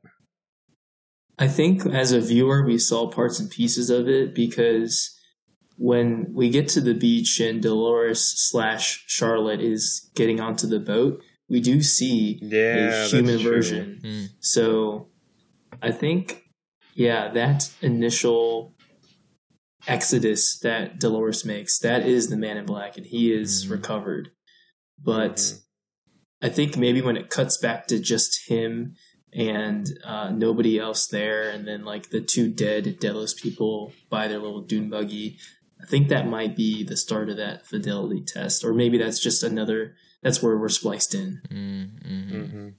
I 1.39 1.49
think 1.49 1.85
as 1.87 2.13
a 2.13 2.21
viewer, 2.21 2.65
we 2.65 2.79
saw 2.79 3.09
parts 3.11 3.41
and 3.41 3.51
pieces 3.51 3.91
of 3.91 4.09
it 4.09 4.35
because 4.35 5.19
when 5.77 6.33
we 6.33 6.49
get 6.49 6.69
to 6.69 6.81
the 6.81 6.95
beach 6.95 7.41
and 7.41 7.61
Dolores 7.61 8.21
slash 8.23 9.05
Charlotte 9.09 9.61
is 9.61 10.11
getting 10.15 10.39
onto 10.41 10.67
the 10.69 10.79
boat, 10.79 11.21
we 11.49 11.61
do 11.61 11.83
see 11.83 12.39
Yeah, 12.41 13.05
a 13.05 13.09
human 13.09 13.39
version. 13.39 13.99
Hmm. 14.03 14.25
So 14.39 15.09
I 15.83 15.91
think, 15.91 16.45
yeah, 16.95 17.29
that 17.31 17.71
initial 17.83 18.75
exodus 19.87 20.59
that 20.61 20.99
Dolores 21.01 21.45
makes, 21.45 21.79
that 21.81 22.07
is 22.07 22.29
the 22.29 22.37
man 22.37 22.57
in 22.57 22.65
black, 22.65 22.97
and 22.97 23.05
he 23.05 23.33
is 23.33 23.67
Mhm. 23.67 23.71
recovered. 23.73 24.31
But 25.03 25.37
Mhm. 25.37 25.61
I 26.43 26.49
think 26.49 26.77
maybe 26.77 27.03
when 27.03 27.17
it 27.17 27.29
cuts 27.31 27.57
back 27.59 27.87
to 27.89 27.99
just 27.99 28.49
him 28.49 28.95
and 29.35 29.89
uh, 30.05 30.31
nobody 30.31 30.79
else 30.79 31.07
there, 31.09 31.51
and 31.51 31.67
then 31.67 31.85
like 31.85 32.11
the 32.11 32.21
two 32.21 32.49
dead 32.49 32.99
Delos 33.01 33.35
people 33.35 33.93
by 34.09 34.29
their 34.29 34.39
little 34.39 34.61
dune 34.63 34.89
buggy, 34.91 35.39
I 35.83 35.87
think 35.87 36.09
that 36.09 36.29
might 36.29 36.55
be 36.57 36.85
the 36.85 36.97
start 36.97 37.29
of 37.29 37.37
that 37.39 37.67
fidelity 37.67 38.21
test, 38.23 38.65
or 38.65 38.73
maybe 38.73 38.97
that's 38.99 39.21
just 39.21 39.43
another. 39.43 39.97
That's 40.23 40.43
where 40.43 40.57
we're 40.57 40.69
spliced 40.71 41.15
in. 41.15 41.43
Mm, 41.51 41.89
mhm. 42.03 42.31
Mhm. 42.55 42.73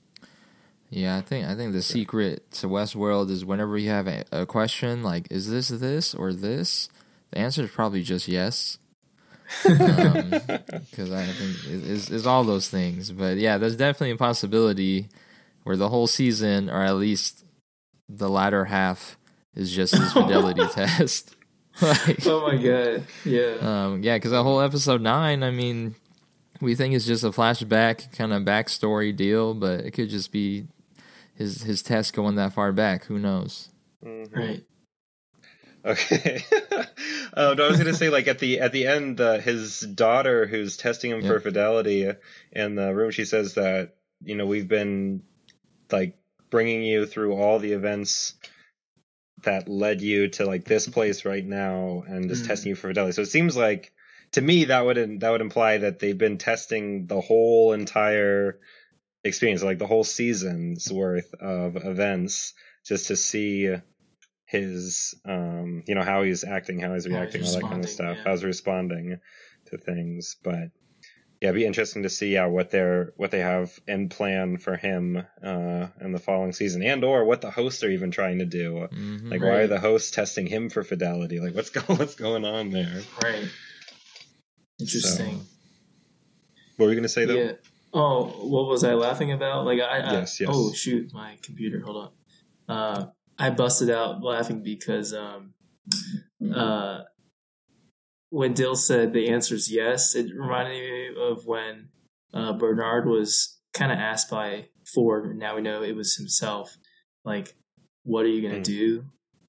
Yeah, 0.89 1.17
I 1.17 1.21
think 1.21 1.45
I 1.45 1.55
think 1.55 1.73
the 1.73 1.81
secret 1.81 2.49
to 2.53 2.67
Westworld 2.67 3.29
is 3.29 3.43
whenever 3.43 3.77
you 3.77 3.89
have 3.89 4.07
a, 4.07 4.23
a 4.31 4.45
question 4.45 5.03
like, 5.03 5.27
"Is 5.29 5.49
this 5.49 5.67
this 5.67 6.15
or 6.15 6.31
this?" 6.33 6.89
The 7.31 7.39
answer 7.39 7.63
is 7.63 7.71
probably 7.71 8.01
just 8.01 8.27
yes, 8.27 8.77
because 9.63 11.11
I 11.11 11.25
think 11.25 11.55
it- 11.67 11.89
it's, 11.91 12.09
it's 12.09 12.25
all 12.25 12.43
those 12.43 12.69
things. 12.69 13.11
But 13.11 13.37
yeah, 13.37 13.57
there's 13.57 13.75
definitely 13.75 14.11
a 14.11 14.17
possibility 14.17 15.09
where 15.65 15.75
the 15.75 15.89
whole 15.89 16.07
season, 16.07 16.69
or 16.69 16.81
at 16.81 16.95
least 16.95 17.43
the 18.07 18.29
latter 18.29 18.63
half, 18.65 19.17
is 19.53 19.71
just 19.75 19.91
this 19.99 20.13
fidelity 20.13 20.65
test. 20.71 21.35
like, 21.81 22.25
Oh 22.25 22.47
my 22.47 22.55
god! 22.55 23.05
Yeah. 23.25 23.55
um, 23.59 24.01
yeah, 24.01 24.15
because 24.15 24.31
the 24.31 24.41
whole 24.43 24.61
episode 24.61 25.01
nine, 25.01 25.43
I 25.43 25.51
mean, 25.51 25.95
we 26.61 26.73
think 26.73 26.95
it's 26.95 27.05
just 27.05 27.25
a 27.25 27.31
flashback 27.31 28.15
kind 28.17 28.31
of 28.31 28.43
backstory 28.43 29.13
deal, 29.13 29.53
but 29.53 29.81
it 29.81 29.91
could 29.91 30.09
just 30.09 30.31
be 30.31 30.67
his 31.35 31.63
his 31.63 31.81
test 31.83 32.13
going 32.13 32.35
that 32.35 32.53
far 32.53 32.71
back. 32.71 33.03
Who 33.05 33.19
knows? 33.19 33.67
Mhm. 34.05 34.33
Right. 34.33 34.63
Okay. 35.83 36.43
oh, 37.37 37.53
no, 37.53 37.65
I 37.65 37.69
was 37.69 37.77
gonna 37.77 37.93
say 37.93 38.09
like 38.09 38.27
at 38.27 38.39
the 38.39 38.59
at 38.59 38.71
the 38.71 38.87
end, 38.87 39.19
uh, 39.21 39.39
his 39.39 39.81
daughter 39.81 40.45
who's 40.47 40.77
testing 40.77 41.11
him 41.11 41.21
Yeah. 41.21 41.27
for 41.27 41.39
fidelity 41.39 42.09
in 42.51 42.75
the 42.75 42.93
room, 42.95 43.11
she 43.11 43.25
says 43.25 43.53
that 43.55 43.95
you 44.23 44.35
know 44.35 44.45
we've 44.45 44.67
been 44.67 45.23
like 45.91 46.17
bringing 46.49 46.83
you 46.83 47.05
through 47.05 47.33
all 47.35 47.59
the 47.59 47.73
events 47.73 48.33
that 49.43 49.67
led 49.67 50.01
you 50.01 50.29
to 50.29 50.45
like 50.45 50.65
this 50.65 50.87
place 50.87 51.25
right 51.25 51.45
now, 51.45 52.03
and 52.07 52.29
just 52.29 52.43
Mm. 52.43 52.47
testing 52.47 52.69
you 52.69 52.75
for 52.75 52.87
fidelity. 52.89 53.13
So 53.13 53.21
it 53.21 53.27
seems 53.27 53.55
like 53.55 53.91
to 54.31 54.41
me 54.41 54.65
that 54.65 54.85
would 54.85 55.19
that 55.19 55.29
would 55.29 55.41
imply 55.41 55.79
that 55.79 55.99
they've 55.99 56.17
been 56.17 56.37
testing 56.37 57.05
the 57.07 57.21
whole 57.21 57.73
entire 57.73 58.59
experience, 59.23 59.63
like 59.63 59.79
the 59.79 59.87
whole 59.87 60.03
season's 60.03 60.91
worth 60.91 61.33
of 61.35 61.75
events, 61.77 62.53
just 62.85 63.07
to 63.07 63.15
see 63.15 63.75
his 64.47 65.15
um 65.25 65.83
you 65.87 65.95
know 65.95 66.03
how 66.03 66.21
he's 66.23 66.43
acting 66.43 66.79
how 66.79 66.93
he's 66.93 67.05
How 67.07 67.13
reacting 67.13 67.41
he's 67.41 67.55
all 67.55 67.61
that 67.61 67.67
kind 67.69 67.83
of 67.83 67.89
stuff 67.89 68.17
yeah. 68.17 68.23
how 68.23 68.31
he's 68.31 68.43
responding 68.43 69.19
to 69.67 69.77
things 69.77 70.37
but 70.43 70.69
yeah 71.41 71.49
it'd 71.49 71.55
be 71.59 71.65
interesting 71.65 72.03
to 72.03 72.09
see 72.09 72.33
yeah 72.33 72.45
what 72.45 72.71
they're 72.71 73.13
what 73.17 73.31
they 73.31 73.39
have 73.39 73.77
in 73.87 74.09
plan 74.09 74.57
for 74.57 74.75
him 74.77 75.17
uh 75.43 75.87
in 76.01 76.11
the 76.11 76.19
following 76.19 76.53
season 76.53 76.81
and 76.83 77.03
or 77.03 77.25
what 77.25 77.41
the 77.41 77.51
hosts 77.51 77.83
are 77.83 77.89
even 77.89 78.11
trying 78.11 78.39
to 78.39 78.45
do 78.45 78.87
Mhm. 78.91 79.31
like 79.31 79.41
why 79.41 79.59
are 79.61 79.67
the 79.67 79.79
hosts 79.79 80.11
testing 80.11 80.47
him 80.47 80.69
for 80.69 80.83
fidelity 80.83 81.39
like 81.39 81.53
what's 81.55 81.69
going 81.77 81.99
what's 81.99 82.15
going 82.15 82.45
on 82.45 82.71
there 82.71 83.01
Right. 83.21 83.47
Interesting. 84.79 85.45
what 86.77 86.85
were 86.85 86.89
we 86.89 86.95
gonna 86.95 87.07
say 87.09 87.25
though 87.25 87.35
Yeah. 87.35 87.51
Oh, 87.93 88.25
what 88.49 88.67
was 88.67 88.83
I 88.83 88.93
laughing 88.93 89.31
about? 89.31 89.63
Like 89.63 89.79
I, 89.79 89.99
I 89.99 90.13
Yes, 90.19 90.41
yes. 90.41 90.49
Oh 90.51 90.73
shoot, 90.73 91.13
my 91.13 91.37
computer. 91.41 91.79
Hold 91.79 92.11
on. 92.67 92.75
Uh, 92.75 93.05
I 93.39 93.51
busted 93.51 93.89
out 93.89 94.21
laughing 94.21 94.63
because 94.63 95.13
um, 95.13 95.53
uh, 96.53 97.03
when 98.39 98.51
Dill 98.53 98.75
said 98.75 99.13
the 99.13 99.29
answer 99.29 99.55
is 99.55 99.71
yes, 99.71 100.13
it 100.13 100.27
reminded 100.35 100.73
me 100.73 101.09
of 101.17 101.45
when 101.45 101.87
uh, 102.33 102.51
Bernard 102.53 103.07
was 103.07 103.57
kind 103.73 103.91
of 103.93 103.97
asked 103.97 104.29
by 104.29 104.67
Ford. 104.93 105.25
and 105.25 105.39
Now 105.39 105.55
we 105.55 105.61
know 105.61 105.81
it 105.83 105.95
was 105.95 106.15
himself. 106.17 106.75
Like, 107.23 107.55
what 108.03 108.25
are 108.25 108.29
you 108.35 108.41
gonna 108.41 108.57
Hmm. 108.57 108.63
do? 108.63 109.05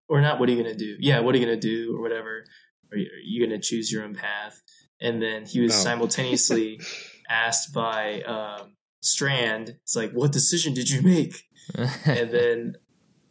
Or 0.08 0.20
not? 0.20 0.38
What 0.38 0.48
are 0.48 0.52
you 0.52 0.62
gonna 0.62 0.76
do? 0.76 0.96
Yeah, 1.00 1.18
what 1.18 1.34
are 1.34 1.38
you 1.38 1.44
gonna 1.44 1.58
do? 1.74 1.96
Or 1.96 2.00
whatever. 2.00 2.44
Are 2.92 2.96
you, 2.96 3.10
you 3.24 3.44
gonna 3.44 3.58
choose 3.60 3.90
your 3.90 4.04
own 4.04 4.14
path? 4.14 4.62
And 5.00 5.20
then 5.20 5.46
he 5.46 5.60
was 5.60 5.72
Oh. 5.74 5.82
simultaneously 5.88 6.80
asked 7.28 7.72
by 7.74 8.22
um, 8.22 8.76
Strand, 9.02 9.76
it's 9.82 9.96
like, 9.96 10.12
what 10.12 10.30
decision 10.32 10.74
did 10.74 10.88
you 10.88 11.02
make? 11.02 11.34
And 12.06 12.30
then 12.30 12.76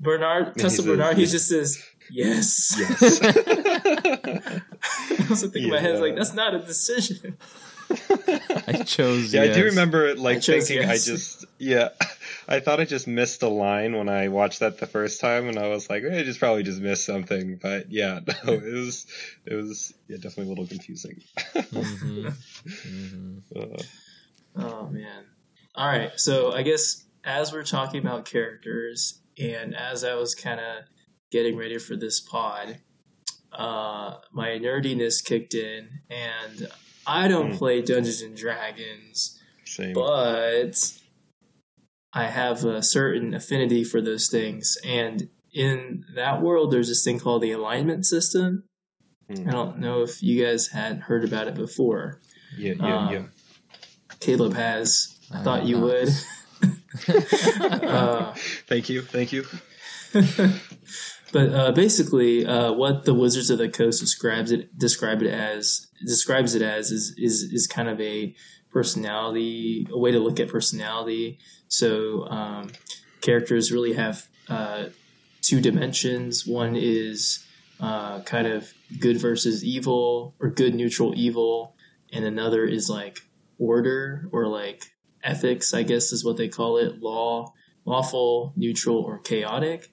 Bernard, 0.02 0.48
And 0.48 0.56
Custom 0.58 0.70
he 0.70 0.76
says, 0.76 0.86
Bernard, 0.86 1.16
he 1.16 1.22
yes. 1.24 1.32
just 1.32 1.48
says, 1.48 1.82
yes. 2.10 2.76
yes 2.78 3.20
I 3.24 4.62
was 5.30 5.42
thinking 5.42 5.64
in 5.66 5.70
my 5.70 5.80
head, 5.80 6.00
like, 6.00 6.16
that's 6.16 6.34
not 6.34 6.54
a 6.54 6.60
decision. 6.60 7.38
I 8.68 8.84
chose. 8.86 9.34
Yeah, 9.34 9.44
I 9.44 9.48
do 9.54 9.66
remember 9.66 10.16
like 10.16 10.38
I 10.38 10.40
chose 10.40 10.68
thinking 10.68 10.90
I 10.90 10.94
just 10.98 11.46
yeah, 11.60 11.90
I 12.48 12.60
thought 12.60 12.80
I 12.80 12.86
just 12.86 13.08
missed 13.08 13.44
a 13.44 13.48
line 13.48 13.96
when 13.96 14.10
I 14.10 14.30
watched 14.30 14.62
that 14.62 14.80
the 14.80 14.88
first 14.88 15.22
time, 15.22 15.48
and 15.48 15.60
I 15.60 15.68
was 15.68 15.88
like, 15.90 16.04
eh, 16.04 16.20
I 16.20 16.24
just 16.24 16.40
probably 16.40 16.64
just 16.64 16.82
missed 16.82 17.06
something. 17.06 17.60
But 17.62 17.92
yeah, 17.92 18.22
no, 18.46 18.54
it 18.54 18.74
was 18.74 19.06
it 19.46 19.54
was 19.54 19.94
yeah 20.08 20.18
definitely 20.18 20.46
a 20.46 20.50
little 20.50 20.68
confusing. 20.68 21.22
Mhm. 21.54 22.34
Mhm. 22.66 23.42
Uh, 23.56 23.84
Oh, 24.58 24.88
man. 24.88 25.26
All 25.76 25.88
right. 25.88 26.18
So 26.20 26.54
I 26.54 26.62
guess 26.64 27.04
as 27.26 27.52
we're 27.52 27.64
talking 27.66 28.00
about 28.00 28.26
characters, 28.26 29.20
and 29.38 29.76
as 29.76 30.04
I 30.04 30.16
was 30.16 30.34
kind 30.34 30.60
of 30.60 30.86
getting 31.32 31.58
ready 31.58 31.78
for 31.78 31.96
this 31.96 32.20
pod, 32.20 32.78
uh, 33.52 34.16
my 34.32 34.50
nerdiness 34.60 35.24
kicked 35.24 35.54
in, 35.54 35.88
and 36.10 36.68
I 37.08 37.28
don't 37.28 37.52
Hmm. 37.52 37.58
play 37.58 37.82
Dungeons 37.82 38.22
and 38.22 38.36
Dragons. 38.36 39.40
same. 39.66 39.94
but 39.94 40.74
I 42.14 42.26
have 42.28 42.64
a 42.64 42.82
certain 42.84 43.34
affinity 43.34 43.84
for 43.84 44.00
those 44.02 44.30
things. 44.30 44.78
And 44.86 45.30
in 45.54 46.06
that 46.16 46.42
world, 46.42 46.72
there's 46.72 46.88
this 46.88 47.04
thing 47.04 47.20
called 47.20 47.42
the 47.42 47.52
alignment 47.52 48.06
system. 48.06 48.64
Hmm. 49.30 49.50
I 49.50 49.52
don't 49.52 49.80
know 49.80 50.02
if 50.04 50.22
you 50.24 50.44
guys 50.46 50.68
had 50.68 51.00
heard 51.00 51.24
about 51.26 51.48
it 51.48 51.56
before. 51.56 52.22
Yeah, 52.58 52.74
yeah, 52.80 52.98
um, 53.08 53.14
yeah. 53.14 53.24
Caleb 54.20 54.54
has. 54.54 55.18
I 55.34 55.40
I 55.40 55.44
thought 55.44 55.66
you 55.66 55.78
not. 55.78 55.84
would. 55.86 56.10
uh, 57.84 58.34
Thank 58.68 58.90
you, 58.90 59.02
thank 59.02 59.34
you. 59.34 59.46
But 61.36 61.54
uh, 61.54 61.74
basically, 61.74 62.46
uh, 62.46 62.72
what 62.72 63.04
the 63.04 63.14
Wizards 63.14 63.50
of 63.50 63.58
the 63.58 63.68
Coast 63.68 64.00
describes 64.00 64.54
it 64.54 64.80
describe 64.80 65.22
it 65.22 65.28
as 65.28 65.88
describes 66.06 66.56
it 66.56 66.62
as 66.62 66.92
is 66.92 67.14
is 67.18 67.44
is 67.52 67.68
kind 67.68 67.90
of 67.90 68.00
a 68.00 68.34
personality, 68.72 69.86
a 69.92 70.00
way 70.00 70.12
to 70.12 70.20
look 70.20 70.40
at 70.40 70.48
personality. 70.48 71.40
So 71.68 72.26
um, 72.30 72.72
characters 73.20 73.70
really 73.70 73.92
have 73.96 74.30
uh, 74.48 74.86
two 75.42 75.60
dimensions. 75.60 76.48
One 76.48 76.78
is 76.78 77.46
uh, 77.82 78.22
kind 78.22 78.48
of 78.48 78.74
good 78.98 79.20
versus 79.20 79.62
evil, 79.62 80.36
or 80.40 80.50
good 80.50 80.74
neutral 80.74 81.12
evil, 81.18 81.76
and 82.14 82.24
another 82.24 82.64
is 82.64 82.90
like 82.90 83.20
order 83.60 84.30
or 84.32 84.48
like 84.48 84.86
ethics. 85.22 85.74
I 85.74 85.84
guess 85.84 86.14
is 86.14 86.24
what 86.24 86.38
they 86.38 86.48
call 86.48 86.78
it: 86.78 87.02
law, 87.02 87.52
lawful, 87.84 88.54
neutral, 88.56 89.00
or 89.00 89.20
chaotic. 89.20 89.92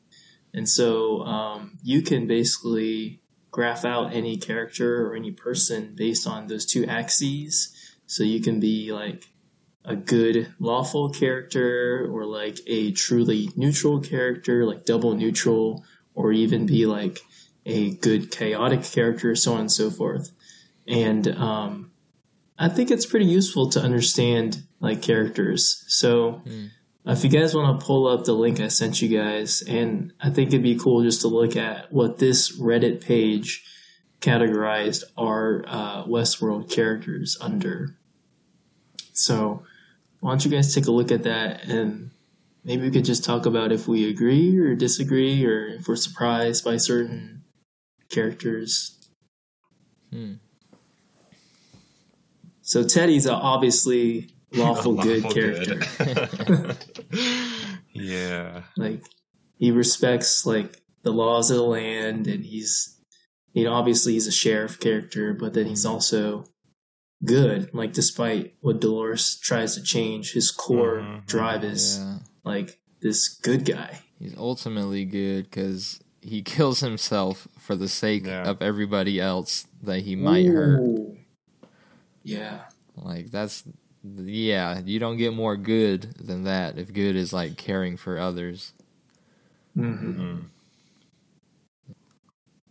And 0.55 0.69
so 0.69 1.23
um, 1.23 1.79
you 1.83 2.03
can 2.03 2.27
basically 2.27 3.21
graph 3.51 3.85
out 3.85 4.13
any 4.13 4.37
character 4.37 5.07
or 5.07 5.15
any 5.15 5.31
person 5.31 5.95
based 5.95 6.27
on 6.27 6.47
those 6.47 6.67
two 6.67 6.87
axes. 6.87 7.75
So 8.07 8.23
you 8.23 8.41
can 8.41 8.61
be 8.61 8.93
like 8.93 9.25
a 9.85 9.97
good 9.97 10.55
lawful 10.59 11.11
character 11.11 12.07
or 12.11 12.25
like 12.25 12.59
a 12.67 12.93
truly 12.93 13.51
neutral 13.57 14.01
character, 14.01 14.65
like 14.65 14.85
double 14.85 15.15
neutral, 15.15 15.85
or 16.15 16.33
even 16.33 16.67
be 16.67 16.87
like 16.87 17.21
a 17.65 17.95
good 17.97 18.31
chaotic 18.31 18.83
character, 18.83 19.35
so 19.35 19.55
on 19.55 19.61
and 19.61 19.73
so 19.73 19.91
forth. 19.91 20.31
And 20.87 21.29
um, 21.29 21.93
I 22.59 22.69
think 22.69 22.91
it's 22.91 23.07
pretty 23.07 23.27
useful 23.27 23.71
to 23.71 23.81
understand 23.81 24.63
like 24.81 25.03
characters. 25.03 25.85
So 25.89 26.43
Hmm. 26.47 26.67
If 27.05 27.25
you 27.25 27.31
guys 27.31 27.55
want 27.55 27.81
to 27.81 27.85
pull 27.85 28.07
up 28.07 28.25
the 28.25 28.33
link 28.33 28.61
I 28.61 28.69
sent 28.69 29.03
you 29.03 29.09
guys, 29.09 29.63
and 29.63 30.13
I 30.21 30.31
think 30.31 30.49
it'd 30.49 30.63
be 30.63 30.79
cool 30.79 31.03
just 31.03 31.23
to 31.23 31.29
look 31.29 31.57
at 31.57 31.93
what 31.93 32.19
this 32.19 32.59
Reddit 32.61 33.05
page 33.05 33.65
categorized 34.21 35.03
our 35.19 35.65
uh, 35.67 36.05
Westworld 36.05 36.71
characters 36.71 37.37
under. 37.41 37.97
So, 39.13 39.65
why 40.21 40.31
don't 40.31 40.45
you 40.45 40.51
guys 40.51 40.73
take 40.73 40.87
a 40.87 40.93
look 40.93 41.11
at 41.11 41.25
that 41.25 41.65
and 41.65 42.13
maybe 42.65 42.83
we 42.85 42.91
could 42.93 43.05
just 43.05 43.25
talk 43.25 43.45
about 43.45 43.73
if 43.73 43.89
we 43.89 44.09
agree 44.09 44.57
or 44.57 44.77
disagree 44.77 45.45
or 45.45 45.67
if 45.67 45.89
we're 45.89 45.97
surprised 45.97 46.65
by 46.65 46.77
certain 46.77 47.43
characters. 48.09 48.97
Hmm. 50.11 50.35
So, 52.63 52.85
Teddy's 52.85 53.27
obviously 53.27 54.31
lawful, 54.55 54.95
good 54.95 55.25
character. 55.31 55.81
good. 55.99 56.77
yeah. 57.93 58.63
like 58.77 59.03
he 59.59 59.71
respects 59.71 60.45
like 60.47 60.81
the 61.03 61.13
laws 61.13 61.51
of 61.51 61.57
the 61.57 61.63
land 61.63 62.27
and 62.27 62.45
he's 62.45 62.99
you 63.53 63.65
know 63.65 63.73
obviously 63.73 64.13
he's 64.15 64.27
a 64.27 64.33
sheriff 64.33 64.79
character 64.81 65.35
but 65.35 65.53
then 65.55 65.67
he's 65.67 65.85
also 65.87 66.45
good 67.25 67.73
like 67.75 67.93
despite 67.93 68.55
what 68.61 68.81
dolores 68.81 69.37
tries 69.39 69.75
to 69.75 69.83
change 69.83 70.33
his 70.33 70.51
core 70.51 70.99
Mhm. 71.01 71.27
drive 71.27 71.65
is 71.65 71.99
Yeah. 71.99 72.19
like 72.45 72.81
this 73.01 73.29
good 73.29 73.65
guy 73.65 74.01
He's 74.19 74.37
ultimately 74.37 75.05
good 75.05 75.45
because 75.45 76.01
he 76.21 76.43
kills 76.55 76.81
himself 76.81 77.49
for 77.59 77.75
the 77.77 77.89
sake 77.89 78.27
Yeah. 78.27 78.45
of 78.49 78.63
everybody 78.63 79.21
else 79.21 79.67
that 79.83 80.03
he 80.03 80.15
might 80.15 80.47
hurt. 80.47 80.81
Yeah 82.23 82.61
Like 82.97 83.31
that's 83.31 83.65
yeah, 84.05 84.81
you 84.85 84.99
don't 84.99 85.17
get 85.17 85.33
more 85.33 85.57
good 85.57 86.15
than 86.19 86.45
that 86.45 86.79
if 86.79 86.93
good 86.93 87.17
is 87.17 87.33
like 87.33 87.57
caring 87.57 87.97
for 87.97 88.19
others. 88.19 88.73
hmm 89.75 89.93
Mm. 89.95 90.45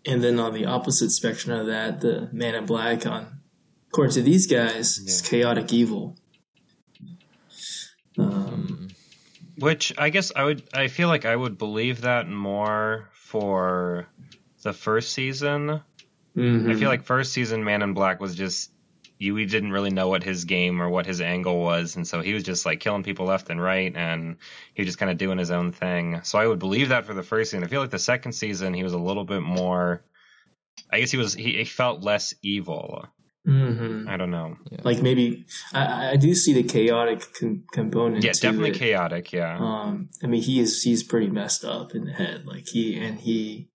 and 0.06 0.24
then 0.24 0.40
on 0.40 0.54
the 0.54 0.66
opposite 0.66 1.10
spectrum 1.12 1.60
of 1.60 1.68
that 1.68 2.02
the 2.02 2.30
man 2.32 2.56
in 2.56 2.66
black 2.66 3.06
on 3.06 3.40
according 3.90 4.14
to 4.14 4.22
these 4.22 4.48
guys 4.48 4.98
is 5.00 5.22
chaotic 5.22 5.72
evil 5.74 6.16
um, 8.18 8.68
Mm. 8.68 8.92
Which 9.58 9.94
I 9.98 10.10
guess 10.10 10.32
I 10.36 10.44
would. 10.44 10.64
I 10.74 10.88
feel 10.88 11.08
like 11.08 11.26
I 11.26 11.36
would 11.36 11.58
believe 11.58 12.02
that 12.02 12.28
more 12.28 13.10
for 13.14 14.08
the 14.64 14.74
first 14.74 15.14
season. 15.14 15.70
I 15.70 16.40
mhm. 16.40 16.80
feel 16.80 16.90
like 16.90 17.04
first 17.04 17.32
season 17.34 17.64
Man 17.64 17.82
in 17.84 17.94
Black 17.94 18.20
was 18.20 18.34
just 18.36 18.71
you. 19.22 19.34
We 19.34 19.46
didn't 19.46 19.72
really 19.72 19.90
know 19.90 20.08
what 20.08 20.24
his 20.24 20.46
game 20.46 20.82
or 20.82 20.90
what 20.90 21.06
his 21.06 21.22
angle 21.22 21.60
was, 21.62 21.96
and 21.96 22.08
so 22.08 22.22
he 22.22 22.34
was 22.34 22.44
just 22.44 22.66
like 22.66 22.80
killing 22.80 23.04
people 23.04 23.26
left 23.26 23.50
and 23.50 23.62
right, 23.62 23.96
and 23.96 24.38
he 24.74 24.82
was 24.82 24.88
just 24.88 24.98
kind 24.98 25.12
of 25.12 25.18
doing 25.18 25.38
his 25.38 25.52
own 25.52 25.72
thing. 25.72 26.22
So 26.24 26.40
I 26.40 26.48
would 26.48 26.60
believe 26.60 26.90
that 26.90 27.06
for 27.06 27.14
the 27.14 27.24
first 27.24 27.52
season. 27.52 27.64
I 27.64 27.68
feel 27.68 27.82
like 27.82 27.90
the 27.92 28.00
second 28.00 28.34
season 28.34 28.74
he 28.74 28.84
was 28.84 28.94
a 28.94 28.98
little 28.98 29.24
bit 29.26 29.42
more. 29.42 30.04
I 30.92 31.00
guess 31.00 31.12
he 31.12 31.18
was. 31.18 31.34
He, 31.34 31.54
he 31.58 31.66
felt 31.66 32.04
less 32.04 32.34
evil. 32.42 33.06
Mhm. 33.48 34.08
I 34.08 34.18
don't 34.18 34.30
know. 34.30 34.56
Yeah. 34.72 34.82
like 34.84 35.02
maybe 35.02 35.46
I, 35.74 36.12
I 36.12 36.16
do 36.16 36.36
see 36.36 36.54
the 36.54 36.62
chaotic 36.64 37.34
con- 37.40 37.64
component. 37.74 38.24
Yeah, 38.24 38.34
definitely 38.34 38.70
it. 38.70 38.76
chaotic. 38.78 39.34
Yeah. 39.34 39.58
Um, 39.60 40.10
I 40.24 40.28
mean, 40.28 40.44
he 40.44 40.60
is 40.60 40.84
he's 40.84 41.02
pretty 41.02 41.28
messed 41.28 41.66
up 41.66 41.96
in 41.96 42.06
the 42.06 42.12
head. 42.14 42.46
Like 42.46 42.68
he 42.68 43.00
and 43.00 43.20
he 43.20 43.70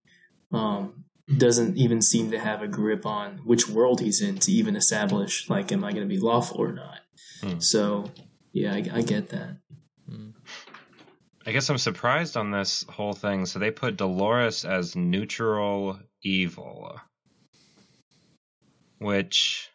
um 0.52 1.05
doesn't 1.34 1.76
even 1.76 2.00
seem 2.00 2.30
to 2.30 2.38
have 2.38 2.62
a 2.62 2.68
grip 2.68 3.04
on 3.04 3.38
which 3.44 3.68
world 3.68 4.00
he's 4.00 4.20
in 4.20 4.38
to 4.38 4.52
even 4.52 4.76
establish 4.76 5.48
like, 5.50 5.72
am 5.72 5.84
I 5.84 5.92
going 5.92 6.08
to 6.08 6.14
be 6.14 6.20
lawful 6.20 6.58
or 6.60 6.72
not? 6.72 7.00
Hmm. 7.42 7.58
So 7.58 8.10
yeah, 8.52 8.74
I, 8.74 8.84
I 8.92 9.02
get 9.02 9.30
that. 9.30 9.56
I 11.46 11.52
guess 11.52 11.70
I'm 11.70 11.78
surprised 11.78 12.36
on 12.36 12.50
this 12.50 12.84
whole 12.88 13.12
thing. 13.12 13.46
So 13.46 13.60
they 13.60 13.70
put 13.70 13.96
Dolores 13.96 14.64
as 14.64 14.96
neutral 14.96 16.00
evil, 16.24 17.00
which, 18.98 19.70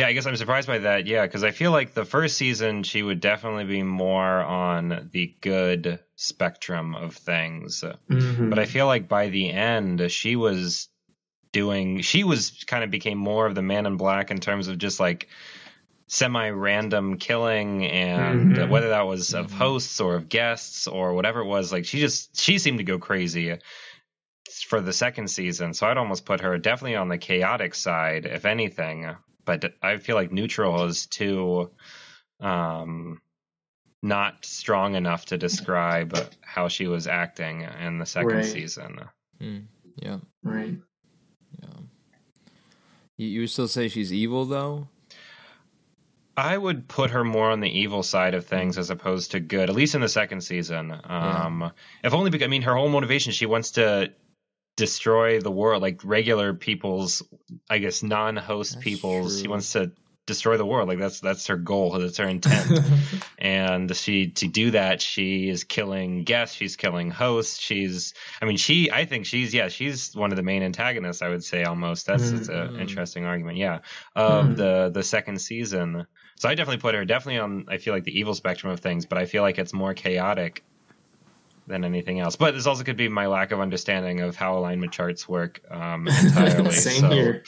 yeah, 0.00 0.06
I 0.08 0.12
guess 0.12 0.26
I'm 0.26 0.36
surprised 0.36 0.66
by 0.66 0.78
that. 0.78 1.06
Yeah, 1.06 1.26
because 1.26 1.44
I 1.44 1.50
feel 1.50 1.70
like 1.72 1.94
the 1.94 2.04
first 2.04 2.36
season 2.36 2.82
she 2.82 3.02
would 3.02 3.20
definitely 3.20 3.64
be 3.64 3.82
more 3.82 4.42
on 4.42 5.08
the 5.12 5.34
good 5.40 5.98
spectrum 6.16 6.94
of 6.94 7.14
things, 7.16 7.84
Mhm. 8.10 8.50
but 8.50 8.58
I 8.58 8.64
feel 8.64 8.86
like 8.86 9.08
by 9.08 9.28
the 9.28 9.50
end 9.50 10.10
she 10.10 10.36
was 10.36 10.88
doing. 11.52 12.00
She 12.02 12.24
was 12.24 12.64
kind 12.66 12.84
of 12.84 12.90
became 12.90 13.18
more 13.18 13.46
of 13.46 13.54
the 13.54 13.62
Man 13.62 13.86
in 13.86 13.96
Black 13.96 14.30
in 14.30 14.38
terms 14.40 14.68
of 14.68 14.78
just 14.78 15.00
like 15.00 15.28
semi-random 16.06 17.18
killing 17.18 17.86
and 17.86 18.56
Mhm. 18.56 18.68
whether 18.68 18.88
that 18.90 19.06
was 19.06 19.32
of 19.34 19.46
Mhm. 19.52 19.58
hosts 19.58 20.00
or 20.00 20.16
of 20.16 20.28
guests 20.28 20.88
or 20.88 21.14
whatever 21.14 21.40
it 21.40 21.44
was 21.46 21.70
like 21.70 21.84
she 21.86 22.00
just 22.00 22.36
she 22.40 22.58
seemed 22.58 22.78
to 22.78 22.84
go 22.84 22.98
crazy 22.98 23.56
for 24.66 24.80
the 24.80 24.92
second 24.92 25.28
season 25.28 25.72
so 25.72 25.86
i'd 25.86 25.96
almost 25.96 26.24
put 26.26 26.40
her 26.40 26.58
definitely 26.58 26.96
on 26.96 27.08
the 27.08 27.16
chaotic 27.18 27.76
side 27.76 28.26
if 28.26 28.44
anything 28.44 29.08
but 29.58 29.74
i 29.82 29.96
feel 29.96 30.16
like 30.16 30.30
neutral 30.32 30.84
is 30.84 31.06
too 31.06 31.70
um 32.40 33.20
not 34.02 34.44
strong 34.44 34.94
enough 34.94 35.26
to 35.26 35.36
describe 35.36 36.16
how 36.40 36.68
she 36.68 36.86
was 36.86 37.06
acting 37.06 37.62
in 37.86 37.98
the 37.98 38.06
second 38.06 38.28
Right. 38.36 38.44
season 38.44 39.00
Mm. 39.42 39.64
Yeah. 39.96 40.18
right. 40.42 40.74
Yeah. 41.62 41.68
You, 43.16 43.28
you 43.28 43.46
still 43.46 43.68
say 43.68 43.88
she's 43.88 44.12
evil 44.12 44.44
though? 44.44 44.88
I 46.36 46.56
would 46.56 46.88
put 46.88 47.10
her 47.10 47.24
more 47.24 47.50
on 47.50 47.60
the 47.60 47.68
evil 47.80 48.02
side 48.02 48.34
of 48.34 48.46
things 48.46 48.78
as 48.78 48.88
opposed 48.90 49.32
to 49.32 49.40
good, 49.40 49.68
at 49.68 49.76
least 49.76 49.94
in 49.94 50.00
the 50.00 50.08
second 50.08 50.40
season. 50.42 50.90
Um, 51.04 51.70
If 52.02 52.14
only 52.14 52.30
because, 52.30 52.46
I 52.46 52.48
mean, 52.48 52.62
her 52.62 52.74
whole 52.74 52.88
motivation, 52.88 53.32
she 53.32 53.44
wants 53.46 53.72
to 53.72 54.12
destroy 54.80 55.40
the 55.40 55.50
world, 55.50 55.82
like 55.82 56.00
regular 56.04 56.54
people's, 56.54 57.22
I 57.68 57.78
guess, 57.78 58.02
non 58.02 58.36
host 58.36 58.72
That's 58.74 58.84
people's. 58.84 59.36
She 59.38 59.44
true. 59.44 59.50
wants 59.52 59.72
to 59.72 59.92
destroy 60.26 60.56
the 60.56 60.66
world. 60.66 60.88
Like, 60.88 60.98
that's 60.98 61.20
that's 61.20 61.46
her 61.48 61.56
goal, 61.56 61.98
that's 61.98 62.18
her 62.18 62.28
intent. 62.36 62.80
and 63.38 63.94
she 63.96 64.28
to 64.30 64.46
do 64.48 64.70
that 64.72 65.00
she 65.02 65.48
is 65.48 65.64
killing 65.64 66.24
guests 66.24 66.54
she's 66.54 66.76
killing 66.76 67.10
hosts 67.10 67.58
she's 67.58 68.14
i 68.40 68.44
mean 68.44 68.56
she 68.56 68.90
i 68.92 69.04
think 69.06 69.26
she's 69.26 69.52
yeah 69.54 69.68
she's 69.68 70.14
one 70.14 70.30
of 70.30 70.36
the 70.36 70.42
main 70.42 70.62
antagonists 70.62 71.22
i 71.22 71.28
would 71.28 71.42
say 71.42 71.64
almost 71.64 72.06
that's 72.06 72.30
it's 72.30 72.48
an 72.48 72.78
interesting 72.78 73.24
argument 73.24 73.56
yeah 73.58 73.78
of 74.14 74.44
Mhm. 74.46 74.56
the 74.56 74.90
the 74.92 75.02
second 75.02 75.40
season 75.40 76.06
so 76.36 76.48
i 76.48 76.54
definitely 76.54 76.80
put 76.80 76.94
her 76.94 77.04
definitely 77.04 77.40
on 77.40 77.64
i 77.68 77.78
feel 77.78 77.94
like 77.94 78.04
the 78.04 78.18
evil 78.20 78.34
spectrum 78.34 78.72
of 78.72 78.80
things 78.80 79.06
but 79.06 79.18
i 79.18 79.24
feel 79.26 79.42
like 79.42 79.58
it's 79.58 79.72
more 79.72 79.94
chaotic 79.94 80.62
than 81.70 81.84
anything 81.84 82.20
else 82.20 82.36
but 82.36 82.52
this 82.54 82.66
also 82.66 82.84
could 82.84 82.96
be 82.96 83.08
my 83.08 83.26
lack 83.26 83.50
of 83.52 83.60
understanding 83.60 84.20
of 84.20 84.36
how 84.36 84.58
alignment 84.58 84.92
charts 84.92 85.28
work 85.28 85.60
um 85.70 86.06
entirely 86.08 86.70
Same 86.88 87.00
so. 87.00 87.10
here. 87.10 87.42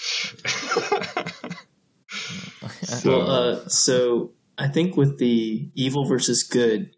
So- 2.82 3.10
Well, 3.18 3.30
uh, 3.30 3.68
so 3.68 4.32
I 4.58 4.68
think 4.68 4.96
with 4.96 5.18
the 5.18 5.70
evil 5.74 6.04
versus 6.04 6.42
good, 6.42 6.90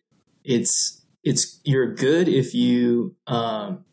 it's 0.44 1.02
it's 1.22 1.60
you're 1.64 1.94
good 1.94 2.28
if 2.28 2.52
you 2.54 3.16
um 3.26 3.84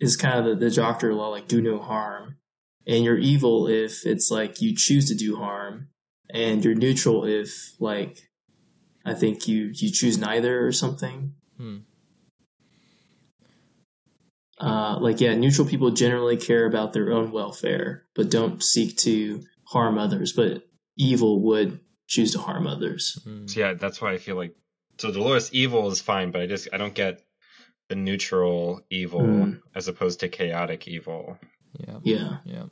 is 0.00 0.16
kind 0.16 0.38
of 0.38 0.44
the, 0.58 0.66
the 0.68 0.74
doctor 0.74 1.12
law, 1.14 1.28
like 1.28 1.48
do 1.48 1.60
no 1.60 1.78
harm, 1.78 2.36
and 2.86 3.04
you're 3.04 3.18
evil 3.18 3.68
if 3.68 4.06
it's 4.06 4.30
like 4.30 4.60
you 4.60 4.74
choose 4.76 5.08
to 5.08 5.14
do 5.14 5.36
harm, 5.36 5.88
and 6.30 6.64
you're 6.64 6.74
neutral 6.74 7.24
if 7.24 7.72
like 7.78 8.18
I 9.04 9.14
think 9.14 9.46
you 9.46 9.70
you 9.74 9.90
choose 9.92 10.18
neither 10.18 10.66
or 10.66 10.72
something. 10.72 11.34
Hmm. 11.58 11.78
Uh, 14.60 14.98
like 15.00 15.20
yeah, 15.20 15.34
neutral 15.34 15.66
people 15.68 15.90
generally 15.90 16.36
care 16.36 16.66
about 16.66 16.92
their 16.92 17.12
own 17.12 17.30
welfare, 17.30 18.04
but 18.14 18.30
don't 18.30 18.62
seek 18.62 18.96
to 18.98 19.42
harm 19.68 19.98
others. 19.98 20.32
But 20.32 20.64
evil 20.96 21.40
would 21.42 21.80
choose 22.08 22.32
to 22.32 22.38
harm 22.38 22.66
others. 22.66 23.20
So 23.46 23.60
yeah, 23.60 23.74
that's 23.74 24.00
why 24.00 24.12
I 24.12 24.18
feel 24.18 24.36
like 24.36 24.56
so 24.98 25.12
Dolores 25.12 25.50
evil 25.52 25.88
is 25.90 26.00
fine, 26.00 26.32
but 26.32 26.40
I 26.40 26.46
just 26.46 26.68
I 26.72 26.76
don't 26.76 26.94
get 26.94 27.20
the 27.88 27.94
neutral 27.94 28.80
evil 28.90 29.20
Mm. 29.20 29.60
as 29.74 29.88
opposed 29.88 30.20
to 30.20 30.28
chaotic 30.28 30.88
evil. 30.88 31.38
Yeah. 31.78 31.98
Yeah. 32.02 32.36
Yeah. 32.44 32.64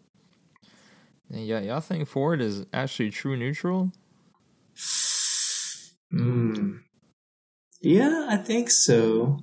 And 1.31 1.47
yeah, 1.47 1.61
y'all 1.61 1.81
think 1.81 2.09
Ford 2.09 2.41
is 2.41 2.67
actually 2.73 3.11
true 3.11 3.37
neutral? 3.37 3.93
Mm. 6.13 6.81
Yeah, 7.81 8.27
I 8.29 8.37
think 8.37 8.71
so. 8.71 9.39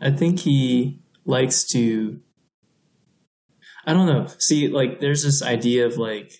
I 0.00 0.10
think 0.10 0.40
he 0.40 1.01
likes 1.24 1.64
to. 1.72 2.20
I 3.86 3.92
don't 3.92 4.06
know. 4.06 4.26
See, 4.38 4.68
like, 4.68 5.00
there's 5.00 5.24
this 5.24 5.42
idea 5.42 5.86
of 5.86 5.96
like 5.96 6.32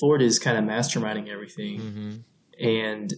Ford 0.00 0.20
is 0.22 0.38
kind 0.38 0.58
of 0.58 0.64
masterminding 0.64 1.28
everything, 1.28 1.80
Mm-hmm. 1.80 2.10
and 2.66 3.14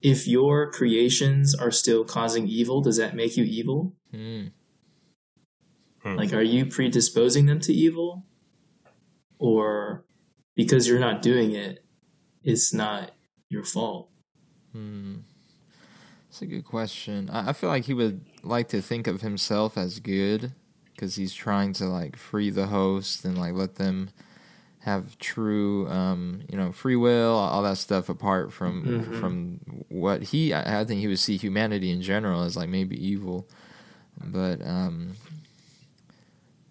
if 0.00 0.26
your 0.28 0.70
creations 0.70 1.54
are 1.54 1.70
still 1.70 2.04
causing 2.04 2.46
evil, 2.46 2.80
does 2.80 2.96
that 2.98 3.16
make 3.16 3.36
you 3.36 3.44
evil? 3.44 3.94
Mm. 4.14 4.52
Hmm. 6.02 6.14
Like, 6.16 6.32
are 6.32 6.42
you 6.42 6.66
predisposing 6.66 7.46
them 7.46 7.60
to 7.60 7.72
evil? 7.72 8.24
Or 9.38 10.04
because 10.54 10.86
you're 10.86 11.00
not 11.00 11.22
doing 11.22 11.52
it, 11.52 11.84
it's 12.44 12.72
not 12.72 13.12
your 13.48 13.64
fault? 13.64 14.10
Mm. 14.74 15.22
That's 16.28 16.42
a 16.42 16.46
good 16.46 16.64
question. 16.64 17.28
I, 17.30 17.50
I 17.50 17.52
feel 17.52 17.70
like 17.70 17.84
he 17.84 17.94
would 17.94 18.20
like 18.46 18.68
to 18.68 18.80
think 18.82 19.06
of 19.06 19.20
himself 19.20 19.76
as 19.76 20.00
good 20.00 20.52
because 20.92 21.16
he's 21.16 21.34
trying 21.34 21.72
to 21.74 21.84
like 21.86 22.16
free 22.16 22.50
the 22.50 22.66
host 22.68 23.24
and 23.24 23.36
like 23.38 23.52
let 23.54 23.74
them 23.76 24.10
have 24.80 25.18
true, 25.18 25.88
um, 25.88 26.42
you 26.48 26.56
know, 26.56 26.70
free 26.72 26.96
will, 26.96 27.34
all 27.34 27.62
that 27.62 27.76
stuff 27.76 28.08
apart 28.08 28.52
from 28.52 28.84
Mhm. 28.84 29.20
from 29.20 29.60
what 29.88 30.22
he. 30.22 30.52
I, 30.54 30.80
I 30.80 30.84
think 30.84 31.00
he 31.00 31.08
would 31.08 31.18
see 31.18 31.36
humanity 31.36 31.90
in 31.90 32.02
general 32.02 32.42
as 32.42 32.56
like 32.56 32.68
maybe 32.68 32.96
evil, 33.04 33.46
but 34.24 34.64
um, 34.66 35.16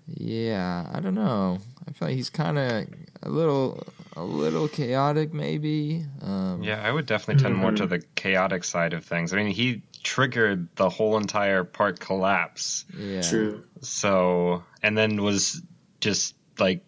yeah, 0.07 0.87
I 0.93 0.99
don't 0.99 1.15
know. 1.15 1.59
I 1.87 1.91
feel 1.91 2.07
like 2.07 2.15
he's 2.17 2.29
kind 2.29 2.57
of 2.57 2.85
a 3.23 3.29
little 3.29 3.83
a 4.15 4.23
little 4.23 4.67
chaotic, 4.67 5.33
maybe. 5.33 6.05
Um, 6.21 6.63
Yeah, 6.63 6.81
I 6.81 6.91
would 6.91 7.05
definitely 7.05 7.41
tend 7.41 7.55
more 7.55 7.71
to 7.73 7.85
Mhm. 7.85 7.89
the 7.89 7.99
chaotic 8.15 8.63
side 8.63 8.93
of 8.93 9.03
things. 9.03 9.33
I 9.33 9.37
mean, 9.37 9.47
he 9.47 9.81
triggered 10.05 10.69
the 10.75 10.87
whole 10.87 11.17
entire 11.17 11.63
park 11.65 11.99
collapse. 11.99 12.85
yeah, 12.95 13.21
True. 13.21 13.65
So, 13.81 14.63
and 14.81 14.97
then 14.97 15.21
was 15.21 15.61
just 15.99 16.35
like 16.59 16.85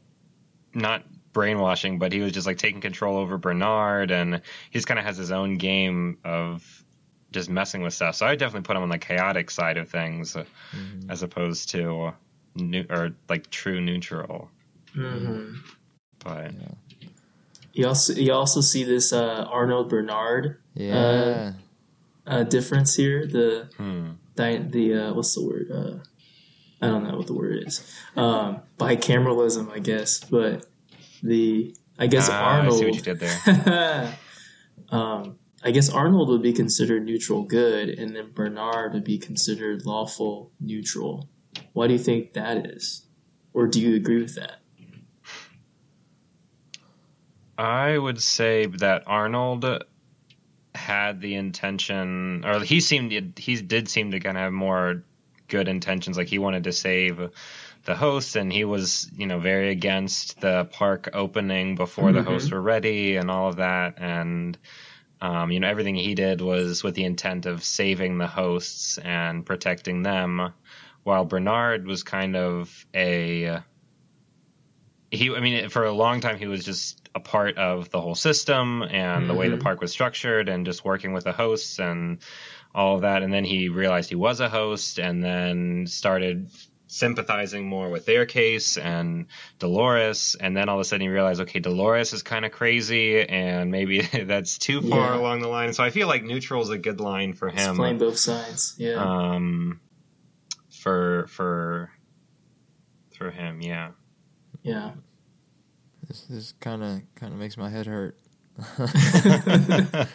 not 0.74 1.04
brainwashing, 1.34 2.00
but 2.00 2.14
he 2.14 2.20
was 2.22 2.32
just 2.32 2.48
like 2.48 2.58
taking 2.60 2.80
control 2.80 3.18
over 3.18 3.38
Bernard, 3.38 4.12
and 4.12 4.42
he's 4.70 4.86
kind 4.86 5.00
of 5.00 5.06
has 5.06 5.18
his 5.18 5.32
own 5.32 5.58
game 5.58 6.20
of 6.24 6.64
just 7.32 7.50
messing 7.50 7.82
with 7.82 7.94
stuff. 7.94 8.16
So 8.16 8.26
I 8.26 8.36
definitely 8.36 8.66
put 8.66 8.78
him 8.78 8.84
on 8.84 8.90
the 8.90 8.98
chaotic 9.00 9.52
side 9.52 9.78
of 9.78 9.90
things 9.90 10.36
Mhm. 10.36 11.10
as 11.10 11.24
opposed 11.24 11.70
to 11.72 12.14
new 12.56 12.86
or 12.90 13.12
like 13.28 13.50
true 13.50 13.82
neutral. 13.82 14.50
hmm 14.94 15.56
But 16.24 16.54
Yeah. 16.54 16.68
You 17.74 17.88
also 17.88 18.14
you 18.14 18.34
also 18.34 18.62
see 18.62 18.84
this 18.84 19.12
uh, 19.14 19.46
Arnold 19.52 19.90
Bernard 19.90 20.58
Yeah. 20.74 20.98
uh, 20.98 21.54
difference 22.44 22.96
here. 22.96 23.26
The 23.26 23.70
hmm. 23.78 24.12
di- 24.36 24.58
the 24.70 24.94
uh, 24.94 25.14
what's 25.14 25.34
the 25.36 25.46
word? 25.46 25.72
Uh, 25.72 26.04
I 26.82 26.88
don't 26.88 27.04
know 27.04 27.18
what 27.18 27.28
the 27.28 27.34
word 27.34 27.64
is. 27.66 27.82
Um, 28.16 28.62
bicameralism, 28.78 29.72
I 29.72 29.80
guess. 29.80 30.24
But 30.24 30.66
the 31.24 31.76
I 31.98 32.08
guess 32.08 32.30
Ah, 32.30 32.40
I 32.40 32.58
Arnold. 32.58 32.80
see 32.80 32.86
what 32.86 32.96
you 32.96 33.02
did 33.02 33.20
there. 33.20 34.18
um, 34.90 35.40
I 35.64 35.72
guess 35.72 35.90
Arnold 35.90 36.30
would 36.30 36.44
be 36.44 36.54
considered 36.54 37.04
neutral 37.04 37.44
good, 37.44 37.90
and 37.90 38.16
then 38.16 38.32
Bernard 38.32 38.94
would 38.94 39.04
be 39.04 39.18
considered 39.18 39.86
lawful 39.86 40.52
neutral. 40.60 41.30
Why 41.74 41.88
do 41.88 41.94
you 41.94 42.00
think 42.00 42.34
that 42.34 42.68
is? 42.68 43.08
Or 43.54 43.68
do 43.68 43.82
you 43.82 43.96
agree 43.96 44.22
with 44.22 44.36
that? 44.36 44.62
I 47.58 47.98
would 47.98 48.22
say 48.22 48.68
that 48.68 49.04
Arnold 49.08 49.66
had 50.88 51.22
the 51.22 51.36
intention, 51.36 52.44
or 52.46 52.62
he 52.62 52.80
seemed 52.80 53.38
he 53.38 53.56
did 53.62 53.90
seem 53.90 54.12
to 54.12 54.20
kind 54.20 54.38
of 54.38 54.44
have 54.44 54.54
more 54.54 55.04
good 55.48 55.68
intentions. 55.68 56.18
Like 56.18 56.28
he 56.28 56.40
wanted 56.40 56.64
to 56.64 56.74
save 56.74 57.30
the 57.86 57.96
host, 57.96 58.36
and 58.36 58.52
he 58.52 58.64
was 58.66 59.12
you 59.16 59.28
know 59.28 59.40
very 59.40 59.70
against 59.70 60.42
the 60.42 60.66
park 60.72 61.10
opening 61.14 61.76
before 61.76 62.12
the 62.12 62.22
Mhm. 62.22 62.26
hosts 62.26 62.52
were 62.52 62.62
ready, 62.62 63.18
and 63.18 63.30
all 63.30 63.50
of 63.50 63.58
that, 63.58 64.00
and. 64.00 64.58
Um, 65.20 65.50
you 65.52 65.60
know, 65.60 65.68
everything 65.68 65.96
he 65.96 66.14
did 66.14 66.42
was 66.42 66.84
with 66.84 66.94
the 66.94 67.04
intent 67.04 67.48
of 67.48 67.64
saving 67.64 68.20
the 68.20 68.28
hosts 68.28 69.00
and 69.00 69.44
protecting 69.44 70.04
them, 70.04 70.54
while 71.02 71.26
Bernard 71.26 71.88
was 71.88 72.04
kind 72.04 72.36
of 72.36 72.86
a 72.94 73.62
he 75.10 75.34
i 75.36 75.40
mean 75.40 75.70
for 75.70 75.86
a 75.86 75.92
long 75.92 76.20
time 76.22 76.38
he 76.38 76.48
was 76.48 76.64
just 76.64 77.07
a 77.18 77.20
part 77.20 77.58
of 77.58 77.90
the 77.90 78.00
whole 78.00 78.16
system 78.16 78.84
and 78.84 79.28
the 79.30 79.34
way 79.34 79.50
the 79.50 79.58
Mhm. 79.58 79.64
park 79.64 79.82
was 79.82 79.92
structured 79.92 80.48
and 80.50 80.66
just 80.66 80.86
working 80.86 81.12
with 81.14 81.24
the 81.26 81.32
hosts 81.34 81.80
and 81.80 82.20
all 82.76 82.96
of 82.96 83.02
that 83.02 83.24
and 83.24 83.34
then 83.34 83.44
he 83.44 83.70
realized 83.70 84.08
he 84.10 84.16
was 84.16 84.40
a 84.40 84.50
host 84.50 85.00
and 85.00 85.24
then 85.24 85.88
started 85.88 86.48
sympathizing 86.90 87.68
more 87.68 87.90
with 87.90 88.06
their 88.06 88.26
case 88.26 88.78
and 88.78 89.26
Dolores 89.60 90.36
and 90.40 90.56
then 90.56 90.70
all 90.70 90.78
of 90.78 90.82
a 90.82 90.86
sudden 90.86 91.02
he 91.02 91.10
realized 91.10 91.42
okay 91.42 91.60
Dolores 91.60 92.14
is 92.14 92.24
kind 92.24 92.46
of 92.46 92.52
crazy 92.52 93.22
and 93.28 93.72
maybe 93.72 94.02
that's 94.34 94.58
too 94.58 94.80
far 94.82 95.14
Yeah. 95.14 95.20
along 95.20 95.42
the 95.42 95.48
line 95.50 95.74
so 95.74 95.84
I 95.84 95.90
feel 95.90 96.08
like 96.08 96.24
neutral 96.24 96.62
is 96.62 96.70
a 96.70 96.78
good 96.78 97.00
line 97.02 97.34
for 97.34 97.48
It's 97.50 97.62
him 97.62 97.76
playing 97.78 97.98
both 97.98 98.18
sides. 98.18 98.76
Yeah. 98.78 98.96
um 98.96 99.80
for 100.84 101.28
for 101.28 101.90
for 103.18 103.32
him 103.32 103.62
yeah 103.62 103.90
yeah. 104.64 104.92
This, 106.08 106.22
this 106.30 106.54
kind 106.60 106.84
of 106.84 107.02
kind 107.16 107.34
of 107.34 107.40
makes 107.40 107.58
my 107.58 107.70
head 107.70 107.86
hurt. 107.86 108.18
yeah, 108.80 110.06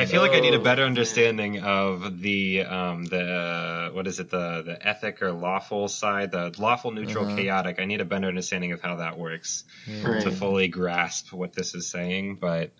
I 0.00 0.06
feel 0.06 0.20
like 0.20 0.32
I 0.32 0.40
need 0.40 0.54
a 0.54 0.60
Oh, 0.60 0.62
better 0.62 0.84
understanding 0.84 1.60
of 1.62 2.20
the 2.20 2.62
um 2.62 3.04
the 3.06 3.22
uh, 3.22 3.90
what 3.92 4.06
is 4.06 4.20
it 4.20 4.30
the 4.30 4.62
the 4.62 4.78
ethic 4.86 5.22
or 5.22 5.32
lawful 5.32 5.88
side, 5.88 6.30
the 6.32 6.54
lawful, 6.58 6.90
neutral, 6.92 7.26
Uh-huh. 7.26 7.36
chaotic. 7.36 7.80
I 7.80 7.84
need 7.84 8.00
a 8.00 8.04
better 8.04 8.28
understanding 8.28 8.72
of 8.72 8.80
how 8.80 8.96
that 8.96 9.18
works 9.18 9.64
Yeah. 9.86 10.06
Right. 10.08 10.22
to 10.22 10.30
fully 10.30 10.68
grasp 10.68 11.32
what 11.32 11.52
this 11.54 11.74
is 11.74 11.88
saying. 11.88 12.36
But 12.36 12.72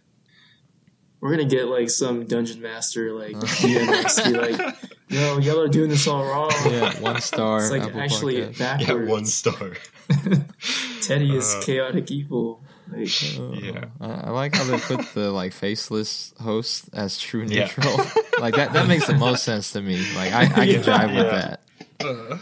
We're 1.21 1.31
gonna 1.31 1.47
get 1.49 1.67
like 1.67 1.91
some 1.91 2.27
dungeon 2.27 2.61
master 2.63 3.13
like 3.13 3.37
Uh. 3.37 3.41
DMX 3.41 4.25
be 4.25 4.39
like, 4.39 4.77
"No, 5.11 5.39
y'all 5.39 5.61
are 5.61 5.69
doing 5.69 5.89
this 5.91 6.07
all 6.07 6.25
wrong." 6.25 6.51
Yeah, 6.71 6.99
one 7.01 7.21
star. 7.21 7.59
It's 7.63 7.71
like 7.71 7.83
Apple 7.83 8.01
actually 8.01 8.37
Podcast. 8.43 8.59
backwards. 8.59 8.89
yeah, 9.09 9.13
one 9.13 9.27
star. 9.27 9.73
Teddy 11.03 11.35
is 11.37 11.55
Uh, 11.55 11.63
chaotic 11.65 12.11
evil. 12.11 12.65
Like, 12.89 13.09
Uh, 13.39 13.53
Yeah. 13.61 13.85
I, 14.01 14.09
I 14.29 14.31
like 14.31 14.55
how 14.55 14.65
they 14.65 14.79
put 14.79 15.07
the 15.15 15.31
like 15.33 15.53
faceless 15.53 16.33
host 16.41 16.89
as 16.93 17.19
true 17.19 17.45
Yeah. 17.45 17.65
neutral. 17.65 17.97
like 18.41 18.55
that 18.55 18.73
that 18.75 18.87
makes 18.89 19.07
the 19.07 19.15
most 19.17 19.43
sense 19.45 19.73
to 19.73 19.83
me. 19.83 19.99
Like 20.15 20.33
I, 20.33 20.43
I 20.43 20.47
can 20.47 20.69
Yeah. 20.69 20.83
jive 20.83 21.15
with 21.17 21.27
Yeah. 21.27 21.39
that. 21.41 21.61
Uh, 22.01 22.39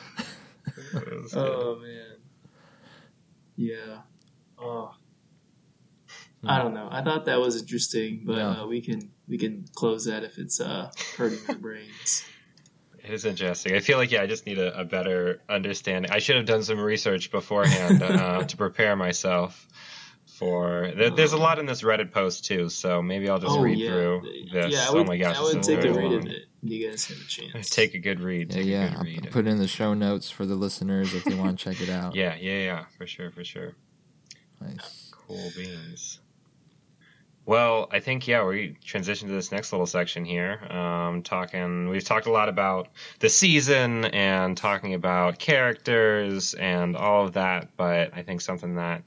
that 0.92 1.30
oh 1.36 1.78
man, 1.80 2.16
yeah. 3.56 4.00
Oh, 4.58 4.94
I 6.46 6.58
don't 6.58 6.74
know. 6.74 6.88
I 6.90 7.02
thought 7.02 7.24
that 7.26 7.40
was 7.40 7.56
interesting, 7.60 8.22
but 8.24 8.36
Yeah. 8.36 8.62
uh, 8.62 8.66
we 8.66 8.80
can 8.82 9.10
we 9.28 9.38
can 9.38 9.64
close 9.74 10.04
that 10.06 10.24
if 10.24 10.36
it's 10.38 10.60
uh, 10.60 10.90
hurting 11.16 11.38
your 11.48 11.56
brains. 11.58 12.24
It 13.04 13.12
is 13.12 13.26
interesting. 13.26 13.74
I 13.74 13.80
feel 13.80 13.98
like 13.98 14.10
yeah, 14.10 14.22
I 14.22 14.26
just 14.26 14.46
need 14.46 14.58
a, 14.58 14.80
a 14.80 14.84
better 14.84 15.42
understanding. 15.46 16.10
I 16.10 16.20
should 16.20 16.36
have 16.36 16.46
done 16.46 16.62
some 16.62 16.80
research 16.80 17.30
beforehand 17.30 18.02
uh, 18.02 18.44
to 18.48 18.56
prepare 18.56 18.96
myself 18.96 19.68
for. 20.38 20.90
There, 20.96 21.10
there's 21.10 21.34
a 21.34 21.36
lot 21.36 21.58
in 21.58 21.66
this 21.66 21.82
Reddit 21.82 22.12
post 22.12 22.46
too, 22.46 22.70
so 22.70 23.02
maybe 23.02 23.28
I'll 23.28 23.38
just 23.38 23.52
oh 23.52 23.60
read 23.60 23.78
yeah, 23.78 23.90
through 23.90 24.22
this. 24.50 24.72
yeah. 24.72 24.84
I 24.84 24.88
oh 24.88 24.94
would, 24.94 25.06
my 25.06 25.18
gosh, 25.18 25.36
I 25.36 25.42
would 25.42 25.62
take 25.62 25.84
a 25.84 25.92
read 25.92 26.12
of 26.12 26.26
it. 26.26 26.46
You 26.62 26.88
guys 26.88 27.04
have 27.08 27.18
a 27.18 27.24
chance. 27.24 27.68
Take 27.68 27.94
a 27.94 27.98
good 27.98 28.20
read. 28.20 28.54
Yeah, 28.54 28.56
Take 28.56 28.66
yeah. 28.66 28.84
a 28.84 28.88
good 28.88 28.96
I'll 28.96 29.04
read. 29.04 29.30
put 29.30 29.46
in 29.46 29.58
the 29.58 29.68
show 29.68 29.92
notes 29.92 30.30
for 30.30 30.46
the 30.46 30.54
listeners 30.54 31.12
if 31.12 31.24
they 31.24 31.34
want 31.34 31.58
to 31.58 31.62
check 31.64 31.82
it 31.82 31.90
out. 31.90 32.14
Yeah, 32.14 32.36
yeah, 32.40 32.58
yeah, 32.58 32.84
for 32.96 33.06
sure, 33.06 33.30
for 33.30 33.44
sure. 33.44 33.74
Nice. 34.62 35.10
Cool 35.12 35.50
beans. 35.54 36.20
Well, 37.46 37.88
I 37.90 38.00
think 38.00 38.26
yeah, 38.26 38.44
we 38.44 38.76
transition 38.82 39.28
to 39.28 39.34
this 39.34 39.52
next 39.52 39.70
little 39.72 39.86
section 39.86 40.24
here. 40.24 40.64
Um, 40.70 41.22
talking, 41.22 41.88
we've 41.88 42.04
talked 42.04 42.26
a 42.26 42.32
lot 42.32 42.48
about 42.48 42.88
the 43.18 43.28
season 43.28 44.06
and 44.06 44.56
talking 44.56 44.94
about 44.94 45.38
characters 45.38 46.54
and 46.54 46.96
all 46.96 47.26
of 47.26 47.34
that, 47.34 47.76
but 47.76 48.12
I 48.14 48.22
think 48.22 48.40
something 48.40 48.76
that 48.76 49.02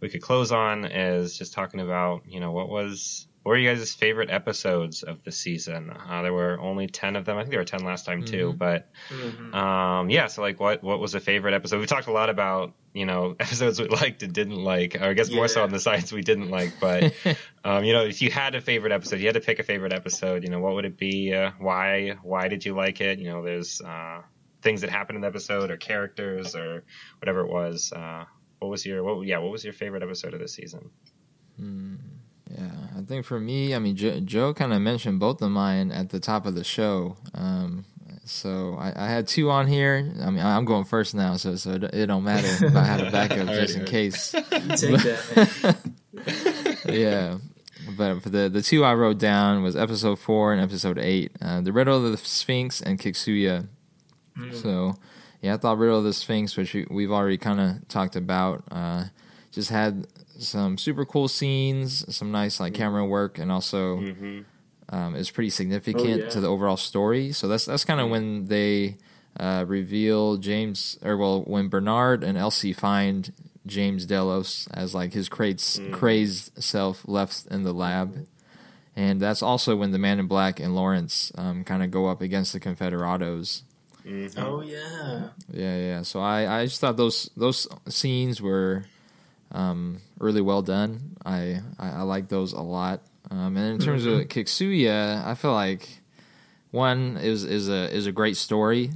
we 0.00 0.08
could 0.08 0.20
close 0.20 0.50
on 0.50 0.84
is 0.84 1.38
just 1.38 1.52
talking 1.52 1.80
about 1.80 2.22
you 2.26 2.40
know 2.40 2.52
what 2.52 2.68
was 2.68 3.28
what 3.46 3.50
were 3.52 3.58
you 3.58 3.72
guys' 3.72 3.94
favorite 3.94 4.28
episodes 4.28 5.04
of 5.04 5.22
the 5.22 5.30
season? 5.30 5.88
Uh, 5.90 6.22
there 6.22 6.32
were 6.32 6.58
only 6.58 6.88
ten 6.88 7.14
of 7.14 7.24
them. 7.24 7.36
I 7.36 7.42
think 7.42 7.50
there 7.52 7.60
were 7.60 7.64
ten 7.64 7.84
last 7.84 8.04
time 8.04 8.24
too, 8.24 8.52
Mhm. 8.54 8.58
but 8.58 8.88
Mhm. 9.08 9.54
um, 9.54 10.10
yeah, 10.10 10.26
so 10.26 10.42
like, 10.42 10.58
what 10.58 10.82
what 10.82 10.98
was 10.98 11.14
a 11.14 11.20
favorite 11.20 11.54
episode? 11.54 11.78
We 11.78 11.86
talked 11.86 12.08
a 12.08 12.12
lot 12.12 12.28
about 12.28 12.74
you 12.92 13.06
know 13.06 13.36
episodes 13.40 13.80
we 13.80 13.86
liked 13.86 14.24
and 14.24 14.32
didn't 14.32 14.56
like, 14.64 14.96
or 14.96 15.04
I 15.04 15.12
guess 15.12 15.30
more 15.30 15.46
so 15.46 15.62
on 15.62 15.70
the 15.70 15.78
sides 15.78 16.12
we 16.12 16.22
didn't 16.22 16.50
like. 16.50 16.80
But 16.80 17.14
um, 17.64 17.84
you 17.84 17.92
know, 17.92 18.04
if 18.04 18.20
you 18.20 18.32
had 18.32 18.56
a 18.56 18.60
favorite 18.60 18.90
episode, 18.92 19.20
you 19.20 19.26
had 19.26 19.34
to 19.34 19.40
pick 19.40 19.60
a 19.60 19.62
favorite 19.62 19.92
episode. 19.92 20.42
You 20.42 20.50
know, 20.50 20.58
what 20.58 20.74
would 20.74 20.84
it 20.84 20.98
be? 20.98 21.32
Uh, 21.32 21.52
why 21.60 22.16
why 22.24 22.48
did 22.48 22.64
you 22.66 22.74
like 22.74 23.00
it? 23.00 23.20
You 23.20 23.28
know, 23.30 23.44
there's 23.44 23.80
uh, 23.80 24.22
things 24.62 24.80
that 24.80 24.90
happened 24.90 25.18
in 25.18 25.22
the 25.22 25.28
episode, 25.28 25.70
or 25.70 25.76
characters, 25.76 26.56
or 26.56 26.82
whatever 27.20 27.42
it 27.42 27.48
was. 27.52 27.92
Uh, 27.92 28.24
what 28.58 28.72
was 28.72 28.84
your 28.84 29.04
what? 29.04 29.24
Yeah, 29.24 29.38
what 29.38 29.52
was 29.52 29.62
your 29.62 29.72
favorite 29.72 30.02
episode 30.02 30.34
of 30.34 30.40
the 30.40 30.48
season? 30.48 30.90
Hmm. 31.56 31.94
Yeah, 32.50 32.70
I 32.96 33.02
think 33.02 33.26
for 33.26 33.40
me, 33.40 33.74
I 33.74 33.78
mean, 33.78 33.96
Joe, 33.96 34.20
Joe 34.20 34.54
kind 34.54 34.72
of 34.72 34.80
mentioned 34.80 35.18
both 35.18 35.42
of 35.42 35.50
mine 35.50 35.90
at 35.90 36.10
the 36.10 36.20
top 36.20 36.46
of 36.46 36.54
the 36.54 36.62
show. 36.64 37.16
Um, 37.34 37.84
so 38.24 38.76
I, 38.78 38.92
I 39.04 39.08
had 39.08 39.28
two 39.28 39.50
on 39.50 39.66
here. 39.66 40.12
I 40.20 40.30
mean, 40.30 40.44
I'm 40.44 40.64
going 40.64 40.84
first 40.84 41.14
now, 41.14 41.36
so 41.36 41.56
so 41.56 41.72
it, 41.72 41.84
it 41.84 42.06
don't 42.06 42.24
matter 42.24 42.66
if 42.66 42.74
I 42.74 42.84
had 42.84 43.00
a 43.00 43.10
backup 43.10 43.46
just 43.48 43.76
in 43.76 43.84
case. 43.84 44.30
Take 44.30 44.50
that. 44.50 45.76
Yeah. 46.88 47.38
But 47.96 48.20
for 48.22 48.30
the 48.30 48.48
the 48.48 48.62
two 48.62 48.84
I 48.84 48.94
wrote 48.94 49.18
down 49.18 49.62
was 49.62 49.76
episode 49.76 50.18
four 50.18 50.52
and 50.52 50.60
episode 50.60 50.98
eight, 50.98 51.32
uh, 51.40 51.60
the 51.60 51.72
Riddle 51.72 52.04
of 52.04 52.10
the 52.10 52.16
Sphinx 52.16 52.80
and 52.80 52.98
Kiksuya. 52.98 53.68
Mm. 54.36 54.54
So 54.54 54.94
yeah, 55.40 55.54
I 55.54 55.56
thought 55.56 55.78
Riddle 55.78 55.98
of 55.98 56.04
the 56.04 56.12
Sphinx, 56.12 56.56
which 56.56 56.74
we, 56.74 56.86
we've 56.90 57.12
already 57.12 57.38
kind 57.38 57.60
of 57.60 57.88
talked 57.88 58.16
about, 58.16 58.64
uh, 58.70 59.04
just 59.52 59.70
had 59.70 60.06
some 60.38 60.78
super 60.78 61.04
cool 61.04 61.28
scenes, 61.28 62.04
some 62.14 62.30
nice 62.32 62.60
like 62.60 62.74
camera 62.74 63.04
work, 63.04 63.38
and 63.38 63.50
also 63.52 63.96
Mm-hmm. 63.98 64.40
um, 64.94 65.16
is 65.16 65.30
pretty 65.30 65.50
significant 65.50 66.06
Oh, 66.06 66.16
yeah. 66.24 66.28
to 66.30 66.40
the 66.40 66.48
overall 66.48 66.76
story. 66.76 67.32
So 67.32 67.48
that's 67.48 67.64
that's 67.66 67.84
kind 67.84 68.00
of 68.00 68.10
when 68.10 68.46
they 68.46 68.96
uh, 69.38 69.64
reveal 69.66 70.36
James, 70.36 70.98
or 71.02 71.16
well, 71.16 71.42
when 71.42 71.68
Bernard 71.68 72.22
and 72.24 72.38
Elsie 72.38 72.72
find 72.72 73.32
James 73.66 74.06
Delos 74.06 74.68
as 74.72 74.94
like 74.94 75.12
his 75.12 75.28
crazed, 75.28 75.80
crazed 75.92 76.62
self 76.62 77.06
left 77.08 77.46
in 77.50 77.62
the 77.64 77.72
lab. 77.74 78.26
And 78.98 79.20
that's 79.20 79.42
also 79.42 79.76
when 79.76 79.90
the 79.90 79.98
Man 79.98 80.18
in 80.20 80.26
Black 80.26 80.58
and 80.58 80.74
Lawrence 80.74 81.30
um, 81.36 81.64
kind 81.64 81.82
of 81.82 81.90
go 81.90 82.06
up 82.06 82.22
against 82.22 82.54
the 82.54 82.60
Confederados. 82.60 83.62
Oh 84.38 84.62
yeah. 84.62 85.30
Yeah, 85.52 85.76
yeah. 85.76 86.02
So 86.02 86.20
I, 86.20 86.60
I 86.60 86.64
just 86.64 86.80
thought 86.80 86.96
those 86.96 87.28
those 87.36 87.66
scenes 87.88 88.40
were 88.40 88.84
um, 89.56 89.98
really 90.18 90.42
well 90.42 90.62
done. 90.62 91.16
I 91.24 91.60
I, 91.78 91.90
I 91.90 92.02
like 92.02 92.28
those 92.28 92.52
a 92.52 92.60
lot. 92.60 93.02
Um, 93.30 93.56
and 93.56 93.74
in 93.74 93.78
terms 93.78 94.06
of 94.06 94.20
Kiksuya, 94.28 95.24
I 95.24 95.34
feel 95.34 95.52
like 95.52 95.88
one 96.70 97.16
is 97.16 97.42
is 97.44 97.68
a 97.68 97.92
is 97.92 98.06
a 98.06 98.12
great 98.12 98.36
story, 98.36 98.92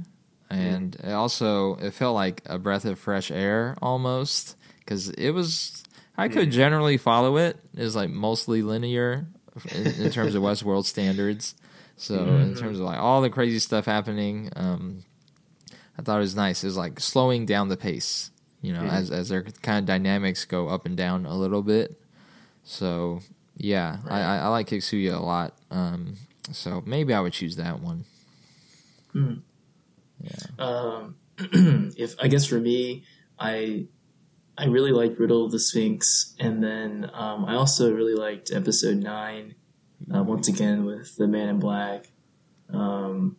and 0.49 0.95
it 0.95 1.11
also 1.11 1.75
it 1.75 1.93
felt 1.93 2.15
like 2.15 2.41
a 2.45 2.57
breath 2.57 2.85
of 2.85 2.97
fresh 2.99 3.31
air 3.31 3.75
almost 3.81 4.55
because 4.79 5.09
it 5.09 5.31
was. 5.31 5.83
I 6.17 6.27
could 6.27 6.51
generally 6.51 6.97
follow 6.97 7.37
it. 7.37 7.57
It's 7.73 7.95
like 7.95 8.11
mostly 8.11 8.61
linear 8.61 9.25
in, 9.73 9.87
in 9.87 10.11
terms 10.11 10.35
of 10.35 10.43
Westworld 10.43 10.85
standards. 10.85 11.55
So 11.97 12.15
in 12.35 12.55
terms 12.55 12.79
of 12.79 12.85
like 12.85 12.99
all 12.99 13.21
the 13.21 13.29
crazy 13.29 13.59
stuff 13.59 13.85
happening, 13.85 14.49
um, 14.55 15.03
I 15.97 16.03
thought 16.03 16.17
it 16.17 16.21
was 16.21 16.35
nice. 16.35 16.63
It 16.63 16.67
was 16.67 16.77
like 16.77 16.99
slowing 16.99 17.45
down 17.45 17.69
the 17.69 17.77
pace, 17.77 18.29
you 18.61 18.73
know, 18.73 18.81
as 18.81 19.11
as 19.11 19.29
their 19.29 19.43
kind 19.43 19.79
of 19.79 19.85
dynamics 19.85 20.45
go 20.45 20.67
up 20.67 20.85
and 20.85 20.95
down 20.95 21.25
a 21.25 21.35
little 21.35 21.63
bit. 21.63 21.99
So 22.63 23.21
yeah, 23.57 23.97
I, 24.07 24.21
I, 24.21 24.37
I 24.37 24.47
like 24.47 24.69
Kiksuya 24.69 25.15
a 25.15 25.23
lot. 25.23 25.53
Um, 25.69 26.15
so 26.51 26.81
maybe 26.85 27.13
I 27.13 27.19
would 27.19 27.33
choose 27.33 27.55
that 27.57 27.79
one. 27.79 28.05
Um, 30.59 31.15
if 31.97 32.15
I 32.19 32.27
guess 32.27 32.45
for 32.45 32.59
me, 32.59 33.03
I 33.39 33.87
I 34.57 34.65
really 34.65 34.91
liked 34.91 35.19
Riddle 35.19 35.45
of 35.45 35.51
the 35.51 35.59
Sphinx, 35.59 36.35
and 36.39 36.63
then 36.63 37.09
um, 37.13 37.45
I 37.45 37.55
also 37.55 37.93
really 37.93 38.15
liked 38.15 38.51
Episode 38.51 38.97
Nine. 38.97 39.55
Uh, 40.13 40.23
once 40.23 40.47
again 40.47 40.83
with 40.83 41.15
the 41.15 41.27
Man 41.27 41.47
in 41.47 41.59
Black, 41.59 42.11
um, 42.73 43.37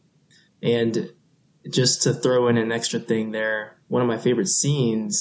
and 0.62 1.12
just 1.68 2.02
to 2.02 2.14
throw 2.14 2.48
in 2.48 2.56
an 2.56 2.70
extra 2.70 3.00
thing 3.00 3.32
there, 3.32 3.78
one 3.92 4.00
of 4.02 4.08
my 4.08 4.16
favorite 4.18 4.48
scenes 4.48 5.14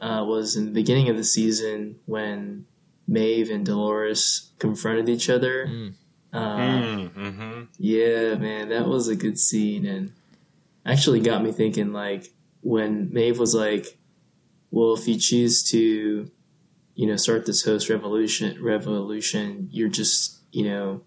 uh, 0.00 0.24
was 0.26 0.56
in 0.56 0.64
the 0.66 0.72
beginning 0.72 1.08
of 1.08 1.16
the 1.16 1.22
season 1.24 1.96
when 2.06 2.66
Maeve 3.06 3.50
and 3.50 3.64
Dolores 3.64 4.50
confronted 4.58 5.08
each 5.08 5.30
other. 5.30 5.66
Mm. 5.66 5.94
Uh, 6.32 7.08
Mm-hmm. 7.16 7.62
yeah, 7.78 8.34
man, 8.36 8.68
that 8.70 8.86
was 8.88 9.08
a 9.08 9.16
good 9.16 9.38
scene 9.38 9.84
and 9.86 10.12
actually 10.86 11.20
got 11.20 11.42
me 11.42 11.52
thinking 11.52 11.92
like 11.92 12.24
when 12.62 13.12
Maeve 13.12 13.38
was 13.38 13.54
like, 13.54 13.98
Well, 14.70 14.94
if 14.94 15.06
you 15.08 15.16
choose 15.18 15.62
to, 15.70 16.30
you 16.94 17.06
know, 17.06 17.16
start 17.16 17.46
this 17.46 17.62
host 17.64 17.88
revolution 17.90 18.62
revolution, 18.62 19.68
you're 19.70 19.88
just, 19.88 20.38
you 20.52 20.64
know, 20.64 21.02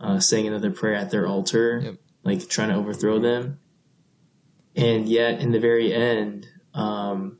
uh, 0.00 0.20
saying 0.20 0.46
another 0.46 0.70
prayer 0.70 0.94
at 0.94 1.10
their 1.10 1.26
altar, 1.26 1.80
Yep. 1.84 1.94
like 2.24 2.48
trying 2.48 2.68
to 2.70 2.76
overthrow 2.76 3.18
them. 3.18 3.58
And 4.80 5.08
yet 5.08 5.40
in 5.40 5.52
the 5.52 5.60
very 5.60 5.92
end, 5.92 6.46
um, 6.74 7.38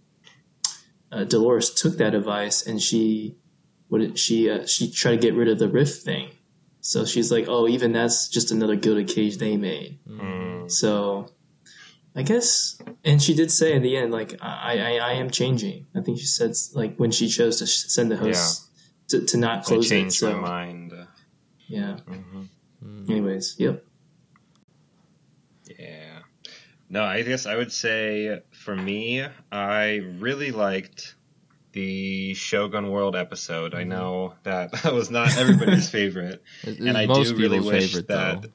uh, 1.13 1.25
Dolores 1.25 1.71
took 1.75 1.97
that 1.99 2.15
advice 2.15 2.67
and 2.67 2.81
she 2.81 3.37
what 3.89 3.99
did 3.99 4.19
she 4.19 4.49
uh, 4.51 4.67
she 4.67 4.91
tried 4.91 5.13
to 5.13 5.17
get 5.19 5.35
rid 5.35 5.49
of 5.49 5.59
the 5.59 5.69
rift 5.69 6.03
thing. 6.05 6.31
So 6.81 7.05
she's 7.05 7.31
like, 7.33 7.47
oh, 7.49 7.69
even 7.69 7.93
that's 7.93 8.29
just 8.29 8.51
another 8.53 8.75
gilded 8.77 9.09
cage 9.09 9.37
they 9.39 9.57
made. 9.57 9.99
Mm. 10.09 10.71
So 10.71 11.29
I 12.15 12.23
guess, 12.23 12.81
and 13.05 13.21
she 13.23 13.35
did 13.35 13.51
say 13.53 13.75
at 13.77 13.83
the 13.83 13.97
end, 13.97 14.13
like, 14.13 14.35
I, 14.43 14.79
I, 14.79 14.97
I 14.97 15.13
am 15.15 15.31
changing. 15.31 15.87
I 15.95 16.01
think 16.01 16.19
she 16.19 16.25
said, 16.27 16.55
like, 16.75 16.97
when 16.97 17.11
she 17.13 17.29
chose 17.29 17.59
to 17.59 17.67
sh- 17.67 17.85
send 17.87 18.11
the 18.11 18.17
host 18.17 18.69
to, 19.09 19.25
to 19.27 19.37
not 19.37 19.65
close 19.65 19.87
it. 19.87 19.95
changed 19.95 20.17
So, 20.17 20.33
my 20.35 20.41
mind. 20.41 20.93
yeah. 21.69 21.99
Mhm. 22.09 22.49
Anyways, 23.11 23.55
yep. 23.59 23.85
Yeah. 25.79 26.21
No, 26.91 27.05
I 27.05 27.23
guess 27.23 27.47
I 27.47 27.57
would 27.57 27.73
say 27.73 28.43
for 28.51 28.75
me, 28.75 29.25
I 29.53 29.95
really 30.19 30.51
liked 30.51 31.15
the 31.73 32.35
Shogun 32.35 32.91
World 32.91 33.15
episode. 33.15 33.75
I 33.75 33.83
mm-hmm. 33.83 33.91
know 33.91 34.35
that 34.43 34.73
that 34.83 34.93
was 34.93 35.09
not 35.11 35.37
everybody's 35.37 35.89
favorite, 35.99 36.43
and 36.65 36.99
I 36.99 37.07
do 37.07 37.37
really 37.37 37.61
wish 37.61 37.93
favorite, 37.93 38.09
that 38.09 38.43
though. 38.43 38.49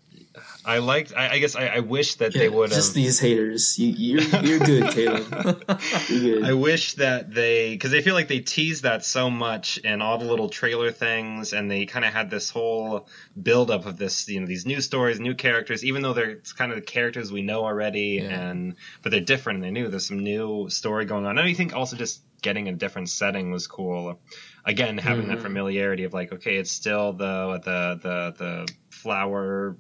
I 0.66 0.80
liked. 0.80 1.14
I, 1.16 1.30
I 1.34 1.40
guess 1.40 1.56
I, 1.56 1.68
I 1.68 1.80
wish 1.80 2.16
that 2.16 2.34
they 2.34 2.50
would 2.50 2.70
have. 2.70 2.78
just 2.78 2.94
these 2.94 3.20
haters. 3.20 3.78
You, 3.78 3.90
you're, 4.22 4.42
you're 4.44 4.60
good, 4.60 4.92
Caleb. 4.96 5.64
You're 6.10 6.40
good. 6.42 6.44
I 6.46 6.54
wish 6.54 6.94
that 6.96 7.34
they, 7.34 7.72
because 7.74 7.94
I 7.94 8.02
feel 8.02 8.14
like 8.16 8.28
they 8.28 8.40
teased 8.40 8.84
that 8.84 9.06
so 9.06 9.30
much 9.30 9.78
in 9.78 10.02
all 10.02 10.18
the 10.18 10.26
little 10.26 10.50
trailer 10.50 10.92
things, 10.92 11.54
and 11.54 11.70
they 11.70 11.86
kind 11.86 12.04
of 12.06 12.14
had 12.14 12.30
this 12.30 12.50
whole 12.50 13.08
buildup 13.42 13.86
of 13.86 13.98
this, 13.98 14.28
you 14.28 14.40
know, 14.40 14.48
these 14.48 14.66
new 14.66 14.82
stories, 14.82 15.20
new 15.20 15.36
characters, 15.36 15.86
even 15.86 16.02
though 16.02 16.14
they're 16.14 16.38
kind 16.58 16.72
of 16.72 16.78
the 16.78 16.82
characters 16.86 17.32
we 17.32 17.42
know 17.42 17.64
already, 17.64 18.20
Yeah. 18.22 18.50
and 18.50 18.76
but 19.04 19.12
they're 19.12 19.22
different 19.22 19.58
and 19.58 19.64
they're 19.64 19.72
new. 19.84 19.90
There's 19.90 20.08
some 20.08 20.24
new 20.24 20.70
story 20.70 21.06
going 21.06 21.26
on. 21.26 21.38
And 21.38 21.48
I 21.48 21.54
think 21.54 21.76
also 21.76 21.96
just 21.96 22.22
getting 22.42 22.68
a 22.68 22.74
different 22.74 23.10
setting 23.10 23.52
was 23.52 23.68
cool. 23.68 24.20
Again, 24.66 24.98
having 24.98 25.28
that 25.28 25.38
Mhm. 25.38 25.44
familiarity 25.44 26.04
of 26.06 26.14
like, 26.14 26.34
okay, 26.34 26.56
it's 26.58 26.72
still 26.72 27.14
the 27.14 27.60
the 27.64 28.00
the 28.02 28.34
the 28.38 28.74
flower. 28.90 29.78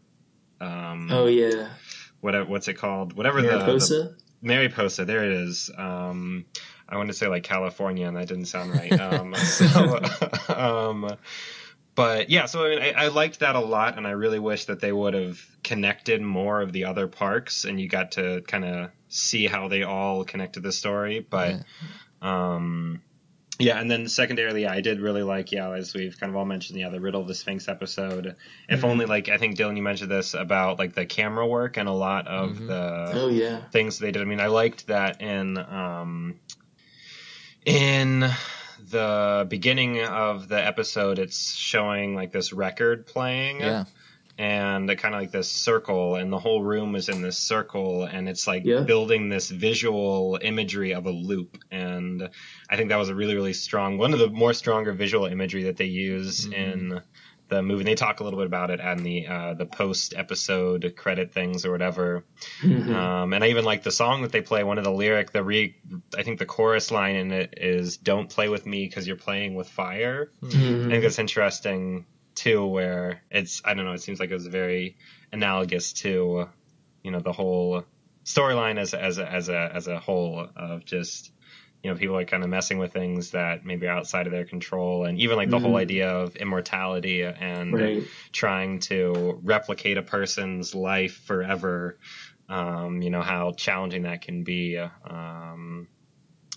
Um, 0.62 1.10
oh, 1.12 1.28
yeah. 1.28 1.70
what 2.22 2.48
what's 2.48 2.68
it 2.68 2.76
called? 2.76 3.14
Whatever 3.14 3.42
the, 3.42 3.50
the 3.50 3.58
Mariposa? 3.58 4.16
Mariposa, 4.42 5.06
there 5.06 5.24
it 5.24 5.32
is. 5.32 5.72
Um, 5.76 6.46
I 6.88 6.98
wanted 6.98 7.14
to 7.14 7.18
say 7.18 7.28
like 7.28 7.44
California, 7.44 8.08
and 8.08 8.16
that 8.16 8.28
didn't 8.28 8.46
sound 8.46 8.72
right. 8.72 8.92
Um, 9.00 9.36
so, 9.36 10.00
um, 10.50 11.18
but 11.96 12.30
yeah, 12.30 12.46
so 12.46 12.66
I, 12.66 12.70
mean, 12.70 12.82
I, 12.82 12.92
I 12.92 13.08
liked 13.08 13.40
that 13.40 13.56
a 13.56 13.60
lot, 13.60 13.98
and 13.98 14.06
I 14.06 14.12
really 14.12 14.40
wish 14.40 14.66
that 14.66 14.80
they 14.80 14.92
would 14.92 15.14
have 15.14 15.40
connected 15.64 16.22
more 16.22 16.62
of 16.62 16.72
the 16.74 16.86
other 16.86 17.08
parks, 17.08 17.66
and 17.66 17.80
you 17.80 17.88
got 17.88 18.14
to 18.14 18.42
kind 18.48 18.66
of 18.66 18.92
see 19.08 19.48
how 19.48 19.68
they 19.68 19.84
all 19.84 20.26
connect 20.26 20.54
to 20.54 20.60
the 20.60 20.72
story. 20.72 21.26
But 21.28 21.64
um, 22.22 23.02
yeah, 23.60 23.80
and 23.80 23.90
then 23.90 24.08
secondarily, 24.08 24.64
yeah, 24.64 24.72
I 24.72 24.82
did 24.82 25.00
really 25.00 25.24
like, 25.24 25.52
yeah, 25.52 25.72
as 25.72 25.94
we've 25.94 26.20
kind 26.20 26.30
of 26.30 26.36
all 26.36 26.46
mentioned, 26.46 26.78
yeah, 26.80 26.90
the 26.90 27.00
Riddle 27.00 27.22
of 27.22 27.28
the 27.28 27.36
Sphinx 27.36 27.68
episode. 27.68 28.36
If 28.68 28.82
Mhm. 28.82 28.90
only 28.90 29.06
like 29.06 29.30
I 29.30 29.38
think 29.38 29.58
Dylan, 29.58 29.78
you 29.78 29.84
mentioned 29.84 30.12
this 30.12 30.34
about 30.34 30.78
like 30.80 30.94
the 30.94 31.06
camera 31.06 31.48
work 31.48 31.78
and 31.78 31.88
a 31.88 31.94
lot 31.94 32.28
of 32.28 32.52
Mhm. 32.58 32.68
the 32.68 33.12
Oh, 33.14 33.28
yeah. 33.30 33.62
things 33.72 33.98
they 34.00 34.12
did. 34.12 34.22
I 34.22 34.26
mean, 34.26 34.40
I 34.42 34.48
liked 34.48 34.88
that 34.88 35.22
in 35.22 35.58
um, 35.58 36.40
in 37.66 38.30
the 38.92 39.46
beginning 39.50 40.02
of 40.04 40.48
the 40.48 40.64
episode, 40.64 41.18
it's 41.20 41.54
showing 41.56 42.14
like 42.16 42.32
this 42.32 42.54
record 42.54 43.08
playing, 43.08 43.60
Yeah. 43.62 43.86
And 44.38 44.90
kind 44.98 45.16
of 45.16 45.22
like 45.22 45.32
this 45.32 45.50
circle, 45.52 46.16
and 46.16 46.32
the 46.32 46.40
whole 46.40 46.62
room 46.62 46.96
is 46.96 47.10
in 47.10 47.22
this 47.22 47.38
circle, 47.38 48.04
and 48.04 48.28
it's 48.28 48.48
like 48.48 48.64
Yeah. 48.66 48.82
building 48.82 49.30
this 49.30 49.50
visual 49.50 50.38
imagery 50.42 50.94
of 50.94 51.06
a 51.06 51.12
loop. 51.12 51.58
And 51.72 52.30
I 52.70 52.76
think 52.78 52.90
that 52.90 52.98
was 52.98 53.10
a 53.10 53.16
really, 53.16 53.36
really 53.36 53.54
strong 53.54 53.98
one 53.98 54.14
of 54.14 54.20
the 54.20 54.30
more 54.30 54.54
stronger 54.54 54.92
visual 54.94 55.26
imagery 55.26 55.64
that 55.64 55.78
they 55.78 55.86
use 55.86 56.48
Mhm. 56.48 56.54
in 56.54 57.02
the 57.48 57.62
movie. 57.62 57.82
And 57.82 57.88
they 57.88 57.94
talk 57.96 58.22
a 58.22 58.24
little 58.24 58.40
bit 58.40 58.48
about 58.48 58.72
it 58.72 58.82
on 58.82 59.04
the 59.04 59.28
uh, 59.28 59.54
the 59.54 59.68
post 59.68 60.16
episode 60.18 60.94
credit 60.98 61.32
things 61.32 61.64
or 61.64 61.72
whatever. 61.72 62.26
Mhm. 62.64 62.90
Um, 62.96 63.34
and 63.34 63.44
I 63.44 63.50
even 63.50 63.64
like 63.66 63.84
the 63.84 63.92
song 63.92 64.24
that 64.24 64.32
they 64.32 64.42
play. 64.42 64.64
One 64.64 64.80
of 64.80 64.84
the 64.84 64.92
lyric, 64.92 65.32
the 65.32 65.44
re, 65.44 65.76
I 66.18 66.24
think 66.24 66.40
the 66.40 66.48
chorus 66.48 66.90
line 66.90 67.16
in 67.16 67.32
it 67.32 67.54
is 67.58 67.98
"Don't 67.98 68.30
play 68.32 68.50
with 68.50 68.66
me 68.66 68.86
because 68.88 69.06
you're 69.08 69.16
playing 69.16 69.54
with 69.54 69.70
fire." 69.70 70.32
I 70.42 70.46
Mhm. 70.48 70.90
think 70.90 71.04
that's 71.04 71.20
interesting 71.20 72.06
too. 72.36 72.66
Where 72.66 73.22
it's, 73.32 73.62
I 73.66 73.74
don't 73.74 73.86
know, 73.86 73.94
it 73.94 74.02
seems 74.02 74.20
like 74.20 74.30
it 74.30 74.36
was 74.36 74.48
very 74.48 74.98
analogous 75.32 75.94
to, 75.94 76.50
you 77.04 77.12
know, 77.12 77.20
the 77.20 77.34
whole 77.34 77.84
storyline 78.26 78.80
as 78.80 78.94
as 78.94 79.18
a, 79.18 79.32
as 79.32 79.50
a 79.50 79.72
as 79.74 79.88
a 79.88 80.00
whole 80.00 80.48
of 80.56 80.86
just. 80.86 81.32
You 81.84 81.92
know, 81.92 81.98
people 81.98 82.18
are 82.18 82.26
kind 82.26 82.42
of 82.42 82.50
messing 82.50 82.80
with 82.80 82.94
things 82.94 83.30
that 83.32 83.64
maybe 83.64 83.86
are 83.86 83.96
outside 83.96 84.26
of 84.26 84.32
their 84.32 84.46
control, 84.46 85.06
and 85.06 85.20
even 85.20 85.38
like 85.38 85.52
the 85.52 85.60
whole 85.60 85.74
Mhm. 85.74 85.82
idea 85.82 86.10
of 86.10 86.36
immortality 86.36 87.22
and 87.22 87.74
Right. 87.74 88.04
trying 88.32 88.80
to 88.80 89.40
replicate 89.44 90.00
a 90.00 90.02
person's 90.02 90.74
life 90.74 91.22
forever. 91.28 92.00
Um, 92.50 93.04
you 93.04 93.12
know 93.12 93.22
how 93.22 93.52
challenging 93.52 94.02
that 94.04 94.22
can 94.24 94.44
be. 94.44 94.80
Um, 94.80 95.88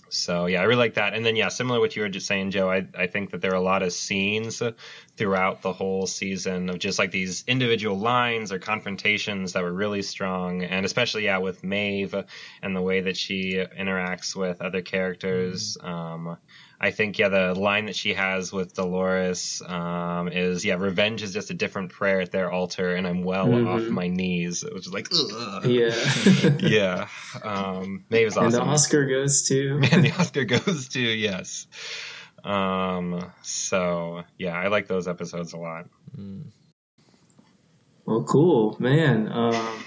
so 0.09 0.45
yeah, 0.45 0.61
I 0.61 0.63
really 0.63 0.79
like 0.79 0.95
that. 0.95 1.13
And 1.13 1.25
then 1.25 1.35
yeah, 1.35 1.49
similar 1.49 1.77
to 1.77 1.81
what 1.81 1.95
you 1.95 2.01
were 2.01 2.09
just 2.09 2.27
saying, 2.27 2.51
Joe. 2.51 2.69
I 2.69 2.87
I 2.97 3.07
think 3.07 3.31
that 3.31 3.41
there 3.41 3.51
are 3.51 3.55
a 3.55 3.61
lot 3.61 3.83
of 3.83 3.93
scenes 3.93 4.61
throughout 5.17 5.61
the 5.61 5.73
whole 5.73 6.07
season 6.07 6.69
of 6.69 6.79
just 6.79 6.99
like 6.99 7.11
these 7.11 7.43
individual 7.47 7.97
lines 7.97 8.51
or 8.51 8.59
confrontations 8.59 9.53
that 9.53 9.63
were 9.63 9.73
really 9.73 10.01
strong, 10.01 10.63
and 10.63 10.85
especially 10.85 11.25
yeah 11.25 11.37
with 11.37 11.63
Maeve 11.63 12.15
and 12.61 12.75
the 12.75 12.81
way 12.81 13.01
that 13.01 13.17
she 13.17 13.53
interacts 13.55 14.35
with 14.35 14.61
other 14.61 14.81
characters. 14.81 15.77
Um, 15.81 16.37
I 16.81 16.91
think 16.91 17.19
yeah, 17.19 17.27
the 17.27 17.53
line 17.55 17.87
that 17.87 17.95
she 17.95 18.13
has 18.13 18.53
with 18.53 18.73
Dolores 18.73 19.61
um, 19.67 20.29
is 20.29 20.63
yeah, 20.63 20.75
revenge 20.75 21.21
is 21.23 21.33
just 21.33 21.49
a 21.49 21.53
different 21.53 21.91
prayer 21.91 22.21
at 22.21 22.31
their 22.31 22.49
altar, 22.51 22.95
and 22.95 23.05
I'm 23.05 23.23
well 23.23 23.47
Mhm. 23.47 23.67
off 23.67 23.89
my 23.89 24.07
knees. 24.07 24.63
Which 24.63 24.87
is 24.87 24.93
like, 24.93 25.09
ugh. 25.11 25.65
Yeah. 25.65 25.93
yeah. 26.59 27.07
Um, 27.43 28.05
Maeve's 28.09 28.37
And 28.37 28.53
the 28.53 28.59
awesome. 28.59 28.69
Oscar 28.69 29.05
goes 29.07 29.43
to. 29.49 29.81
and 29.91 30.05
the 30.05 30.11
Oscar 30.13 30.45
goes 30.45 30.87
to 30.89 31.01
yes. 31.01 31.67
Um. 32.45 33.29
So 33.41 34.23
yeah, 34.37 34.55
I 34.57 34.67
like 34.69 34.87
those 34.87 35.07
episodes 35.09 35.51
a 35.51 35.57
lot. 35.57 35.87
Mm. 36.17 36.45
Well, 38.05 38.23
cool, 38.23 38.77
man. 38.79 39.29
Um, 39.31 39.83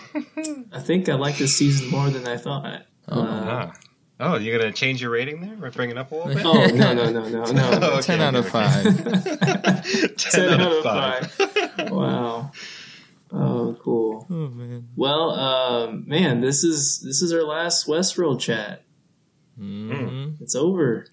I 0.72 0.78
think 0.80 1.09
I 1.09 1.14
like 1.14 1.38
this 1.38 1.57
season 1.57 1.88
more 1.88 2.09
than 2.11 2.26
I 2.28 2.36
thought. 2.36 2.82
Oh. 3.09 3.20
Uh, 3.20 3.45
ah. 3.72 3.72
Oh, 4.24 4.36
you're 4.36 4.56
gonna 4.56 4.72
change 4.72 5.02
your 5.02 5.10
rating 5.10 5.40
there? 5.40 5.56
We're 5.60 5.70
bringing 5.70 5.96
it 5.96 6.00
up 6.00 6.12
a 6.12 6.14
little 6.14 6.34
bit. 6.34 6.46
oh 6.46 6.66
no 6.66 6.94
no 6.94 7.10
no 7.10 7.28
no 7.28 7.44
no! 7.52 7.70
Oh, 7.82 7.92
okay, 7.98 8.02
10 8.02 8.20
out 8.20 8.34
of 8.36 8.54
okay, 8.54 8.66
okay. 8.68 8.92
5. 9.82 10.16
Ten, 10.16 10.60
out 10.60 10.72
of 10.72 10.82
five. 10.84 11.90
wow. 11.90 12.52
Oh, 13.32 13.76
cool. 13.82 14.26
Oh, 14.30 14.48
man. 14.48 14.88
Well, 14.94 15.30
um, 15.30 16.04
man, 16.06 16.40
this 16.40 16.62
is 16.64 17.00
this 17.00 17.22
is 17.22 17.32
our 17.32 17.42
last 17.42 17.86
Westworld 17.88 18.40
chat. 18.40 18.84
Mhm. 19.58 20.40
It's 20.40 20.54
over 20.54 21.06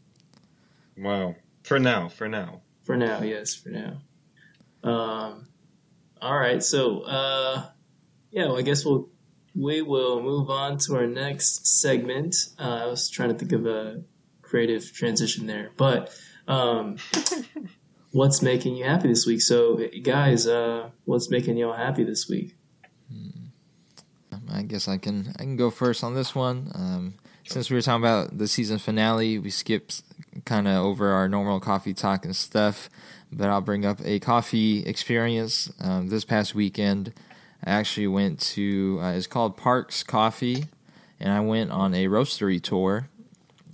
wow. 0.98 1.36
For 1.64 1.80
now. 1.80 2.10
For 2.10 2.28
now. 2.28 2.62
for 2.84 2.96
now. 2.98 3.22
Yes, 3.22 3.56
for 3.56 3.70
now. 3.70 3.98
Um, 4.84 5.48
all 6.22 6.38
right. 6.38 6.62
So, 6.62 7.02
uh, 7.02 7.66
yeah. 8.32 8.46
Well, 8.46 8.58
I 8.58 8.62
guess 8.64 8.86
we'll 8.86 9.10
we 9.60 9.82
will 9.82 10.22
move 10.24 10.50
on 10.50 10.78
to 10.78 10.96
our 10.96 11.06
next 11.06 11.68
segment. 11.82 12.36
Uh, 12.58 12.84
I 12.84 12.86
was 12.86 13.10
trying 13.10 13.30
to 13.30 13.36
think 13.36 13.52
of 13.52 13.66
a 13.66 14.02
creative 14.42 14.94
transition 14.94 15.48
there, 15.48 15.72
but 15.76 16.16
um, 16.48 16.96
what's 18.12 18.42
making 18.42 18.78
you 18.78 18.86
happy 18.86 19.10
this 19.10 19.26
week? 19.26 19.42
So, 19.42 19.78
guys, 20.02 20.48
uh, 20.48 20.90
what's 21.04 21.30
making 21.30 21.58
y'all 21.58 21.74
happy 21.74 22.06
this 22.06 22.30
week? 22.30 22.56
I 24.52 24.64
guess 24.64 24.88
I 24.88 24.98
can 24.98 25.34
I 25.38 25.44
can 25.44 25.58
go 25.58 25.70
first 25.70 26.04
on 26.04 26.16
this 26.16 26.34
one. 26.34 26.72
Um, 26.74 27.14
since 27.46 27.70
we 27.70 27.76
were 27.76 27.82
talking 27.82 28.04
about 28.04 28.38
the 28.38 28.48
season 28.48 28.80
finale, 28.80 29.40
we 29.40 29.50
skipped 29.50 30.02
kind 30.46 30.68
of 30.68 30.86
over 30.86 31.12
our 31.12 31.28
normal 31.30 31.60
coffee 31.60 31.94
talk 31.94 32.26
and 32.26 32.36
stuff. 32.36 32.90
But 33.32 33.50
I'll 33.50 33.62
bring 33.62 33.86
up 33.86 34.00
a 34.04 34.20
coffee 34.20 34.84
experience. 34.86 35.72
Um, 35.80 36.08
this 36.08 36.26
past 36.26 36.56
weekend, 36.56 37.14
I 37.66 37.72
actually 37.72 38.08
went 38.08 38.40
to 38.56 39.00
uh, 39.02 39.12
it's 39.12 39.28
called 39.28 39.58
Parks 39.58 40.04
Coffee, 40.04 40.66
and 41.20 41.32
I 41.32 41.40
went 41.42 41.72
on 41.72 41.94
a 41.94 42.06
roastery 42.08 42.62
tour. 42.62 43.10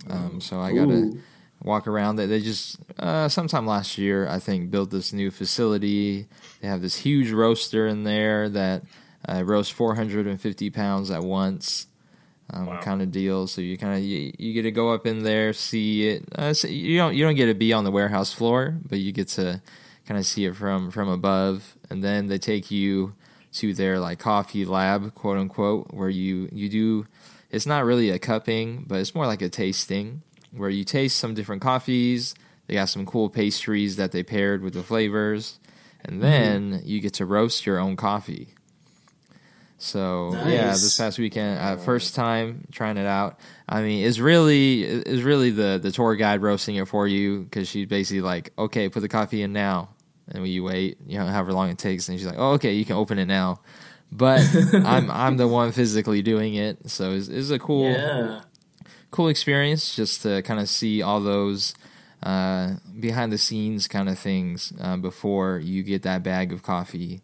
Um, 0.08 0.40
so 0.40 0.60
I 0.60 0.72
got 0.72 0.86
to 0.88 1.18
walk 1.62 1.86
around. 1.88 2.16
They 2.16 2.26
they 2.26 2.40
just 2.40 2.78
uh, 2.98 3.28
sometime 3.28 3.66
last 3.66 3.98
year, 3.98 4.28
I 4.28 4.38
think, 4.38 4.70
built 4.70 4.90
this 4.90 5.12
new 5.12 5.30
facility. 5.30 6.26
They 6.60 6.68
have 6.68 6.82
this 6.82 6.96
huge 6.96 7.30
roaster 7.30 7.86
in 7.86 8.04
there 8.04 8.48
that 8.48 8.82
uh, 9.28 9.42
roasts 9.44 9.72
450 9.72 10.70
pounds 10.70 11.10
at 11.10 11.22
once, 11.22 11.86
um, 12.52 12.66
Wow. 12.66 12.80
kind 12.80 13.02
of 13.02 13.10
deal. 13.10 13.46
So 13.48 13.60
you 13.60 13.76
kind 13.76 13.94
of 13.96 14.00
you, 14.04 14.32
you 14.38 14.52
get 14.52 14.62
to 14.62 14.70
go 14.70 14.92
up 14.92 15.06
in 15.06 15.22
there, 15.24 15.52
see 15.52 16.08
it. 16.08 16.24
Uh, 16.34 16.52
so 16.54 16.68
you 16.68 16.96
don't 16.98 17.14
you 17.14 17.24
don't 17.24 17.34
get 17.34 17.46
to 17.46 17.54
be 17.54 17.72
on 17.72 17.84
the 17.84 17.90
warehouse 17.90 18.32
floor, 18.32 18.76
but 18.88 18.98
you 18.98 19.12
get 19.12 19.28
to 19.28 19.60
kind 20.06 20.18
of 20.18 20.26
see 20.26 20.44
it 20.44 20.54
from 20.56 20.90
from 20.90 21.08
above, 21.08 21.76
and 21.90 22.02
then 22.04 22.26
they 22.26 22.38
take 22.38 22.70
you 22.70 23.14
to 23.56 23.74
their 23.74 23.98
like 23.98 24.18
coffee 24.18 24.64
lab, 24.64 25.14
quote 25.14 25.38
unquote, 25.38 25.92
where 25.92 26.08
you 26.08 26.48
you 26.52 26.68
do. 26.68 27.06
It's 27.50 27.66
not 27.66 27.84
really 27.84 28.10
a 28.10 28.18
cupping, 28.18 28.84
but 28.86 28.98
it's 28.98 29.14
more 29.14 29.26
like 29.26 29.42
a 29.42 29.48
tasting 29.48 30.22
where 30.52 30.70
you 30.70 30.84
taste 30.84 31.18
some 31.18 31.34
different 31.34 31.62
coffees. 31.62 32.34
They 32.66 32.74
got 32.74 32.88
some 32.88 33.06
cool 33.06 33.30
pastries 33.30 33.96
that 33.96 34.12
they 34.12 34.22
paired 34.22 34.62
with 34.62 34.74
the 34.74 34.82
flavors, 34.82 35.60
and 36.04 36.22
then 36.22 36.82
you 36.84 37.00
get 37.00 37.14
to 37.14 37.24
roast 37.24 37.64
your 37.64 37.78
own 37.78 37.96
coffee. 37.96 38.48
So 39.78 40.32
yeah, 40.46 40.70
this 40.70 40.96
past 40.96 41.18
weekend, 41.18 41.58
uh, 41.60 41.76
first 41.76 42.14
time 42.14 42.66
trying 42.72 42.96
it 42.96 43.06
out. 43.06 43.38
I 43.68 43.82
mean, 43.82 44.06
it's 44.06 44.18
really 44.18 44.82
it's 44.82 45.22
really 45.22 45.50
the 45.50 45.78
the 45.80 45.92
tour 45.92 46.16
guide 46.16 46.40
roasting 46.40 46.76
it 46.76 46.88
for 46.88 47.06
you 47.06 47.42
because 47.42 47.68
she's 47.68 47.86
basically 47.86 48.22
like, 48.22 48.52
okay, 48.58 48.88
put 48.88 49.00
the 49.00 49.08
coffee 49.08 49.42
in 49.42 49.52
now, 49.52 49.90
and 50.28 50.46
you 50.46 50.64
wait, 50.64 50.98
you 51.06 51.18
know, 51.18 51.26
however 51.26 51.52
long 51.52 51.70
it 51.70 51.78
takes, 51.78 52.08
and 52.08 52.18
she's 52.18 52.26
like, 52.26 52.38
oh, 52.38 52.52
okay, 52.52 52.72
you 52.72 52.84
can 52.84 52.96
open 52.96 53.18
it 53.18 53.26
now. 53.26 53.60
But 54.12 54.40
I'm 54.72 55.10
I'm 55.10 55.36
the 55.36 55.48
one 55.48 55.72
physically 55.72 56.22
doing 56.22 56.54
it, 56.54 56.90
so 56.90 57.12
it's, 57.12 57.28
it's 57.28 57.50
a 57.50 57.58
cool 57.58 57.90
Yeah. 57.90 58.40
cool 59.10 59.28
experience 59.28 59.94
just 59.96 60.22
to 60.22 60.42
kind 60.42 60.60
of 60.60 60.68
see 60.68 61.02
all 61.02 61.20
those 61.20 61.74
uh, 62.22 62.74
behind 62.98 63.32
the 63.32 63.38
scenes 63.38 63.88
kind 63.88 64.08
of 64.08 64.18
things 64.18 64.72
uh, 64.80 64.96
before 64.96 65.58
you 65.58 65.82
get 65.82 66.02
that 66.02 66.22
bag 66.22 66.52
of 66.52 66.62
coffee. 66.62 67.20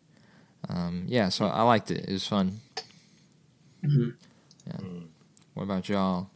Um, 0.69 1.05
yeah, 1.09 1.29
so 1.29 1.47
I 1.47 1.63
liked 1.63 1.91
it. 1.91 2.05
It 2.09 2.13
was 2.13 2.27
fun. 2.27 2.61
Mhm. 3.85 4.15
Yeah. 4.67 4.77
What 5.55 5.65
about 5.65 5.89
y'all? 5.89 6.31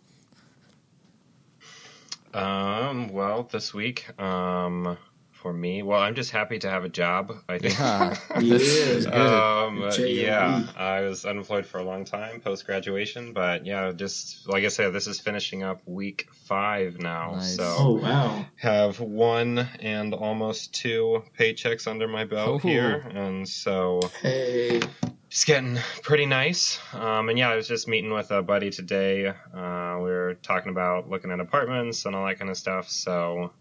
Um. 2.34 3.12
Well, 3.12 3.44
this 3.44 3.72
week, 3.72 4.18
um, 4.20 4.98
for 5.47 5.53
me, 5.53 5.80
well, 5.80 6.01
I'm 6.01 6.16
just 6.16 6.32
happy 6.32 6.59
to 6.59 6.68
have 6.68 6.82
a 6.82 6.88
job. 6.88 7.32
I 7.49 7.59
think. 7.59 7.78
Yeah, 7.78 8.16
is. 8.40 9.07
Um, 9.07 9.88
yeah, 9.97 10.64
I 10.76 11.03
was 11.03 11.24
unemployed 11.24 11.66
for 11.66 11.78
a 11.78 11.84
long 11.84 12.05
time 12.05 12.40
post 12.40 12.66
graduation, 12.66 13.32
but 13.32 13.64
yeah, 13.64 13.92
just 13.92 14.49
like 14.49 14.64
I 14.64 14.68
said, 14.68 14.92
this 14.92 15.07
is 15.07 15.20
finishing 15.20 15.62
up 15.62 15.82
week 15.86 16.26
five 16.47 16.99
now. 16.99 17.34
Nice. 17.36 17.55
So 17.55 17.76
Oh 17.78 17.92
wow. 18.03 18.44
have 18.57 18.99
one 18.99 19.59
and 19.78 20.14
almost 20.14 20.74
two 20.74 21.22
paychecks 21.38 21.86
under 21.86 22.09
my 22.09 22.24
belt 22.24 22.64
Ooh. 22.64 22.68
here, 22.68 23.07
and 23.14 23.49
so 23.49 24.01
Hey. 24.20 24.80
it's 25.28 25.44
getting 25.44 25.78
pretty 26.03 26.26
nice. 26.26 26.80
Um, 26.92 27.28
and 27.28 27.38
yeah, 27.38 27.51
I 27.51 27.55
was 27.55 27.68
just 27.68 27.86
meeting 27.86 28.12
with 28.12 28.32
a 28.32 28.42
buddy 28.42 28.70
today. 28.70 29.28
Uh, 29.28 29.97
we 29.99 30.11
were 30.11 30.36
talking 30.42 30.70
about 30.72 31.09
looking 31.09 31.30
at 31.30 31.38
apartments 31.38 32.05
and 32.05 32.16
all 32.16 32.26
that 32.26 32.36
kind 32.40 32.51
of 32.51 32.57
stuff. 32.57 32.88
So 32.90 33.53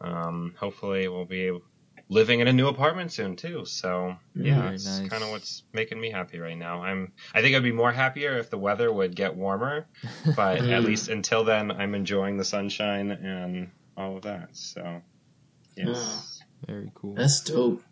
um, 0.00 0.54
hopefully 0.58 1.08
we'll 1.08 1.24
be 1.26 1.58
living 2.08 2.40
in 2.40 2.48
a 2.48 2.52
new 2.52 2.66
apartment 2.68 3.12
soon 3.12 3.36
too. 3.36 3.64
So 3.64 4.16
yeah, 4.34 4.62
Very 4.62 4.74
it's 4.74 4.98
nice. 4.98 5.08
kind 5.08 5.22
of 5.22 5.30
what's 5.30 5.62
making 5.72 6.00
me 6.00 6.10
happy 6.10 6.38
right 6.38 6.56
now. 6.58 6.82
I'm 6.82 7.12
I 7.34 7.40
think 7.42 7.54
I'd 7.54 7.62
be 7.62 7.72
more 7.72 7.92
happier 7.92 8.38
if 8.38 8.50
the 8.50 8.58
weather 8.58 8.92
would 8.92 9.14
get 9.14 9.36
warmer, 9.36 9.86
but 10.36 10.58
at 10.58 10.82
Mm. 10.82 10.84
least 10.84 11.08
until 11.08 11.44
then, 11.44 11.70
I'm 11.70 11.94
enjoying 11.94 12.36
the 12.36 12.44
sunshine 12.44 13.10
and 13.10 13.70
all 13.96 14.16
of 14.16 14.22
that. 14.22 14.48
So 14.56 15.02
yes. 15.76 15.86
Yeah. 15.86 16.74
Very 16.74 16.92
cool. 16.94 17.14
That's 17.14 17.40
dope. 17.42 17.82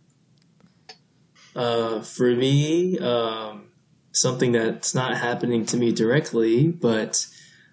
Uh, 1.57 2.03
for 2.03 2.35
me, 2.35 2.99
um, 2.99 3.69
something 4.13 4.53
that's 4.53 4.95
not 4.95 5.17
happening 5.17 5.65
to 5.67 5.77
me 5.77 5.93
directly, 5.93 6.69
but 6.69 7.27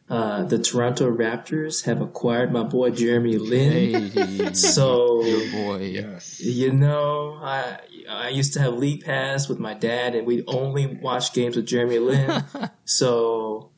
uh, 0.09 0.43
the 0.43 0.59
Toronto 0.59 1.11
Raptors 1.11 1.85
have 1.85 1.99
acquired 2.01 2.51
my 2.51 2.63
boy 2.63 2.91
Jeremy 2.91 3.37
Lin. 3.37 4.11
Hey, 4.11 4.53
So 4.53 5.23
your 5.23 5.51
boy. 5.51 5.77
Yes. 5.85 6.39
you 6.41 6.71
know, 6.71 7.39
I 7.41 7.79
I 8.07 8.29
used 8.29 8.53
to 8.53 8.59
have 8.61 8.75
League 8.75 9.03
Pass 9.03 9.49
with 9.49 9.57
my 9.59 9.73
dad, 9.73 10.13
and 10.15 10.27
we'd 10.27 10.43
only 10.47 10.85
watch 10.85 11.33
games 11.33 11.55
with 11.55 11.65
Jeremy 11.65 11.99
Lin. 11.99 12.43
so 12.85 13.71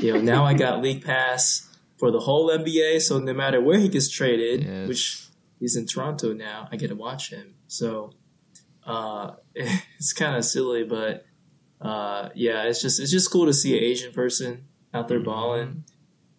you 0.00 0.14
know, 0.14 0.20
now 0.22 0.44
I 0.44 0.54
got 0.54 0.80
League 0.82 1.04
Pass 1.04 1.68
for 1.98 2.10
the 2.10 2.20
whole 2.20 2.48
NBA. 2.48 3.02
So 3.02 3.18
no 3.18 3.34
matter 3.34 3.60
where 3.60 3.78
he 3.78 3.88
gets 3.88 4.08
traded, 4.08 4.64
Yes. 4.64 4.88
which 4.88 5.26
he's 5.60 5.76
in 5.76 5.86
Toronto 5.86 6.32
now, 6.32 6.68
I 6.72 6.76
get 6.76 6.88
to 6.88 6.94
watch 6.96 7.30
him. 7.30 7.56
So 7.66 8.12
uh, 8.86 9.32
it's 9.54 10.14
kind 10.14 10.34
of 10.36 10.44
silly, 10.46 10.84
but 10.84 11.26
uh, 11.80 12.30
yeah, 12.34 12.62
it's 12.62 12.80
just 12.80 12.98
it's 13.00 13.10
just 13.12 13.30
cool 13.30 13.44
to 13.44 13.52
see 13.52 13.76
an 13.76 13.84
Asian 13.84 14.12
person 14.14 14.64
out 14.94 15.08
there 15.08 15.20
balling 15.20 15.84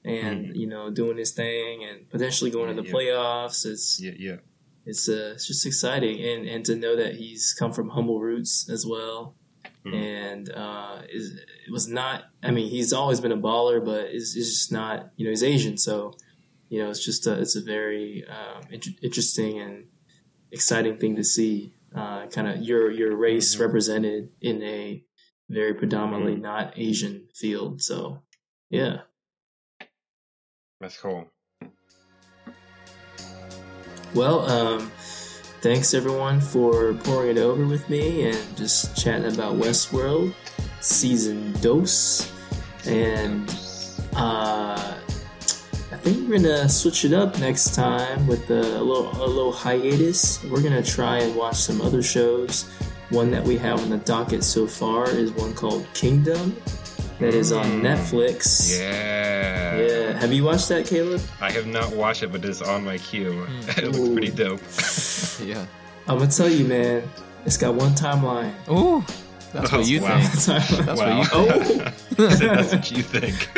and 0.04 0.56
you 0.56 0.68
know 0.68 0.90
doing 0.90 1.18
his 1.18 1.32
thing 1.32 1.84
and 1.84 2.10
potentially 2.10 2.52
going 2.52 2.76
to 2.76 2.82
the 2.82 2.88
Yeah. 2.88 2.94
playoffs. 2.94 3.66
It's 3.66 4.00
Yeah. 4.02 4.14
Yeah. 4.18 4.38
it's 4.86 5.10
uh, 5.10 5.32
it's 5.34 5.48
just 5.48 5.66
exciting 5.66 6.20
and 6.22 6.46
and 6.48 6.64
to 6.66 6.76
know 6.76 6.96
that 6.96 7.16
he's 7.16 7.54
come 7.60 7.74
from 7.74 7.90
humble 7.90 8.20
roots 8.22 8.70
as 8.70 8.86
well 8.86 9.36
Mhm. 9.84 9.94
and 9.96 10.50
uh 10.52 11.02
is 11.10 11.26
it 11.68 11.72
was 11.72 11.88
not 11.88 12.26
i 12.44 12.50
mean 12.52 12.70
he's 12.70 12.92
always 12.94 13.20
been 13.20 13.32
a 13.32 13.38
baller 13.38 13.84
but 13.84 14.12
is 14.12 14.36
is 14.36 14.50
just 14.50 14.72
not 14.72 15.12
you 15.16 15.24
know 15.26 15.30
he's 15.32 15.44
asian 15.44 15.76
so 15.78 16.14
you 16.70 16.78
know 16.80 16.90
it's 16.92 17.04
just 17.06 17.26
a, 17.28 17.34
it's 17.40 17.56
a 17.56 17.62
very 17.62 18.24
um, 18.28 18.62
int- 18.72 19.00
interesting 19.04 19.60
and 19.60 19.86
exciting 20.52 20.98
thing 20.98 21.16
to 21.16 21.24
see 21.24 21.74
uh 21.96 22.26
kind 22.28 22.48
of 22.48 22.62
your 22.62 22.92
your 22.92 23.16
race 23.16 23.56
Mhm. 23.56 23.60
represented 23.62 24.30
in 24.42 24.62
a 24.64 25.04
very 25.50 25.74
predominantly 25.74 26.36
Mhm. 26.36 26.42
not 26.42 26.74
asian 26.78 27.28
field 27.34 27.82
so 27.82 28.22
yeah 28.70 29.00
That's 30.82 30.98
cool. 30.98 31.32
Well, 34.14 34.42
um, 34.50 34.92
thanks 35.62 35.94
everyone 35.94 36.40
for 36.40 36.94
pouring 36.94 37.32
it 37.38 37.40
over 37.40 37.66
with 37.66 37.90
me 37.90 38.30
and 38.30 38.58
just 38.58 38.96
chatting 38.96 39.34
about 39.34 39.56
Westworld 39.56 40.34
season 40.82 41.52
dose. 41.62 42.32
And 42.86 43.50
uh, 44.16 44.96
I 45.92 45.98
think 45.98 46.30
we're 46.30 46.38
gonna 46.40 46.70
switch 46.70 47.04
it 47.04 47.14
up 47.14 47.40
next 47.40 47.74
time 47.76 48.28
with 48.28 48.50
a, 48.52 48.62
a 48.80 48.84
little 48.84 49.10
a 49.22 49.28
little 49.28 49.52
hiatus. 49.52 50.44
We're 50.46 50.62
gonna 50.62 50.84
try 50.84 51.20
and 51.20 51.36
watch 51.36 51.56
some 51.58 51.82
other 51.82 52.04
shows. 52.04 52.64
One 53.10 53.32
that 53.32 53.44
we 53.44 53.58
have 53.58 53.82
on 53.82 53.90
the 53.90 53.98
docket 53.98 54.44
so 54.44 54.66
far 54.68 55.10
is 55.10 55.32
one 55.32 55.54
called 55.54 55.86
Kingdom, 55.94 56.56
that 57.20 57.34
is 57.34 57.52
on. 57.52 57.66
Netflix. 57.82 58.78
Yeah. 58.80 59.78
Yeah. 59.78 60.20
Have 60.20 60.34
you 60.34 60.44
watched 60.44 60.70
that, 60.70 60.86
Caleb? 60.86 61.22
I 61.42 61.52
have 61.52 61.68
not 61.68 61.92
watched 61.96 62.24
it, 62.24 62.32
but 62.32 62.44
it's 62.46 62.62
on 62.62 62.84
my 62.86 62.98
queue. 62.98 63.46
Mm. 63.48 63.78
it 63.78 63.84
looks 63.96 64.10
pretty 64.14 64.32
dope. 64.32 64.62
Yeah. 65.46 65.66
I'm 66.08 66.20
gonna 66.20 66.32
tell 66.32 66.50
you, 66.50 66.66
man. 66.66 67.04
It's 67.46 67.58
got 67.58 67.74
one 67.76 67.92
timeline. 67.92 68.54
Ooh, 68.70 69.04
that's 69.52 69.74
Oh, 69.74 69.78
what 69.80 69.88
you 69.88 70.02
wow. 70.02 70.20
think. 70.22 70.86
That's 70.86 71.00
wow. 71.00 71.20
what 71.20 71.70
you 71.70 71.82
Oh. 71.84 71.92
That's 72.18 72.74
what 72.74 72.92
you 72.92 73.04
think. 73.04 73.50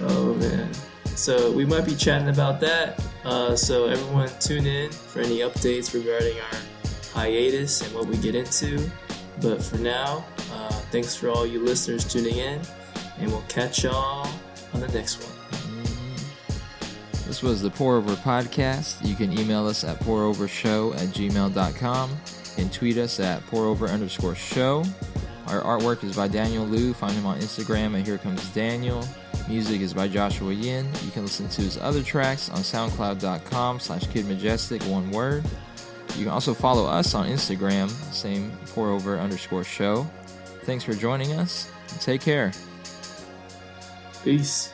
Oh 0.00 0.34
man. 0.34 0.72
So 1.14 1.52
we 1.52 1.64
might 1.64 1.84
be 1.84 1.94
chatting 1.94 2.28
about 2.28 2.60
that. 2.60 3.04
Uh, 3.24 3.54
so 3.54 3.86
everyone 3.86 4.30
tune 4.40 4.66
in 4.66 4.90
for 4.90 5.20
any 5.20 5.40
updates 5.40 5.92
regarding 5.94 6.38
our 6.40 6.58
hiatus 7.12 7.82
and 7.82 7.94
what 7.94 8.06
we 8.06 8.16
get 8.16 8.34
into. 8.34 8.90
But 9.40 9.62
for 9.62 9.78
now, 9.78 10.24
uh, 10.52 10.70
thanks 10.90 11.16
for 11.16 11.28
all 11.28 11.46
you 11.46 11.64
listeners 11.64 12.04
tuning 12.04 12.36
in, 12.36 12.60
and 13.18 13.30
we'll 13.30 13.42
catch 13.42 13.84
y'all 13.84 14.28
on 14.74 14.80
the 14.80 14.88
next 14.88 15.22
one. 15.22 15.32
This 17.26 17.42
was 17.42 17.62
the 17.62 17.70
Pour 17.70 17.96
Over 17.96 18.14
Podcast. 18.16 19.06
You 19.06 19.14
can 19.14 19.36
email 19.38 19.66
us 19.66 19.84
at 19.84 19.98
pourovershow 20.00 20.94
at 20.94 21.08
gmail.com 21.08 22.16
and 22.58 22.72
tweet 22.72 22.98
us 22.98 23.20
at 23.20 23.40
pourover 23.46 23.88
underscore 23.88 24.34
show. 24.34 24.84
Our 25.46 25.62
artwork 25.62 26.04
is 26.04 26.14
by 26.14 26.28
Daniel 26.28 26.64
Liu. 26.64 26.94
Find 26.94 27.12
him 27.14 27.26
on 27.26 27.40
Instagram 27.40 27.98
at 27.98 28.06
Here 28.06 28.18
Comes 28.18 28.46
Daniel. 28.50 29.06
Music 29.48 29.80
is 29.80 29.92
by 29.92 30.08
Joshua 30.08 30.52
Yin. 30.52 30.86
You 31.04 31.10
can 31.10 31.22
listen 31.22 31.48
to 31.48 31.62
his 31.62 31.78
other 31.78 32.02
tracks 32.02 32.48
on 32.50 32.58
soundcloud.com 32.58 33.80
slash 33.80 34.04
kidmajestic, 34.04 34.86
one 34.88 35.10
word. 35.10 35.44
You 36.16 36.24
can 36.24 36.32
also 36.32 36.54
follow 36.54 36.86
us 36.86 37.14
on 37.14 37.26
Instagram, 37.26 37.88
same 38.12 38.52
pour 38.66 38.90
over 38.90 39.18
underscore 39.18 39.64
show. 39.64 40.06
Thanks 40.64 40.84
for 40.84 40.94
joining 40.94 41.32
us. 41.32 41.70
Take 42.00 42.20
care. 42.20 42.52
Peace. 44.22 44.72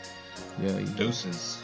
Yeah, 0.60 0.78
you 0.78 0.86
Doses. 0.86 1.57